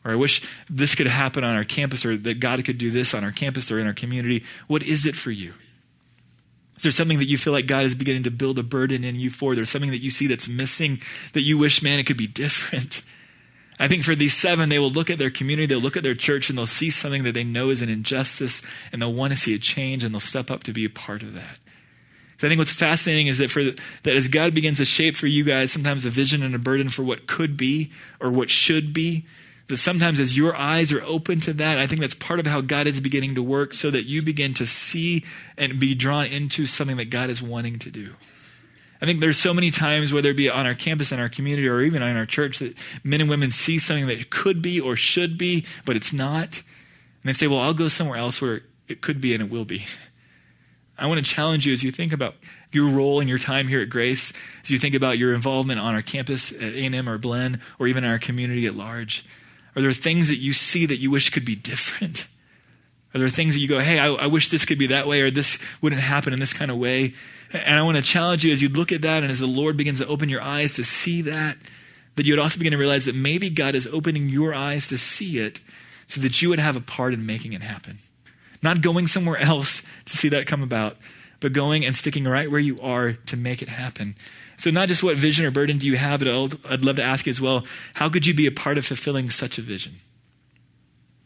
Or 0.04 0.12
I 0.12 0.14
wish 0.14 0.40
this 0.70 0.94
could 0.94 1.08
happen 1.08 1.42
on 1.42 1.56
our 1.56 1.64
campus, 1.64 2.06
or 2.06 2.16
that 2.16 2.38
God 2.38 2.64
could 2.64 2.78
do 2.78 2.92
this 2.92 3.14
on 3.14 3.24
our 3.24 3.32
campus 3.32 3.72
or 3.72 3.80
in 3.80 3.88
our 3.88 3.92
community. 3.92 4.44
What 4.68 4.84
is 4.84 5.04
it 5.04 5.16
for 5.16 5.32
you? 5.32 5.54
Is 6.76 6.84
there 6.84 6.92
something 6.92 7.18
that 7.18 7.28
you 7.28 7.38
feel 7.38 7.52
like 7.52 7.66
God 7.66 7.82
is 7.82 7.96
beginning 7.96 8.22
to 8.22 8.30
build 8.30 8.60
a 8.60 8.62
burden 8.62 9.02
in 9.02 9.16
you 9.16 9.30
for? 9.30 9.56
There's 9.56 9.70
something 9.70 9.90
that 9.90 9.98
you 10.00 10.10
see 10.10 10.28
that's 10.28 10.46
missing 10.46 11.00
that 11.32 11.42
you 11.42 11.58
wish, 11.58 11.82
man, 11.82 11.98
it 11.98 12.06
could 12.06 12.16
be 12.16 12.28
different. 12.28 13.02
I 13.78 13.88
think 13.88 14.04
for 14.04 14.14
these 14.14 14.36
seven, 14.36 14.68
they 14.68 14.78
will 14.78 14.90
look 14.90 15.08
at 15.08 15.18
their 15.18 15.30
community, 15.30 15.66
they'll 15.66 15.78
look 15.78 15.96
at 15.96 16.02
their 16.02 16.14
church, 16.14 16.48
and 16.48 16.58
they'll 16.58 16.66
see 16.66 16.90
something 16.90 17.22
that 17.22 17.32
they 17.32 17.44
know 17.44 17.70
is 17.70 17.80
an 17.80 17.88
injustice, 17.88 18.60
and 18.92 19.00
they'll 19.00 19.12
want 19.12 19.32
to 19.32 19.38
see 19.38 19.54
a 19.54 19.58
change, 19.58 20.02
and 20.02 20.12
they'll 20.12 20.20
step 20.20 20.50
up 20.50 20.64
to 20.64 20.72
be 20.72 20.84
a 20.84 20.90
part 20.90 21.22
of 21.22 21.34
that. 21.34 21.58
So 22.38 22.46
I 22.46 22.50
think 22.50 22.58
what's 22.58 22.70
fascinating 22.70 23.26
is 23.26 23.38
that 23.38 23.50
for 23.50 23.62
that 23.64 24.16
as 24.16 24.28
God 24.28 24.54
begins 24.54 24.78
to 24.78 24.84
shape 24.84 25.16
for 25.16 25.26
you 25.26 25.42
guys 25.42 25.72
sometimes 25.72 26.04
a 26.04 26.10
vision 26.10 26.42
and 26.42 26.54
a 26.54 26.58
burden 26.58 26.88
for 26.88 27.02
what 27.02 27.26
could 27.26 27.56
be 27.56 27.90
or 28.20 28.30
what 28.30 28.48
should 28.48 28.92
be, 28.92 29.24
that 29.66 29.76
sometimes 29.76 30.20
as 30.20 30.36
your 30.36 30.56
eyes 30.56 30.92
are 30.92 31.02
open 31.02 31.40
to 31.40 31.52
that, 31.54 31.78
I 31.78 31.86
think 31.86 32.00
that's 32.00 32.14
part 32.14 32.40
of 32.40 32.46
how 32.46 32.60
God 32.60 32.86
is 32.86 33.00
beginning 33.00 33.34
to 33.34 33.42
work 33.42 33.74
so 33.74 33.90
that 33.90 34.04
you 34.04 34.22
begin 34.22 34.54
to 34.54 34.66
see 34.66 35.24
and 35.56 35.80
be 35.80 35.94
drawn 35.94 36.26
into 36.26 36.64
something 36.64 36.96
that 36.96 37.10
God 37.10 37.28
is 37.28 37.42
wanting 37.42 37.78
to 37.80 37.90
do. 37.90 38.14
I 39.00 39.06
think 39.06 39.20
there's 39.20 39.38
so 39.38 39.54
many 39.54 39.70
times, 39.70 40.12
whether 40.12 40.30
it 40.30 40.36
be 40.36 40.50
on 40.50 40.66
our 40.66 40.74
campus, 40.74 41.12
in 41.12 41.20
our 41.20 41.28
community, 41.28 41.68
or 41.68 41.80
even 41.80 42.02
in 42.02 42.16
our 42.16 42.26
church, 42.26 42.58
that 42.58 42.76
men 43.04 43.20
and 43.20 43.30
women 43.30 43.52
see 43.52 43.78
something 43.78 44.08
that 44.08 44.30
could 44.30 44.60
be 44.60 44.80
or 44.80 44.96
should 44.96 45.38
be, 45.38 45.64
but 45.84 45.94
it's 45.94 46.12
not. 46.12 46.62
And 47.22 47.28
they 47.28 47.32
say, 47.32 47.46
well, 47.46 47.60
I'll 47.60 47.74
go 47.74 47.88
somewhere 47.88 48.18
else 48.18 48.42
where 48.42 48.62
it 48.88 49.00
could 49.00 49.20
be 49.20 49.34
and 49.34 49.42
it 49.42 49.50
will 49.50 49.64
be. 49.64 49.86
I 50.98 51.06
want 51.06 51.24
to 51.24 51.30
challenge 51.32 51.64
you 51.64 51.72
as 51.72 51.84
you 51.84 51.92
think 51.92 52.12
about 52.12 52.34
your 52.72 52.88
role 52.88 53.20
and 53.20 53.28
your 53.28 53.38
time 53.38 53.68
here 53.68 53.80
at 53.80 53.88
Grace, 53.88 54.32
as 54.64 54.70
you 54.70 54.80
think 54.80 54.96
about 54.96 55.16
your 55.16 55.32
involvement 55.32 55.78
on 55.78 55.94
our 55.94 56.02
campus 56.02 56.50
at 56.50 56.74
A&M 56.74 57.08
or 57.08 57.18
Blinn, 57.18 57.60
or 57.78 57.86
even 57.86 58.04
our 58.04 58.18
community 58.18 58.66
at 58.66 58.74
large. 58.74 59.24
Are 59.76 59.82
there 59.82 59.92
things 59.92 60.26
that 60.26 60.38
you 60.38 60.52
see 60.52 60.86
that 60.86 60.96
you 60.96 61.10
wish 61.10 61.30
could 61.30 61.44
be 61.44 61.54
different? 61.54 62.26
Are 63.14 63.18
there 63.18 63.28
things 63.28 63.54
that 63.54 63.60
you 63.60 63.68
go, 63.68 63.78
hey, 63.78 64.00
I, 64.00 64.08
I 64.08 64.26
wish 64.26 64.50
this 64.50 64.64
could 64.64 64.78
be 64.78 64.88
that 64.88 65.06
way, 65.06 65.22
or 65.22 65.30
this 65.30 65.58
wouldn't 65.80 66.02
happen 66.02 66.32
in 66.32 66.40
this 66.40 66.52
kind 66.52 66.70
of 66.70 66.76
way? 66.76 67.14
And 67.52 67.78
I 67.78 67.82
want 67.82 67.96
to 67.96 68.02
challenge 68.02 68.44
you 68.44 68.52
as 68.52 68.60
you 68.60 68.68
look 68.68 68.92
at 68.92 69.02
that 69.02 69.22
and 69.22 69.32
as 69.32 69.38
the 69.38 69.46
Lord 69.46 69.76
begins 69.76 70.00
to 70.00 70.06
open 70.06 70.28
your 70.28 70.42
eyes 70.42 70.74
to 70.74 70.84
see 70.84 71.22
that, 71.22 71.56
that 72.16 72.26
you 72.26 72.32
would 72.32 72.42
also 72.42 72.58
begin 72.58 72.72
to 72.72 72.78
realize 72.78 73.06
that 73.06 73.14
maybe 73.14 73.48
God 73.48 73.74
is 73.74 73.86
opening 73.86 74.28
your 74.28 74.54
eyes 74.54 74.86
to 74.88 74.98
see 74.98 75.38
it 75.38 75.60
so 76.06 76.20
that 76.20 76.42
you 76.42 76.48
would 76.50 76.58
have 76.58 76.76
a 76.76 76.80
part 76.80 77.14
in 77.14 77.24
making 77.24 77.52
it 77.54 77.62
happen. 77.62 77.98
Not 78.62 78.82
going 78.82 79.06
somewhere 79.06 79.38
else 79.38 79.82
to 80.06 80.16
see 80.16 80.28
that 80.30 80.46
come 80.46 80.62
about, 80.62 80.96
but 81.40 81.52
going 81.52 81.84
and 81.84 81.96
sticking 81.96 82.24
right 82.24 82.50
where 82.50 82.60
you 82.60 82.80
are 82.80 83.12
to 83.12 83.36
make 83.36 83.62
it 83.62 83.68
happen. 83.68 84.16
So, 84.56 84.70
not 84.70 84.88
just 84.88 85.04
what 85.04 85.16
vision 85.16 85.46
or 85.46 85.52
burden 85.52 85.78
do 85.78 85.86
you 85.86 85.96
have, 85.96 86.20
but 86.20 86.28
I'd 86.68 86.84
love 86.84 86.96
to 86.96 87.02
ask 87.02 87.26
you 87.26 87.30
as 87.30 87.40
well 87.40 87.64
how 87.94 88.08
could 88.08 88.26
you 88.26 88.34
be 88.34 88.46
a 88.46 88.52
part 88.52 88.76
of 88.76 88.84
fulfilling 88.84 89.30
such 89.30 89.56
a 89.56 89.62
vision? 89.62 89.94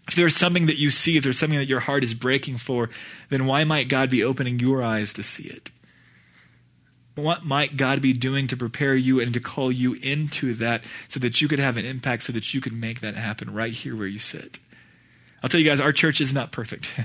If 0.08 0.16
there's 0.16 0.36
something 0.36 0.66
that 0.66 0.76
you 0.76 0.90
see, 0.90 1.16
if 1.16 1.24
there's 1.24 1.38
something 1.38 1.58
that 1.58 1.68
your 1.68 1.80
heart 1.80 2.04
is 2.04 2.12
breaking 2.12 2.58
for, 2.58 2.90
then 3.30 3.46
why 3.46 3.64
might 3.64 3.88
God 3.88 4.10
be 4.10 4.22
opening 4.22 4.58
your 4.58 4.82
eyes 4.82 5.12
to 5.14 5.22
see 5.22 5.44
it? 5.44 5.70
What 7.14 7.44
might 7.44 7.76
God 7.76 8.00
be 8.00 8.12
doing 8.12 8.46
to 8.48 8.56
prepare 8.56 8.94
you 8.94 9.20
and 9.20 9.34
to 9.34 9.40
call 9.40 9.70
you 9.70 9.94
into 10.02 10.54
that 10.54 10.82
so 11.08 11.20
that 11.20 11.40
you 11.40 11.48
could 11.48 11.58
have 11.58 11.76
an 11.76 11.84
impact, 11.84 12.22
so 12.22 12.32
that 12.32 12.54
you 12.54 12.60
could 12.60 12.72
make 12.72 13.00
that 13.00 13.16
happen 13.16 13.52
right 13.52 13.72
here 13.72 13.94
where 13.94 14.06
you 14.06 14.18
sit? 14.18 14.58
I'll 15.42 15.48
tell 15.48 15.60
you 15.60 15.68
guys, 15.68 15.80
our 15.80 15.92
church 15.92 16.20
is 16.20 16.32
not 16.32 16.52
perfect. 16.52 16.92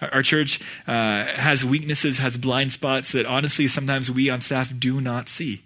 Our 0.00 0.22
church 0.22 0.60
uh, 0.86 1.26
has 1.26 1.64
weaknesses, 1.64 2.18
has 2.18 2.36
blind 2.36 2.70
spots 2.70 3.10
that 3.10 3.26
honestly 3.26 3.66
sometimes 3.66 4.08
we 4.08 4.30
on 4.30 4.40
staff 4.40 4.72
do 4.78 5.00
not 5.00 5.28
see. 5.28 5.62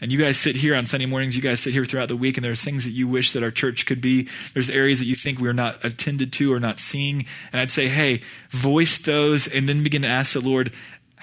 And 0.00 0.12
you 0.12 0.18
guys 0.18 0.36
sit 0.36 0.56
here 0.56 0.74
on 0.74 0.86
Sunday 0.86 1.06
mornings, 1.06 1.34
you 1.34 1.42
guys 1.42 1.60
sit 1.60 1.72
here 1.72 1.84
throughout 1.84 2.08
the 2.08 2.16
week, 2.16 2.36
and 2.36 2.44
there 2.44 2.52
are 2.52 2.56
things 2.56 2.84
that 2.84 2.90
you 2.90 3.08
wish 3.08 3.32
that 3.32 3.42
our 3.42 3.50
church 3.50 3.86
could 3.86 4.00
be. 4.00 4.28
There's 4.52 4.68
areas 4.68 4.98
that 4.98 5.06
you 5.06 5.14
think 5.14 5.38
we're 5.38 5.52
not 5.52 5.84
attended 5.84 6.32
to 6.34 6.52
or 6.52 6.60
not 6.60 6.78
seeing. 6.78 7.24
And 7.52 7.60
I'd 7.60 7.70
say, 7.70 7.88
hey, 7.88 8.20
voice 8.50 8.98
those 8.98 9.46
and 9.46 9.68
then 9.68 9.82
begin 9.82 10.02
to 10.02 10.08
ask 10.08 10.34
the 10.34 10.40
Lord, 10.40 10.72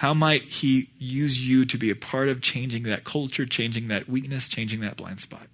how 0.01 0.15
might 0.15 0.41
He 0.41 0.89
use 0.97 1.47
you 1.47 1.63
to 1.63 1.77
be 1.77 1.91
a 1.91 1.95
part 1.95 2.27
of 2.27 2.41
changing 2.41 2.81
that 2.83 3.03
culture, 3.03 3.45
changing 3.45 3.87
that 3.89 4.09
weakness, 4.09 4.49
changing 4.49 4.79
that 4.79 4.97
blind 4.97 5.21
spot? 5.21 5.45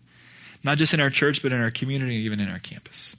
Not 0.63 0.77
just 0.77 0.93
in 0.93 1.01
our 1.01 1.09
church, 1.09 1.41
but 1.43 1.51
in 1.51 1.59
our 1.59 1.69
community, 1.69 2.15
even 2.15 2.39
in 2.39 2.47
our 2.47 2.59
campus. 2.59 3.17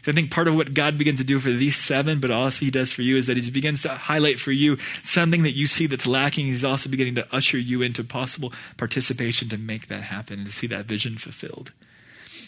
So 0.00 0.10
I 0.10 0.14
think 0.14 0.30
part 0.30 0.48
of 0.48 0.56
what 0.56 0.72
God 0.72 0.96
begins 0.96 1.18
to 1.18 1.24
do 1.26 1.38
for 1.38 1.50
these 1.50 1.76
seven, 1.76 2.18
but 2.18 2.30
also 2.30 2.64
He 2.64 2.70
does 2.70 2.94
for 2.94 3.02
you, 3.02 3.18
is 3.18 3.26
that 3.26 3.36
He 3.36 3.50
begins 3.50 3.82
to 3.82 3.90
highlight 3.90 4.40
for 4.40 4.52
you 4.52 4.78
something 5.02 5.42
that 5.42 5.54
you 5.54 5.66
see 5.66 5.86
that's 5.86 6.06
lacking. 6.06 6.46
He's 6.46 6.64
also 6.64 6.88
beginning 6.88 7.16
to 7.16 7.28
usher 7.30 7.58
you 7.58 7.82
into 7.82 8.02
possible 8.02 8.50
participation 8.78 9.50
to 9.50 9.58
make 9.58 9.88
that 9.88 10.04
happen 10.04 10.38
and 10.38 10.46
to 10.46 10.52
see 10.52 10.66
that 10.68 10.86
vision 10.86 11.18
fulfilled. 11.18 11.72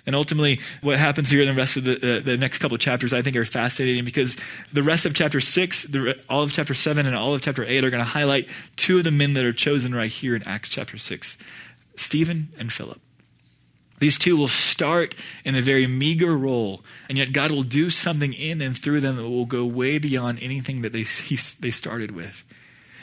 And 0.05 0.17
ultimately, 0.17 0.59
what 0.81 0.99
happens 0.99 1.31
here 1.31 1.43
in 1.43 1.49
the 1.49 1.55
rest 1.55 1.77
of 1.77 1.85
the, 1.85 1.93
uh, 1.93 2.21
the 2.25 2.37
next 2.37 2.59
couple 2.59 2.75
of 2.75 2.81
chapters, 2.81 3.13
I 3.13 3.23
think, 3.23 3.37
are 3.37 3.45
fascinating 3.45 4.05
because 4.05 4.37
the 4.73 4.83
rest 4.83 5.07
of 5.07 5.15
chapter 5.15 5.41
6, 5.41 5.85
the, 5.85 6.19
all 6.29 6.43
of 6.43 6.53
chapter 6.53 6.75
7, 6.75 7.07
and 7.07 7.15
all 7.15 7.35
of 7.35 7.43
chapter 7.43 7.65
8 7.65 7.85
are 7.85 7.91
going 7.91 8.03
to 8.03 8.11
highlight 8.11 8.49
two 8.75 8.99
of 8.99 9.05
the 9.05 9.13
men 9.13 9.35
that 9.35 9.45
are 9.45 9.53
chosen 9.53 9.95
right 9.95 10.11
here 10.11 10.35
in 10.35 10.43
Acts 10.47 10.69
chapter 10.69 10.99
6 10.99 11.37
Stephen 11.95 12.49
and 12.59 12.73
Philip. 12.73 13.01
These 14.01 14.19
two 14.19 14.37
will 14.37 14.49
start 14.49 15.15
in 15.45 15.55
a 15.55 15.61
very 15.61 15.87
meager 15.87 16.37
role, 16.37 16.83
and 17.09 17.17
yet 17.17 17.33
God 17.33 17.53
will 17.53 17.63
do 17.63 17.89
something 17.89 18.33
in 18.33 18.61
and 18.61 18.77
through 18.77 18.99
them 18.99 19.15
that 19.15 19.29
will 19.29 19.45
go 19.45 19.65
way 19.65 19.99
beyond 19.99 20.43
anything 20.43 20.83
that 20.83 20.93
they, 20.93 21.03
he, 21.03 21.39
they 21.61 21.71
started 21.71 22.11
with. 22.11 22.43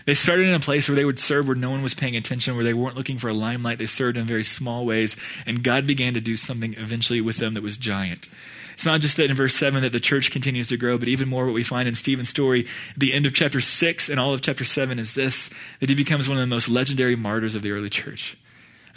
They 0.06 0.14
started 0.14 0.48
in 0.48 0.54
a 0.54 0.60
place 0.60 0.88
where 0.88 0.96
they 0.96 1.06
would 1.06 1.20
serve 1.20 1.48
where 1.48 1.56
no 1.56 1.72
one 1.72 1.84
was 1.84 1.94
paying 1.94 2.16
attention, 2.16 2.56
where 2.56 2.64
they 2.64 2.74
weren't 2.74 2.96
looking 2.96 3.18
for 3.18 3.30
a 3.30 3.34
limelight. 3.34 3.80
They 3.80 3.86
served 3.86 4.18
in 4.18 4.26
very 4.26 4.44
small 4.44 4.86
ways, 4.86 5.16
and 5.46 5.64
God 5.64 5.86
began 5.86 6.14
to 6.14 6.22
do 6.22 6.36
something 6.36 6.74
eventually 6.76 7.22
with 7.22 7.38
them 7.38 7.54
that 7.54 7.64
was 7.64 7.78
giant. 7.78 8.28
It's 8.74 8.86
not 8.86 9.02
just 9.02 9.18
that 9.18 9.30
in 9.30 9.36
verse 9.36 9.56
7 9.56 9.82
that 9.82 9.92
the 9.92 10.00
church 10.00 10.32
continues 10.32 10.70
to 10.70 10.78
grow, 10.78 10.98
but 10.98 11.10
even 11.10 11.28
more 11.28 11.46
what 11.46 11.54
we 11.54 11.64
find 11.64 11.88
in 11.88 11.96
Stephen's 11.96 12.30
story, 12.30 12.66
the 12.96 13.14
end 13.14 13.26
of 13.26 13.34
chapter 13.34 13.60
6 13.60 14.08
and 14.08 14.20
all 14.20 14.34
of 14.34 14.42
chapter 14.42 14.64
7 14.64 14.98
is 15.00 15.16
this 15.16 15.50
that 15.82 15.90
he 15.90 15.96
becomes 15.96 16.30
one 16.30 16.38
of 16.38 16.42
the 16.42 16.48
most 16.48 16.70
legendary 16.70 17.16
martyrs 17.16 17.56
of 17.56 17.62
the 17.62 17.72
early 17.72 17.90
church. 17.90 18.38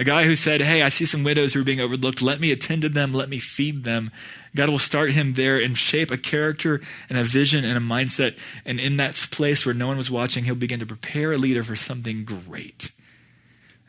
A 0.03 0.05
guy 0.05 0.25
who 0.25 0.35
said, 0.35 0.61
Hey, 0.61 0.83
I 0.83 0.89
see 0.89 1.05
some 1.05 1.23
widows 1.23 1.55
who 1.55 1.61
are 1.61 1.65
being 1.65 1.79
overlooked. 1.79 2.23
Let 2.23 2.41
me 2.41 2.51
attend 2.51 2.83
to 2.83 2.89
them. 2.89 3.15
Let 3.15 3.29
me 3.29 3.39
feed 3.39 3.85
them. 3.85 4.11
God 4.53 4.69
will 4.69 4.81
start 4.81 5.13
him 5.13 5.35
there 5.35 5.59
and 5.59 5.79
shape 5.79 6.11
a 6.11 6.17
character 6.17 6.81
and 7.09 7.17
a 7.17 7.23
vision 7.23 7.65
and 7.65 7.79
a 7.79 7.81
mindset. 7.81 8.37
And 8.67 8.81
in 8.81 8.97
that 8.97 9.15
place 9.31 9.65
where 9.65 9.77
no 9.77 9.87
one 9.87 9.97
was 9.97 10.11
watching, 10.11 10.43
he'll 10.43 10.57
begin 10.57 10.81
to 10.81 10.87
prepare 10.87 11.33
a 11.33 11.39
leader 11.39 11.63
for 11.63 11.77
something 11.77 12.25
great. 12.25 12.91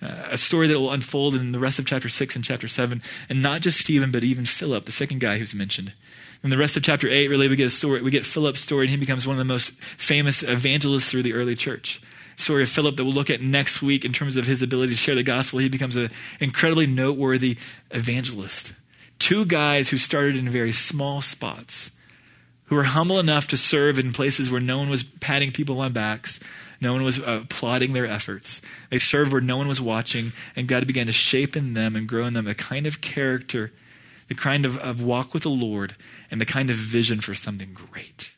Uh, 0.04 0.28
a 0.30 0.38
story 0.38 0.68
that 0.68 0.80
will 0.80 0.92
unfold 0.92 1.34
in 1.34 1.52
the 1.52 1.58
rest 1.58 1.80
of 1.80 1.88
chapter 1.88 2.10
6 2.10 2.36
and 2.36 2.46
chapter 2.46 2.68
7. 2.68 3.02
And 3.28 3.42
not 3.42 3.62
just 3.62 3.82
Stephen, 3.82 4.12
but 4.12 4.24
even 4.24 4.46
Philip, 4.46 4.86
the 4.86 4.92
second 4.92 5.20
guy 5.20 5.40
who's 5.40 5.56
mentioned. 5.56 5.94
In 6.44 6.52
the 6.52 6.60
rest 6.60 6.78
of 6.78 6.84
chapter 6.84 7.10
8, 7.10 7.28
really, 7.28 7.48
we 7.48 7.56
get 7.56 7.66
a 7.66 7.72
story. 7.72 8.04
We 8.04 8.12
get 8.12 8.24
Philip's 8.24 8.60
story, 8.60 8.86
and 8.86 8.92
he 8.92 8.98
becomes 8.98 9.26
one 9.26 9.34
of 9.34 9.40
the 9.40 9.52
most 9.52 9.72
famous 9.98 10.44
evangelists 10.44 11.10
through 11.10 11.24
the 11.24 11.34
early 11.34 11.56
church 11.56 12.04
story 12.36 12.64
of 12.64 12.70
Philip 12.70 12.98
that 12.98 13.04
we'll 13.04 13.14
look 13.14 13.30
at 13.30 13.42
next 13.42 13.82
week 13.82 14.06
in 14.06 14.14
terms 14.14 14.36
of 14.36 14.46
his 14.46 14.62
ability 14.62 14.94
to 14.94 14.98
share 14.98 15.16
the 15.16 15.24
gospel, 15.24 15.60
he 15.60 15.70
becomes 15.70 15.96
an 15.96 16.10
incredibly 16.40 16.88
noteworthy 16.88 17.58
evangelist. 17.92 18.74
Two 19.20 19.46
guys 19.46 19.90
who 19.90 19.98
started 19.98 20.36
in 20.36 20.50
very 20.50 20.74
small 20.74 21.22
spots, 21.22 21.92
who 22.66 22.76
were 22.76 22.84
humble 22.84 23.20
enough 23.20 23.48
to 23.50 23.58
serve 23.58 24.00
in 24.00 24.12
places 24.12 24.50
where 24.50 24.62
no 24.62 24.78
one 24.80 24.90
was 24.90 25.04
patting 25.04 25.52
people 25.52 25.80
on 25.80 25.94
backs, 25.94 26.40
no 26.82 26.92
one 26.92 27.04
was 27.04 27.20
uh, 27.20 27.42
applauding 27.44 27.94
their 27.94 28.06
efforts. 28.06 28.62
They 28.90 29.00
served 29.00 29.32
where 29.32 29.42
no 29.42 29.58
one 29.58 29.70
was 29.70 29.80
watching, 29.80 30.34
and 30.56 30.68
God 30.68 30.86
began 30.86 31.06
to 31.06 31.14
shape 31.14 31.56
in 31.56 31.74
them 31.74 31.96
and 31.96 32.08
grow 32.08 32.26
in 32.26 32.34
them 32.34 32.48
a 32.48 32.54
kind 32.54 32.86
of 32.86 33.00
character, 33.00 33.72
the 34.28 34.36
kind 34.36 34.66
of, 34.66 34.78
of 34.78 35.02
walk 35.02 35.34
with 35.34 35.44
the 35.44 35.50
Lord, 35.50 35.96
and 36.30 36.42
the 36.42 36.46
kind 36.46 36.70
of 36.70 36.76
vision 36.76 37.22
for 37.22 37.34
something 37.34 37.74
great. 37.74 38.33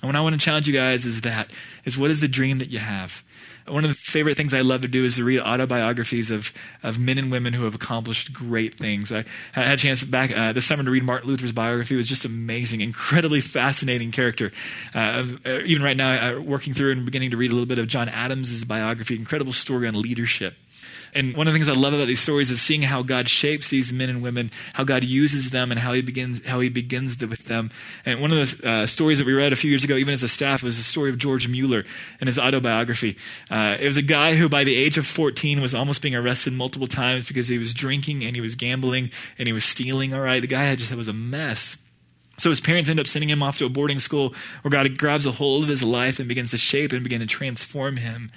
And 0.00 0.08
what 0.08 0.16
I 0.16 0.20
want 0.20 0.34
to 0.34 0.40
challenge 0.40 0.68
you 0.68 0.74
guys 0.74 1.04
is 1.04 1.22
that 1.22 1.50
is 1.84 1.98
what 1.98 2.10
is 2.10 2.20
the 2.20 2.28
dream 2.28 2.58
that 2.58 2.70
you 2.70 2.78
have? 2.78 3.22
one 3.70 3.84
of 3.84 3.90
the 3.90 3.94
favorite 3.94 4.36
things 4.36 4.54
I 4.54 4.60
love 4.60 4.82
to 4.82 4.88
do 4.88 5.04
is 5.04 5.16
to 5.16 5.24
read 5.24 5.40
autobiographies 5.40 6.30
of, 6.30 6.52
of 6.82 6.98
men 6.98 7.18
and 7.18 7.30
women 7.30 7.52
who 7.52 7.64
have 7.64 7.74
accomplished 7.74 8.32
great 8.32 8.74
things. 8.74 9.12
I 9.12 9.24
had 9.52 9.74
a 9.74 9.76
chance 9.76 10.02
back 10.02 10.36
uh, 10.36 10.52
this 10.52 10.66
summer 10.66 10.84
to 10.84 10.90
read 10.90 11.04
Martin 11.04 11.28
Luther's 11.28 11.52
biography. 11.52 11.94
It 11.94 11.98
was 11.98 12.06
just 12.06 12.24
amazing, 12.24 12.80
incredibly 12.80 13.40
fascinating 13.40 14.12
character. 14.12 14.52
Uh, 14.94 15.26
uh, 15.44 15.58
even 15.64 15.82
right 15.82 15.96
now, 15.96 16.10
I 16.10 16.34
uh, 16.34 16.40
working 16.40 16.74
through 16.74 16.92
and 16.92 17.04
beginning 17.04 17.30
to 17.30 17.36
read 17.36 17.50
a 17.50 17.54
little 17.54 17.66
bit 17.66 17.78
of 17.78 17.88
John 17.88 18.08
Adams' 18.08 18.64
biography, 18.64 19.16
incredible 19.16 19.52
story 19.52 19.88
on 19.88 20.00
leadership. 20.00 20.54
And 21.14 21.36
one 21.36 21.48
of 21.48 21.52
the 21.52 21.58
things 21.58 21.68
I 21.68 21.78
love 21.78 21.94
about 21.94 22.06
these 22.06 22.20
stories 22.20 22.50
is 22.50 22.60
seeing 22.60 22.82
how 22.82 23.02
God 23.02 23.28
shapes 23.28 23.68
these 23.68 23.92
men 23.92 24.08
and 24.08 24.22
women, 24.22 24.50
how 24.74 24.84
God 24.84 25.04
uses 25.04 25.50
them, 25.50 25.70
and 25.70 25.80
how 25.80 25.92
He 25.92 26.02
begins 26.02 26.46
how 26.46 26.60
He 26.60 26.68
begins 26.68 27.18
with 27.20 27.44
them. 27.46 27.70
And 28.04 28.20
one 28.20 28.32
of 28.32 28.60
the 28.60 28.68
uh, 28.68 28.86
stories 28.86 29.18
that 29.18 29.26
we 29.26 29.32
read 29.32 29.52
a 29.52 29.56
few 29.56 29.70
years 29.70 29.84
ago, 29.84 29.96
even 29.96 30.14
as 30.14 30.22
a 30.22 30.28
staff, 30.28 30.62
was 30.62 30.76
the 30.76 30.82
story 30.82 31.10
of 31.10 31.18
George 31.18 31.48
Mueller 31.48 31.84
and 32.20 32.28
his 32.28 32.38
autobiography. 32.38 33.16
Uh, 33.50 33.76
it 33.80 33.86
was 33.86 33.96
a 33.96 34.02
guy 34.02 34.34
who, 34.34 34.48
by 34.48 34.64
the 34.64 34.76
age 34.76 34.98
of 34.98 35.06
14, 35.06 35.60
was 35.60 35.74
almost 35.74 36.02
being 36.02 36.14
arrested 36.14 36.52
multiple 36.52 36.86
times 36.86 37.26
because 37.26 37.48
he 37.48 37.58
was 37.58 37.74
drinking 37.74 38.24
and 38.24 38.36
he 38.36 38.42
was 38.42 38.54
gambling 38.54 39.10
and 39.38 39.46
he 39.46 39.52
was 39.52 39.64
stealing. 39.64 40.12
All 40.12 40.20
right, 40.20 40.40
the 40.40 40.46
guy 40.46 40.64
had 40.64 40.78
just 40.78 40.94
was 40.94 41.08
a 41.08 41.12
mess. 41.12 41.78
So 42.38 42.50
his 42.50 42.60
parents 42.60 42.88
end 42.88 43.00
up 43.00 43.06
sending 43.06 43.28
him 43.28 43.42
off 43.42 43.58
to 43.58 43.66
a 43.66 43.68
boarding 43.68 43.98
school 43.98 44.34
where 44.62 44.70
God 44.70 44.96
grabs 44.96 45.26
a 45.26 45.32
hold 45.32 45.64
of 45.64 45.68
his 45.68 45.82
life 45.82 46.18
and 46.18 46.28
begins 46.28 46.52
to 46.52 46.58
shape 46.58 46.92
and 46.92 47.02
begin 47.02 47.20
to 47.20 47.26
transform 47.26 47.96
him. 47.96 48.30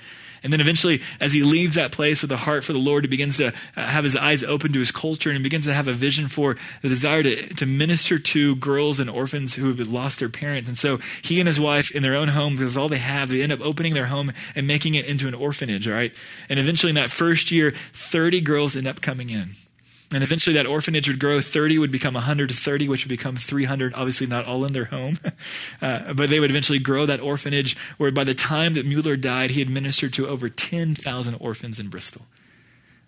And 0.44 0.52
then 0.52 0.60
eventually, 0.60 1.02
as 1.20 1.34
he 1.34 1.44
leaves 1.44 1.76
that 1.76 1.92
place 1.92 2.22
with 2.22 2.32
a 2.32 2.38
heart 2.38 2.64
for 2.64 2.74
the 2.74 2.80
Lord, 2.80 3.04
he 3.04 3.08
begins 3.08 3.38
to 3.38 3.48
uh, 3.48 3.52
have 3.76 4.04
his 4.04 4.16
eyes 4.16 4.44
open 4.44 4.74
to 4.74 4.80
his 4.80 4.92
culture 4.92 5.30
and 5.30 5.38
he 5.38 5.44
begins 5.44 5.66
to 5.66 5.74
have 5.74 5.88
a 5.88 5.94
vision 5.94 6.28
for 6.28 6.56
the 6.82 6.90
desire 6.90 7.22
to, 7.22 7.36
to 7.56 7.66
minister 7.66 8.18
to 8.18 8.56
girls 8.56 9.00
and 9.00 9.10
orphans 9.10 9.54
who 9.54 9.68
have 9.68 9.88
lost 9.88 10.20
their 10.20 10.30
parents. 10.30 10.68
And 10.68 10.78
so 10.78 10.98
he 11.22 11.40
and 11.40 11.48
his 11.48 11.60
wife, 11.60 11.92
in 11.92 12.02
their 12.02 12.16
own 12.16 12.30
home, 12.30 12.58
because 12.58 12.76
all 12.76 12.90
they 12.90 12.98
have, 12.98 13.30
they 13.30 13.42
end 13.42 13.52
up 13.52 13.62
opening 13.62 13.94
their 13.94 14.08
home 14.08 14.32
and 14.56 14.66
making 14.66 14.96
it 14.96 15.06
into 15.06 15.28
an 15.28 15.36
orphanage, 15.36 15.88
all 15.88 15.94
right? 15.94 16.14
And 16.50 16.60
eventually, 16.60 16.90
in 16.90 16.96
that 16.96 17.12
first 17.12 17.52
year, 17.52 17.72
30 17.72 18.42
girls 18.42 18.76
end 18.76 18.88
up 18.88 19.02
coming 19.02 19.30
in. 19.30 19.52
And 20.14 20.24
eventually 20.24 20.56
that 20.56 20.68
orphanage 20.68 21.08
would 21.08 21.20
grow. 21.20 21.40
30 21.40 21.78
would 21.80 21.92
become 21.92 22.16
130, 22.16 22.90
which 22.90 23.06
would 23.06 23.10
become 23.10 23.38
300, 23.38 23.94
obviously 23.94 24.28
not 24.28 24.46
all 24.46 24.66
in 24.66 24.74
their 24.74 24.86
home. 24.86 25.20
uh, 25.82 26.14
but 26.14 26.30
they 26.30 26.40
would 26.40 26.50
eventually 26.50 26.80
grow 26.80 27.06
that 27.06 27.22
orphanage 27.22 27.78
where 27.98 28.12
by 28.12 28.24
the 28.24 28.34
time 28.34 28.74
that 28.74 28.86
Mueller 28.86 29.16
died, 29.16 29.52
he 29.52 29.60
had 29.60 29.70
ministered 29.70 30.14
to 30.14 30.28
over 30.28 30.50
10,000 30.50 31.36
orphans 31.36 31.80
in 31.80 31.88
Bristol. 31.88 32.24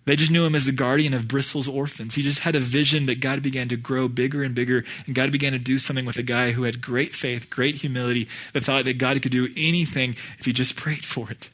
They 0.06 0.16
just 0.16 0.30
knew 0.30 0.44
him 0.44 0.54
as 0.54 0.66
the 0.66 0.72
guardian 0.72 1.14
of 1.14 1.28
Bristol's 1.28 1.68
orphans. 1.68 2.14
He 2.14 2.22
just 2.22 2.40
had 2.40 2.54
a 2.54 2.60
vision 2.60 3.06
that 3.06 3.20
God 3.20 3.42
began 3.42 3.68
to 3.68 3.76
grow 3.76 4.06
bigger 4.06 4.42
and 4.42 4.54
bigger, 4.54 4.84
and 5.06 5.14
God 5.14 5.32
began 5.32 5.52
to 5.52 5.58
do 5.58 5.78
something 5.78 6.04
with 6.04 6.18
a 6.18 6.22
guy 6.22 6.52
who 6.52 6.64
had 6.64 6.82
great 6.82 7.14
faith, 7.14 7.48
great 7.48 7.76
humility, 7.76 8.28
that 8.52 8.64
thought 8.64 8.84
that 8.84 8.98
God 8.98 9.20
could 9.22 9.32
do 9.32 9.48
anything 9.56 10.10
if 10.38 10.44
he 10.44 10.52
just 10.52 10.76
prayed 10.76 11.04
for 11.04 11.30
it. 11.30 11.48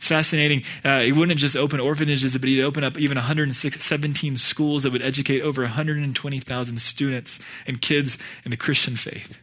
It's 0.00 0.08
fascinating. 0.08 0.62
Uh, 0.82 1.00
he 1.00 1.12
wouldn't 1.12 1.38
just 1.38 1.54
open 1.54 1.78
orphanages, 1.78 2.34
but 2.38 2.48
he'd 2.48 2.62
open 2.62 2.82
up 2.82 2.96
even 2.96 3.16
117 3.16 4.38
schools 4.38 4.84
that 4.84 4.92
would 4.92 5.02
educate 5.02 5.42
over 5.42 5.60
120,000 5.60 6.80
students 6.80 7.38
and 7.66 7.82
kids 7.82 8.16
in 8.42 8.50
the 8.50 8.56
Christian 8.56 8.96
faith. 8.96 9.36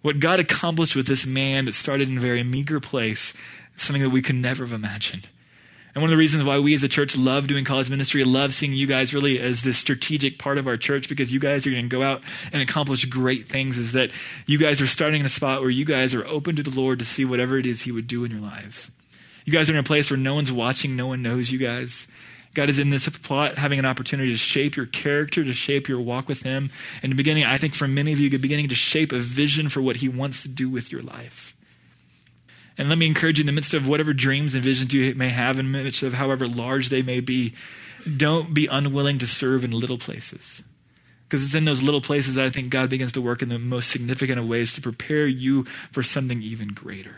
What 0.00 0.20
God 0.20 0.40
accomplished 0.40 0.96
with 0.96 1.06
this 1.06 1.26
man 1.26 1.66
that 1.66 1.74
started 1.74 2.08
in 2.08 2.16
a 2.16 2.20
very 2.20 2.42
meager 2.42 2.80
place 2.80 3.34
is 3.76 3.82
something 3.82 4.00
that 4.00 4.08
we 4.08 4.22
could 4.22 4.36
never 4.36 4.64
have 4.64 4.72
imagined. 4.72 5.28
And 5.94 6.00
one 6.00 6.08
of 6.08 6.12
the 6.12 6.16
reasons 6.16 6.44
why 6.44 6.58
we 6.60 6.74
as 6.74 6.82
a 6.82 6.88
church 6.88 7.14
love 7.14 7.46
doing 7.46 7.66
college 7.66 7.90
ministry, 7.90 8.24
love 8.24 8.54
seeing 8.54 8.72
you 8.72 8.86
guys 8.86 9.12
really 9.12 9.38
as 9.38 9.60
this 9.60 9.76
strategic 9.76 10.38
part 10.38 10.56
of 10.56 10.66
our 10.66 10.78
church 10.78 11.10
because 11.10 11.30
you 11.30 11.40
guys 11.40 11.66
are 11.66 11.70
going 11.70 11.90
to 11.90 11.94
go 11.94 12.02
out 12.02 12.22
and 12.54 12.62
accomplish 12.62 13.04
great 13.04 13.48
things 13.48 13.76
is 13.76 13.92
that 13.92 14.10
you 14.46 14.58
guys 14.58 14.80
are 14.80 14.86
starting 14.86 15.20
in 15.20 15.26
a 15.26 15.28
spot 15.28 15.60
where 15.60 15.68
you 15.68 15.84
guys 15.84 16.14
are 16.14 16.26
open 16.26 16.56
to 16.56 16.62
the 16.62 16.74
Lord 16.74 17.00
to 17.00 17.04
see 17.04 17.26
whatever 17.26 17.58
it 17.58 17.66
is 17.66 17.82
He 17.82 17.92
would 17.92 18.06
do 18.06 18.24
in 18.24 18.30
your 18.30 18.40
lives. 18.40 18.90
You 19.44 19.52
guys 19.52 19.68
are 19.68 19.74
in 19.74 19.78
a 19.78 19.82
place 19.82 20.10
where 20.10 20.18
no 20.18 20.34
one's 20.34 20.52
watching, 20.52 20.96
no 20.96 21.06
one 21.06 21.22
knows 21.22 21.50
you 21.50 21.58
guys. 21.58 22.06
God 22.54 22.70
is 22.70 22.78
in 22.78 22.90
this 22.90 23.08
plot 23.08 23.58
having 23.58 23.78
an 23.78 23.84
opportunity 23.84 24.30
to 24.30 24.36
shape 24.36 24.76
your 24.76 24.86
character, 24.86 25.44
to 25.44 25.52
shape 25.52 25.88
your 25.88 26.00
walk 26.00 26.28
with 26.28 26.42
Him. 26.42 26.70
And 26.96 27.04
in 27.04 27.10
the 27.10 27.16
beginning, 27.16 27.44
I 27.44 27.58
think 27.58 27.74
for 27.74 27.88
many 27.88 28.12
of 28.12 28.20
you, 28.20 28.30
beginning 28.38 28.68
to 28.68 28.74
shape 28.74 29.12
a 29.12 29.18
vision 29.18 29.68
for 29.68 29.82
what 29.82 29.96
He 29.96 30.08
wants 30.08 30.42
to 30.42 30.48
do 30.48 30.70
with 30.70 30.92
your 30.92 31.02
life. 31.02 31.56
And 32.78 32.88
let 32.88 32.98
me 32.98 33.06
encourage 33.06 33.38
you 33.38 33.42
in 33.42 33.46
the 33.46 33.52
midst 33.52 33.74
of 33.74 33.86
whatever 33.86 34.12
dreams 34.12 34.54
and 34.54 34.62
visions 34.62 34.92
you 34.92 35.14
may 35.14 35.28
have, 35.28 35.58
in 35.58 35.72
the 35.72 35.82
midst 35.82 36.02
of 36.02 36.14
however 36.14 36.48
large 36.48 36.88
they 36.88 37.02
may 37.02 37.20
be, 37.20 37.54
don't 38.16 38.54
be 38.54 38.66
unwilling 38.66 39.18
to 39.18 39.26
serve 39.26 39.64
in 39.64 39.70
little 39.72 39.98
places. 39.98 40.62
Because 41.24 41.44
it's 41.44 41.54
in 41.54 41.64
those 41.64 41.82
little 41.82 42.00
places 42.00 42.34
that 42.34 42.44
I 42.44 42.50
think 42.50 42.70
God 42.70 42.90
begins 42.90 43.12
to 43.12 43.20
work 43.20 43.42
in 43.42 43.48
the 43.48 43.58
most 43.58 43.90
significant 43.90 44.38
of 44.38 44.46
ways 44.46 44.74
to 44.74 44.80
prepare 44.80 45.26
you 45.26 45.64
for 45.90 46.02
something 46.02 46.42
even 46.42 46.68
greater. 46.68 47.16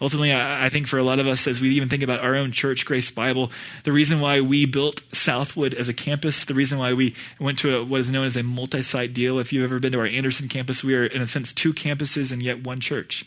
Ultimately, 0.00 0.32
I, 0.34 0.68
think 0.68 0.86
for 0.86 0.98
a 0.98 1.02
lot 1.02 1.18
of 1.18 1.26
us, 1.26 1.46
as 1.46 1.60
we 1.60 1.70
even 1.70 1.88
think 1.88 2.02
about 2.02 2.20
our 2.20 2.36
own 2.36 2.52
church, 2.52 2.84
Grace 2.84 3.10
Bible, 3.10 3.50
the 3.84 3.92
reason 3.92 4.20
why 4.20 4.42
we 4.42 4.66
built 4.66 5.00
Southwood 5.14 5.72
as 5.72 5.88
a 5.88 5.94
campus, 5.94 6.44
the 6.44 6.52
reason 6.52 6.78
why 6.78 6.92
we 6.92 7.14
went 7.40 7.58
to 7.60 7.78
a, 7.78 7.84
what 7.84 8.02
is 8.02 8.10
known 8.10 8.26
as 8.26 8.36
a 8.36 8.42
multi 8.42 8.82
site 8.82 9.14
deal. 9.14 9.38
If 9.38 9.54
you've 9.54 9.64
ever 9.64 9.78
been 9.78 9.92
to 9.92 10.00
our 10.00 10.06
Anderson 10.06 10.48
campus, 10.48 10.84
we 10.84 10.94
are, 10.94 11.06
in 11.06 11.22
a 11.22 11.26
sense, 11.26 11.50
two 11.50 11.72
campuses 11.72 12.30
and 12.30 12.42
yet 12.42 12.62
one 12.62 12.78
church. 12.78 13.24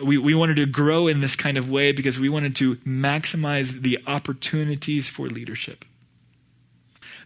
We, 0.00 0.16
we 0.16 0.34
wanted 0.34 0.56
to 0.56 0.66
grow 0.66 1.08
in 1.08 1.20
this 1.20 1.34
kind 1.34 1.56
of 1.56 1.68
way 1.68 1.90
because 1.90 2.18
we 2.18 2.28
wanted 2.28 2.54
to 2.56 2.76
maximize 2.76 3.82
the 3.82 3.98
opportunities 4.06 5.08
for 5.08 5.28
leadership. 5.28 5.84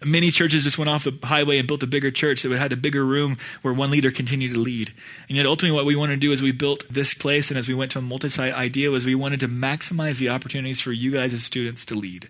Many 0.05 0.31
churches 0.31 0.65
just 0.65 0.79
went 0.79 0.89
off 0.89 1.05
the 1.05 1.19
highway 1.25 1.59
and 1.59 1.67
built 1.67 1.83
a 1.83 1.87
bigger 1.87 2.11
church 2.11 2.43
that 2.43 2.53
had 2.53 2.73
a 2.73 2.77
bigger 2.77 3.05
room 3.05 3.37
where 3.63 3.75
one 3.75 3.91
leader 3.91 4.11
continued 4.11 4.53
to 4.53 4.59
lead. 4.59 4.93
And 5.29 5.37
yet, 5.37 5.47
ultimately, 5.47 5.75
what 5.75 5.87
we 5.87 5.97
wanted 5.97 6.15
to 6.15 6.21
do 6.21 6.33
is 6.33 6.41
we 6.41 6.53
built 6.53 6.85
this 6.89 7.15
place, 7.15 7.51
and 7.51 7.59
as 7.59 7.69
we 7.69 7.75
went 7.75 7.93
to 7.93 7.99
a 7.99 8.03
multi 8.03 8.29
site 8.29 8.55
idea, 8.55 8.91
was 8.91 9.05
we 9.05 9.15
wanted 9.15 9.41
to 9.41 9.49
maximize 9.49 10.19
the 10.19 10.29
opportunities 10.29 10.81
for 10.81 10.93
you 10.93 11.11
guys 11.11 11.35
as 11.35 11.43
students 11.43 11.85
to 11.87 11.95
lead. 11.95 12.29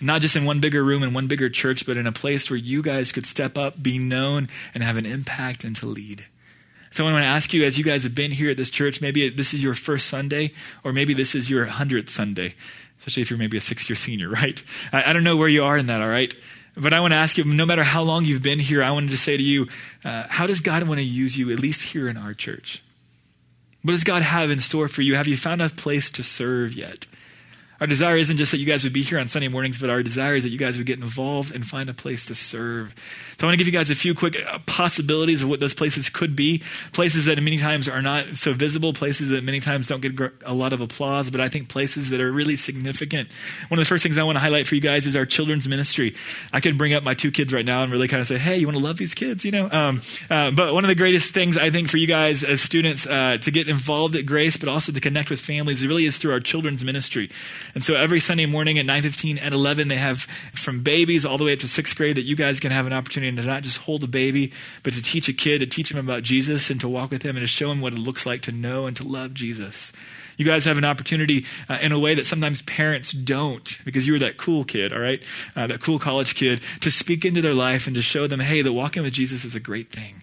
Not 0.00 0.20
just 0.20 0.36
in 0.36 0.44
one 0.44 0.60
bigger 0.60 0.84
room 0.84 1.02
and 1.02 1.14
one 1.14 1.26
bigger 1.26 1.48
church, 1.48 1.86
but 1.86 1.96
in 1.96 2.06
a 2.06 2.12
place 2.12 2.50
where 2.50 2.58
you 2.58 2.82
guys 2.82 3.12
could 3.12 3.26
step 3.26 3.56
up, 3.56 3.82
be 3.82 3.98
known, 3.98 4.48
and 4.74 4.82
have 4.82 4.96
an 4.96 5.06
impact 5.06 5.64
and 5.64 5.74
to 5.76 5.86
lead. 5.86 6.26
So 6.90 7.06
I 7.06 7.12
want 7.12 7.24
to 7.24 7.28
ask 7.28 7.52
you, 7.52 7.64
as 7.64 7.76
you 7.76 7.84
guys 7.84 8.04
have 8.04 8.14
been 8.14 8.30
here 8.30 8.50
at 8.50 8.56
this 8.56 8.70
church, 8.70 9.00
maybe 9.00 9.28
this 9.28 9.52
is 9.52 9.62
your 9.62 9.74
first 9.74 10.06
Sunday, 10.08 10.52
or 10.84 10.92
maybe 10.92 11.14
this 11.14 11.34
is 11.34 11.50
your 11.50 11.66
hundredth 11.66 12.08
Sunday, 12.08 12.54
especially 12.98 13.22
if 13.22 13.30
you're 13.30 13.38
maybe 13.38 13.56
a 13.56 13.60
six 13.60 13.88
year 13.88 13.96
senior, 13.96 14.28
right? 14.30 14.62
I, 14.92 15.10
I 15.10 15.12
don't 15.12 15.24
know 15.24 15.36
where 15.36 15.48
you 15.48 15.64
are 15.64 15.76
in 15.76 15.86
that, 15.86 16.00
all 16.00 16.08
right? 16.08 16.34
But 16.76 16.92
I 16.92 17.00
want 17.00 17.12
to 17.12 17.16
ask 17.16 17.38
you, 17.38 17.44
no 17.44 17.64
matter 17.64 17.84
how 17.84 18.02
long 18.02 18.26
you've 18.26 18.42
been 18.42 18.58
here, 18.58 18.82
I 18.82 18.90
wanted 18.90 19.10
to 19.10 19.16
say 19.16 19.36
to 19.36 19.42
you, 19.42 19.66
uh, 20.04 20.24
how 20.28 20.46
does 20.46 20.60
God 20.60 20.82
want 20.82 20.98
to 20.98 21.04
use 21.04 21.38
you, 21.38 21.50
at 21.50 21.58
least 21.58 21.82
here 21.82 22.08
in 22.08 22.18
our 22.18 22.34
church? 22.34 22.82
What 23.82 23.92
does 23.92 24.04
God 24.04 24.22
have 24.22 24.50
in 24.50 24.60
store 24.60 24.88
for 24.88 25.00
you? 25.00 25.14
Have 25.14 25.28
you 25.28 25.36
found 25.36 25.62
a 25.62 25.70
place 25.70 26.10
to 26.10 26.22
serve 26.22 26.72
yet? 26.72 27.06
Our 27.80 27.86
desire 27.86 28.16
isn't 28.16 28.38
just 28.38 28.52
that 28.52 28.58
you 28.58 28.66
guys 28.66 28.84
would 28.84 28.92
be 28.92 29.02
here 29.02 29.18
on 29.18 29.28
Sunday 29.28 29.48
mornings, 29.48 29.78
but 29.78 29.90
our 29.90 30.02
desire 30.02 30.34
is 30.36 30.44
that 30.44 30.50
you 30.50 30.58
guys 30.58 30.78
would 30.78 30.86
get 30.86 30.98
involved 30.98 31.54
and 31.54 31.66
find 31.66 31.90
a 31.90 31.94
place 31.94 32.24
to 32.26 32.34
serve. 32.34 32.94
So 33.38 33.46
I 33.46 33.50
want 33.50 33.58
to 33.58 33.62
give 33.62 33.66
you 33.66 33.78
guys 33.78 33.90
a 33.90 33.94
few 33.94 34.14
quick 34.14 34.36
uh, 34.48 34.58
possibilities 34.66 35.42
of 35.42 35.50
what 35.50 35.60
those 35.60 35.74
places 35.74 36.08
could 36.08 36.34
be. 36.34 36.62
Places 36.92 37.26
that 37.26 37.36
many 37.42 37.58
times 37.58 37.86
are 37.86 38.00
not 38.00 38.36
so 38.36 38.54
visible, 38.54 38.94
places 38.94 39.28
that 39.28 39.44
many 39.44 39.60
times 39.60 39.88
don't 39.88 40.00
get 40.00 40.12
a 40.44 40.54
lot 40.54 40.72
of 40.72 40.80
applause, 40.80 41.30
but 41.30 41.40
I 41.40 41.48
think 41.48 41.68
places 41.68 42.08
that 42.10 42.20
are 42.20 42.32
really 42.32 42.56
significant. 42.56 43.28
One 43.68 43.78
of 43.78 43.84
the 43.84 43.88
first 43.88 44.02
things 44.02 44.16
I 44.16 44.22
want 44.22 44.36
to 44.36 44.40
highlight 44.40 44.66
for 44.66 44.74
you 44.74 44.80
guys 44.80 45.06
is 45.06 45.14
our 45.14 45.26
children's 45.26 45.68
ministry. 45.68 46.14
I 46.52 46.60
could 46.60 46.78
bring 46.78 46.94
up 46.94 47.02
my 47.02 47.12
two 47.12 47.30
kids 47.30 47.52
right 47.52 47.66
now 47.66 47.82
and 47.82 47.92
really 47.92 48.08
kind 48.08 48.22
of 48.22 48.26
say, 48.26 48.38
hey, 48.38 48.56
you 48.56 48.66
want 48.66 48.78
to 48.78 48.82
love 48.82 48.96
these 48.96 49.12
kids, 49.12 49.44
you 49.44 49.50
know? 49.50 49.68
Um, 49.70 50.00
uh, 50.30 50.50
but 50.50 50.72
one 50.72 50.84
of 50.84 50.88
the 50.88 50.94
greatest 50.94 51.34
things 51.34 51.58
I 51.58 51.68
think 51.68 51.90
for 51.90 51.98
you 51.98 52.06
guys 52.06 52.42
as 52.42 52.62
students 52.62 53.06
uh, 53.06 53.36
to 53.42 53.50
get 53.50 53.68
involved 53.68 54.16
at 54.16 54.24
Grace, 54.24 54.56
but 54.56 54.70
also 54.70 54.92
to 54.92 55.00
connect 55.00 55.28
with 55.28 55.40
families, 55.40 55.86
really 55.86 56.06
is 56.06 56.16
through 56.16 56.32
our 56.32 56.40
children's 56.40 56.82
ministry. 56.84 57.28
And 57.76 57.84
so 57.84 57.94
every 57.94 58.20
Sunday 58.20 58.46
morning 58.46 58.78
at 58.78 58.86
9:15 58.86 59.36
and 59.36 59.52
11 59.52 59.88
they 59.88 59.98
have 59.98 60.20
from 60.54 60.80
babies 60.80 61.26
all 61.26 61.36
the 61.36 61.44
way 61.44 61.52
up 61.52 61.58
to 61.58 61.66
6th 61.66 61.94
grade 61.94 62.16
that 62.16 62.24
you 62.24 62.34
guys 62.34 62.58
can 62.58 62.70
have 62.70 62.86
an 62.86 62.94
opportunity 62.94 63.36
to 63.36 63.46
not 63.46 63.64
just 63.64 63.76
hold 63.76 64.02
a 64.02 64.06
baby, 64.06 64.50
but 64.82 64.94
to 64.94 65.02
teach 65.02 65.28
a 65.28 65.34
kid, 65.34 65.58
to 65.58 65.66
teach 65.66 65.90
him 65.90 65.98
about 65.98 66.22
Jesus 66.22 66.70
and 66.70 66.80
to 66.80 66.88
walk 66.88 67.10
with 67.10 67.20
him 67.20 67.36
and 67.36 67.44
to 67.44 67.46
show 67.46 67.70
him 67.70 67.82
what 67.82 67.92
it 67.92 67.98
looks 67.98 68.24
like 68.24 68.40
to 68.40 68.50
know 68.50 68.86
and 68.86 68.96
to 68.96 69.06
love 69.06 69.34
Jesus. 69.34 69.92
You 70.38 70.46
guys 70.46 70.64
have 70.64 70.78
an 70.78 70.86
opportunity 70.86 71.44
uh, 71.68 71.76
in 71.82 71.92
a 71.92 71.98
way 71.98 72.14
that 72.14 72.24
sometimes 72.24 72.62
parents 72.62 73.12
don't 73.12 73.78
because 73.84 74.06
you 74.06 74.14
were 74.14 74.20
that 74.20 74.38
cool 74.38 74.64
kid, 74.64 74.94
all 74.94 75.00
right? 75.00 75.22
Uh, 75.54 75.66
that 75.66 75.82
cool 75.82 75.98
college 75.98 76.34
kid 76.34 76.62
to 76.80 76.90
speak 76.90 77.26
into 77.26 77.42
their 77.42 77.52
life 77.52 77.86
and 77.86 77.94
to 77.94 78.00
show 78.00 78.26
them, 78.26 78.40
hey, 78.40 78.62
that 78.62 78.72
walking 78.72 79.02
with 79.02 79.12
Jesus 79.12 79.44
is 79.44 79.54
a 79.54 79.60
great 79.60 79.92
thing. 79.92 80.22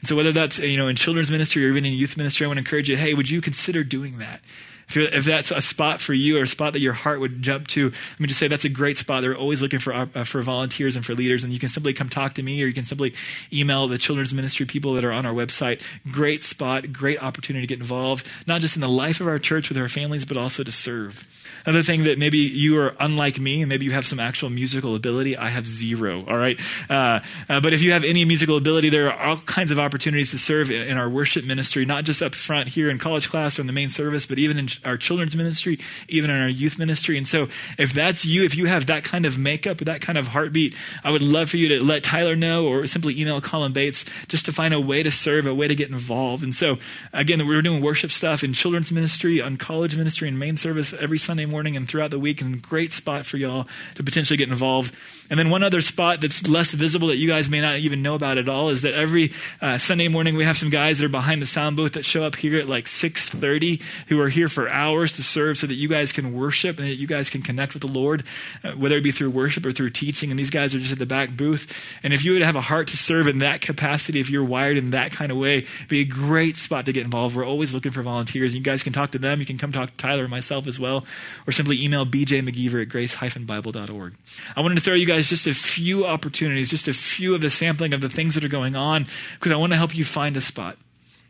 And 0.00 0.08
so 0.08 0.16
whether 0.16 0.32
that's, 0.32 0.58
you 0.58 0.76
know, 0.76 0.88
in 0.88 0.96
children's 0.96 1.30
ministry 1.30 1.64
or 1.64 1.70
even 1.70 1.86
in 1.86 1.94
youth 1.94 2.18
ministry, 2.18 2.44
I 2.44 2.48
want 2.48 2.58
to 2.58 2.60
encourage 2.60 2.90
you, 2.90 2.98
hey, 2.98 3.14
would 3.14 3.30
you 3.30 3.40
consider 3.40 3.84
doing 3.84 4.18
that? 4.18 4.42
If, 4.90 4.96
if, 4.96 5.24
that's 5.24 5.50
a 5.50 5.60
spot 5.60 6.00
for 6.00 6.14
you 6.14 6.38
or 6.38 6.42
a 6.42 6.46
spot 6.46 6.72
that 6.72 6.80
your 6.80 6.92
heart 6.92 7.20
would 7.20 7.42
jump 7.42 7.68
to, 7.68 7.90
let 7.90 8.20
me 8.20 8.26
just 8.26 8.40
say 8.40 8.48
that's 8.48 8.64
a 8.64 8.68
great 8.68 8.98
spot. 8.98 9.22
They're 9.22 9.36
always 9.36 9.62
looking 9.62 9.78
for, 9.78 9.94
uh, 9.94 10.24
for 10.24 10.42
volunteers 10.42 10.96
and 10.96 11.04
for 11.04 11.14
leaders, 11.14 11.44
and 11.44 11.52
you 11.52 11.58
can 11.58 11.68
simply 11.68 11.92
come 11.92 12.08
talk 12.08 12.34
to 12.34 12.42
me 12.42 12.62
or 12.62 12.66
you 12.66 12.74
can 12.74 12.84
simply 12.84 13.14
email 13.52 13.86
the 13.86 13.98
children's 13.98 14.34
ministry 14.34 14.66
people 14.66 14.94
that 14.94 15.04
are 15.04 15.12
on 15.12 15.24
our 15.26 15.34
website. 15.34 15.80
Great 16.10 16.42
spot, 16.42 16.92
great 16.92 17.22
opportunity 17.22 17.66
to 17.66 17.68
get 17.68 17.78
involved, 17.78 18.26
not 18.46 18.60
just 18.60 18.76
in 18.76 18.82
the 18.82 18.88
life 18.88 19.20
of 19.20 19.28
our 19.28 19.38
church 19.38 19.68
with 19.68 19.78
our 19.78 19.88
families, 19.88 20.24
but 20.24 20.36
also 20.36 20.62
to 20.62 20.72
serve. 20.72 21.26
Another 21.66 21.82
thing 21.82 22.04
that 22.04 22.18
maybe 22.18 22.38
you 22.38 22.80
are 22.80 22.94
unlike 22.98 23.38
me, 23.38 23.62
and 23.62 23.68
maybe 23.68 23.84
you 23.84 23.92
have 23.92 24.06
some 24.06 24.18
actual 24.20 24.50
musical 24.50 24.94
ability. 24.94 25.36
I 25.36 25.48
have 25.48 25.66
zero, 25.66 26.24
all 26.26 26.36
right? 26.36 26.58
Uh, 26.88 27.20
uh, 27.48 27.60
but 27.60 27.72
if 27.72 27.82
you 27.82 27.92
have 27.92 28.04
any 28.04 28.24
musical 28.24 28.56
ability, 28.56 28.88
there 28.88 29.10
are 29.10 29.28
all 29.28 29.36
kinds 29.38 29.70
of 29.70 29.78
opportunities 29.78 30.30
to 30.30 30.38
serve 30.38 30.70
in, 30.70 30.88
in, 30.88 30.98
our 30.98 31.08
worship 31.08 31.44
ministry, 31.44 31.84
not 31.84 32.04
just 32.04 32.22
up 32.22 32.34
front 32.34 32.68
here 32.68 32.90
in 32.90 32.98
college 32.98 33.28
class 33.28 33.58
or 33.58 33.62
in 33.62 33.66
the 33.66 33.72
main 33.72 33.88
service, 33.88 34.26
but 34.26 34.38
even 34.38 34.58
in 34.58 34.68
our 34.84 34.96
children's 34.96 35.36
ministry, 35.36 35.78
even 36.08 36.30
in 36.30 36.40
our 36.40 36.48
youth 36.48 36.78
ministry. 36.78 37.16
And 37.16 37.26
so 37.26 37.48
if 37.78 37.92
that's 37.92 38.24
you, 38.24 38.44
if 38.44 38.56
you 38.56 38.66
have 38.66 38.86
that 38.86 39.04
kind 39.04 39.26
of 39.26 39.38
makeup, 39.38 39.78
that 39.78 40.00
kind 40.00 40.18
of 40.18 40.28
heartbeat, 40.28 40.74
I 41.04 41.10
would 41.10 41.22
love 41.22 41.50
for 41.50 41.56
you 41.56 41.68
to 41.68 41.84
let 41.84 42.02
Tyler 42.02 42.36
know 42.36 42.66
or 42.66 42.86
simply 42.86 43.18
email 43.20 43.40
Colin 43.40 43.72
Bates 43.72 44.04
just 44.28 44.44
to 44.46 44.52
find 44.52 44.72
a 44.74 44.80
way 44.80 45.02
to 45.02 45.10
serve, 45.10 45.46
a 45.46 45.54
way 45.54 45.68
to 45.68 45.74
get 45.74 45.90
involved. 45.90 46.42
And 46.42 46.54
so, 46.54 46.78
again, 47.12 47.46
we're 47.46 47.62
doing 47.62 47.82
worship 47.82 48.10
stuff 48.10 48.42
in 48.42 48.52
children's 48.52 48.92
ministry, 48.92 49.40
on 49.40 49.56
college 49.56 49.96
ministry, 49.96 50.28
and 50.28 50.38
main 50.38 50.56
service 50.56 50.92
every 50.94 51.18
Sunday 51.18 51.46
morning 51.50 51.76
and 51.76 51.88
throughout 51.88 52.10
the 52.10 52.18
week, 52.18 52.40
and 52.40 52.62
great 52.62 52.92
spot 52.92 53.26
for 53.26 53.36
y'all 53.36 53.66
to 53.96 54.02
potentially 54.02 54.36
get 54.36 54.48
involved. 54.48 54.94
And 55.28 55.38
then 55.38 55.50
one 55.50 55.62
other 55.62 55.80
spot 55.80 56.20
that's 56.20 56.48
less 56.48 56.72
visible 56.72 57.08
that 57.08 57.18
you 57.18 57.28
guys 57.28 57.48
may 57.48 57.60
not 57.60 57.76
even 57.76 58.02
know 58.02 58.14
about 58.14 58.38
at 58.38 58.48
all 58.48 58.70
is 58.70 58.82
that 58.82 58.94
every 58.94 59.32
uh, 59.60 59.78
Sunday 59.78 60.08
morning 60.08 60.36
we 60.36 60.44
have 60.44 60.56
some 60.56 60.70
guys 60.70 60.98
that 60.98 61.06
are 61.06 61.10
behind 61.10 61.40
the 61.40 61.46
sound 61.46 61.76
booth 61.76 61.92
that 61.92 62.04
show 62.04 62.24
up 62.24 62.36
here 62.36 62.58
at 62.58 62.68
like 62.68 62.86
6:30 62.86 63.80
who 64.08 64.20
are 64.20 64.28
here 64.28 64.48
for 64.48 64.72
hours 64.72 65.12
to 65.12 65.22
serve, 65.22 65.58
so 65.58 65.66
that 65.66 65.74
you 65.74 65.88
guys 65.88 66.12
can 66.12 66.32
worship 66.32 66.78
and 66.78 66.88
that 66.88 66.96
you 66.96 67.06
guys 67.06 67.30
can 67.30 67.42
connect 67.42 67.74
with 67.74 67.82
the 67.82 67.88
Lord, 67.88 68.24
uh, 68.64 68.72
whether 68.72 68.96
it 68.96 69.02
be 69.02 69.12
through 69.12 69.30
worship 69.30 69.64
or 69.66 69.72
through 69.72 69.90
teaching. 69.90 70.30
And 70.30 70.38
these 70.38 70.50
guys 70.50 70.74
are 70.74 70.78
just 70.78 70.92
at 70.92 70.98
the 70.98 71.06
back 71.06 71.36
booth. 71.36 71.72
And 72.02 72.12
if 72.12 72.24
you 72.24 72.32
would 72.32 72.42
have 72.42 72.56
a 72.56 72.60
heart 72.60 72.88
to 72.88 72.96
serve 72.96 73.28
in 73.28 73.38
that 73.38 73.60
capacity, 73.60 74.20
if 74.20 74.30
you're 74.30 74.44
wired 74.44 74.76
in 74.76 74.90
that 74.90 75.12
kind 75.12 75.30
of 75.30 75.38
way, 75.38 75.66
be 75.88 76.00
a 76.00 76.04
great 76.04 76.56
spot 76.56 76.86
to 76.86 76.92
get 76.92 77.04
involved. 77.04 77.36
We're 77.36 77.46
always 77.46 77.74
looking 77.74 77.92
for 77.92 78.02
volunteers. 78.02 78.54
You 78.54 78.62
guys 78.62 78.82
can 78.82 78.92
talk 78.92 79.10
to 79.12 79.18
them. 79.18 79.40
You 79.40 79.46
can 79.46 79.58
come 79.58 79.72
talk 79.72 79.90
to 79.90 79.96
Tyler 79.96 80.22
and 80.22 80.30
myself 80.30 80.66
as 80.66 80.78
well, 80.78 81.04
or 81.46 81.52
simply 81.52 81.82
email 81.82 82.06
bjmcgeever 82.06 82.82
at 82.82 82.88
grace-bible.org. 82.88 84.14
I 84.56 84.60
wanted 84.60 84.74
to 84.76 84.80
throw 84.80 84.94
you 84.94 85.06
guys 85.06 85.28
just 85.28 85.46
a 85.46 85.54
few 85.54 86.06
opportunities, 86.06 86.70
just 86.70 86.88
a 86.88 86.92
few 86.92 87.34
of 87.34 87.40
the 87.40 87.50
sampling 87.50 87.92
of 87.92 88.00
the 88.00 88.08
things 88.08 88.34
that 88.34 88.44
are 88.44 88.48
going 88.48 88.76
on, 88.76 89.06
because 89.34 89.52
I 89.52 89.56
want 89.56 89.72
to 89.72 89.78
help 89.78 89.94
you 89.94 90.04
find 90.04 90.36
a 90.36 90.40
spot. 90.40 90.76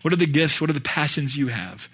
What 0.02 0.12
are 0.12 0.16
the 0.16 0.26
gifts? 0.26 0.60
What 0.60 0.70
are 0.70 0.74
the 0.74 0.80
passions 0.80 1.36
you 1.36 1.48
have? 1.48 1.88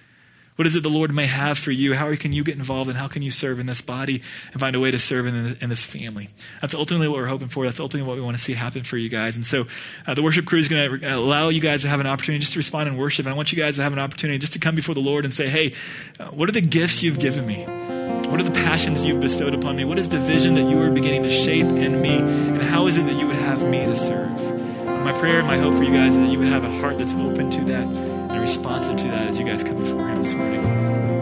What 0.57 0.67
is 0.67 0.75
it 0.75 0.83
the 0.83 0.91
Lord 0.91 1.15
may 1.15 1.27
have 1.27 1.59
for 1.59 1.71
you? 1.71 1.95
How 1.95 2.15
can 2.17 2.33
you 2.33 2.43
get 2.43 2.57
involved 2.57 2.89
and 2.89 2.99
how 2.99 3.09
can 3.09 3.23
you 3.23 3.31
serve 3.31 3.59
in 3.59 3.67
this 3.67 3.83
body 3.83 4.23
and 4.53 4.61
find 4.61 4.75
a 4.75 4.81
way 4.81 4.91
to 4.91 4.99
serve 4.99 5.27
in, 5.27 5.57
in 5.61 5.69
this 5.69 5.85
family? 5.85 6.31
That's 6.63 6.75
ultimately 6.75 7.09
what 7.09 7.19
we're 7.19 7.27
hoping 7.27 7.49
for. 7.49 7.65
That's 7.67 7.79
ultimately 7.79 8.09
what 8.09 8.17
we 8.17 8.23
want 8.23 8.39
to 8.39 8.43
see 8.43 8.55
happen 8.55 8.83
for 8.83 8.97
you 8.97 9.11
guys. 9.11 9.37
And 9.37 9.45
so 9.45 9.65
uh, 10.07 10.15
the 10.15 10.23
worship 10.23 10.47
crew 10.47 10.59
is 10.59 10.69
going 10.69 11.01
to 11.01 11.15
allow 11.15 11.51
you 11.51 11.61
guys 11.61 11.83
to 11.83 11.89
have 11.89 12.01
an 12.01 12.07
opportunity 12.07 12.41
just 12.41 12.55
to 12.55 12.59
respond 12.59 12.89
in 12.89 12.97
worship. 12.97 13.27
And 13.27 13.35
I 13.35 13.37
want 13.37 13.53
you 13.53 13.59
guys 13.59 13.77
to 13.77 13.83
have 13.83 13.93
an 13.93 13.99
opportunity 13.99 14.39
just 14.39 14.55
to 14.55 14.59
come 14.59 14.75
before 14.75 14.95
the 14.95 15.01
Lord 15.01 15.27
and 15.27 15.35
say, 15.35 15.49
hey, 15.49 15.75
uh, 16.19 16.29
what 16.29 16.49
are 16.49 16.53
the 16.53 16.63
gifts 16.63 17.03
you've 17.03 17.19
given 17.19 17.47
me? 17.47 17.65
What 18.31 18.41
are 18.41 18.45
the 18.45 18.51
passions 18.51 19.05
you've 19.05 19.21
bestowed 19.21 19.53
upon 19.53 19.77
me? 19.77 19.85
What 19.85 19.99
is 19.99 20.09
the 20.09 20.21
vision 20.21 20.55
that 20.55 20.71
you 20.71 20.81
are 20.81 20.91
beginning 20.91 21.23
to 21.25 21.31
shape 21.31 21.67
in 21.67 22.01
me? 22.01 22.17
And 22.17 22.63
how 22.63 22.87
is 22.87 22.97
it 22.97 23.03
that 23.03 23.19
you 23.19 23.27
would 23.27 23.37
have 23.37 23.63
me 23.63 23.85
to 23.85 23.95
serve? 23.95 24.31
My 24.87 25.13
prayer 25.21 25.39
and 25.39 25.47
my 25.47 25.59
hope 25.59 25.75
for 25.77 25.85
you 25.85 25.93
guys 25.93 26.17
is 26.17 26.23
that 26.23 26.31
you 26.31 26.39
would 26.39 26.49
have 26.49 26.65
a 26.65 26.71
heart 26.81 26.99
that's 26.99 27.13
open 27.13 27.51
to 27.51 27.65
that 27.67 28.16
and 28.37 28.43
responsive 28.43 28.97
to 28.99 29.09
that 29.09 29.29
as 29.29 29.39
you 29.39 29.47
guys 29.47 29.65
come 29.65 29.79
before 29.79 30.09
Him 30.09 30.19
this 30.19 30.35
morning. 30.35 31.16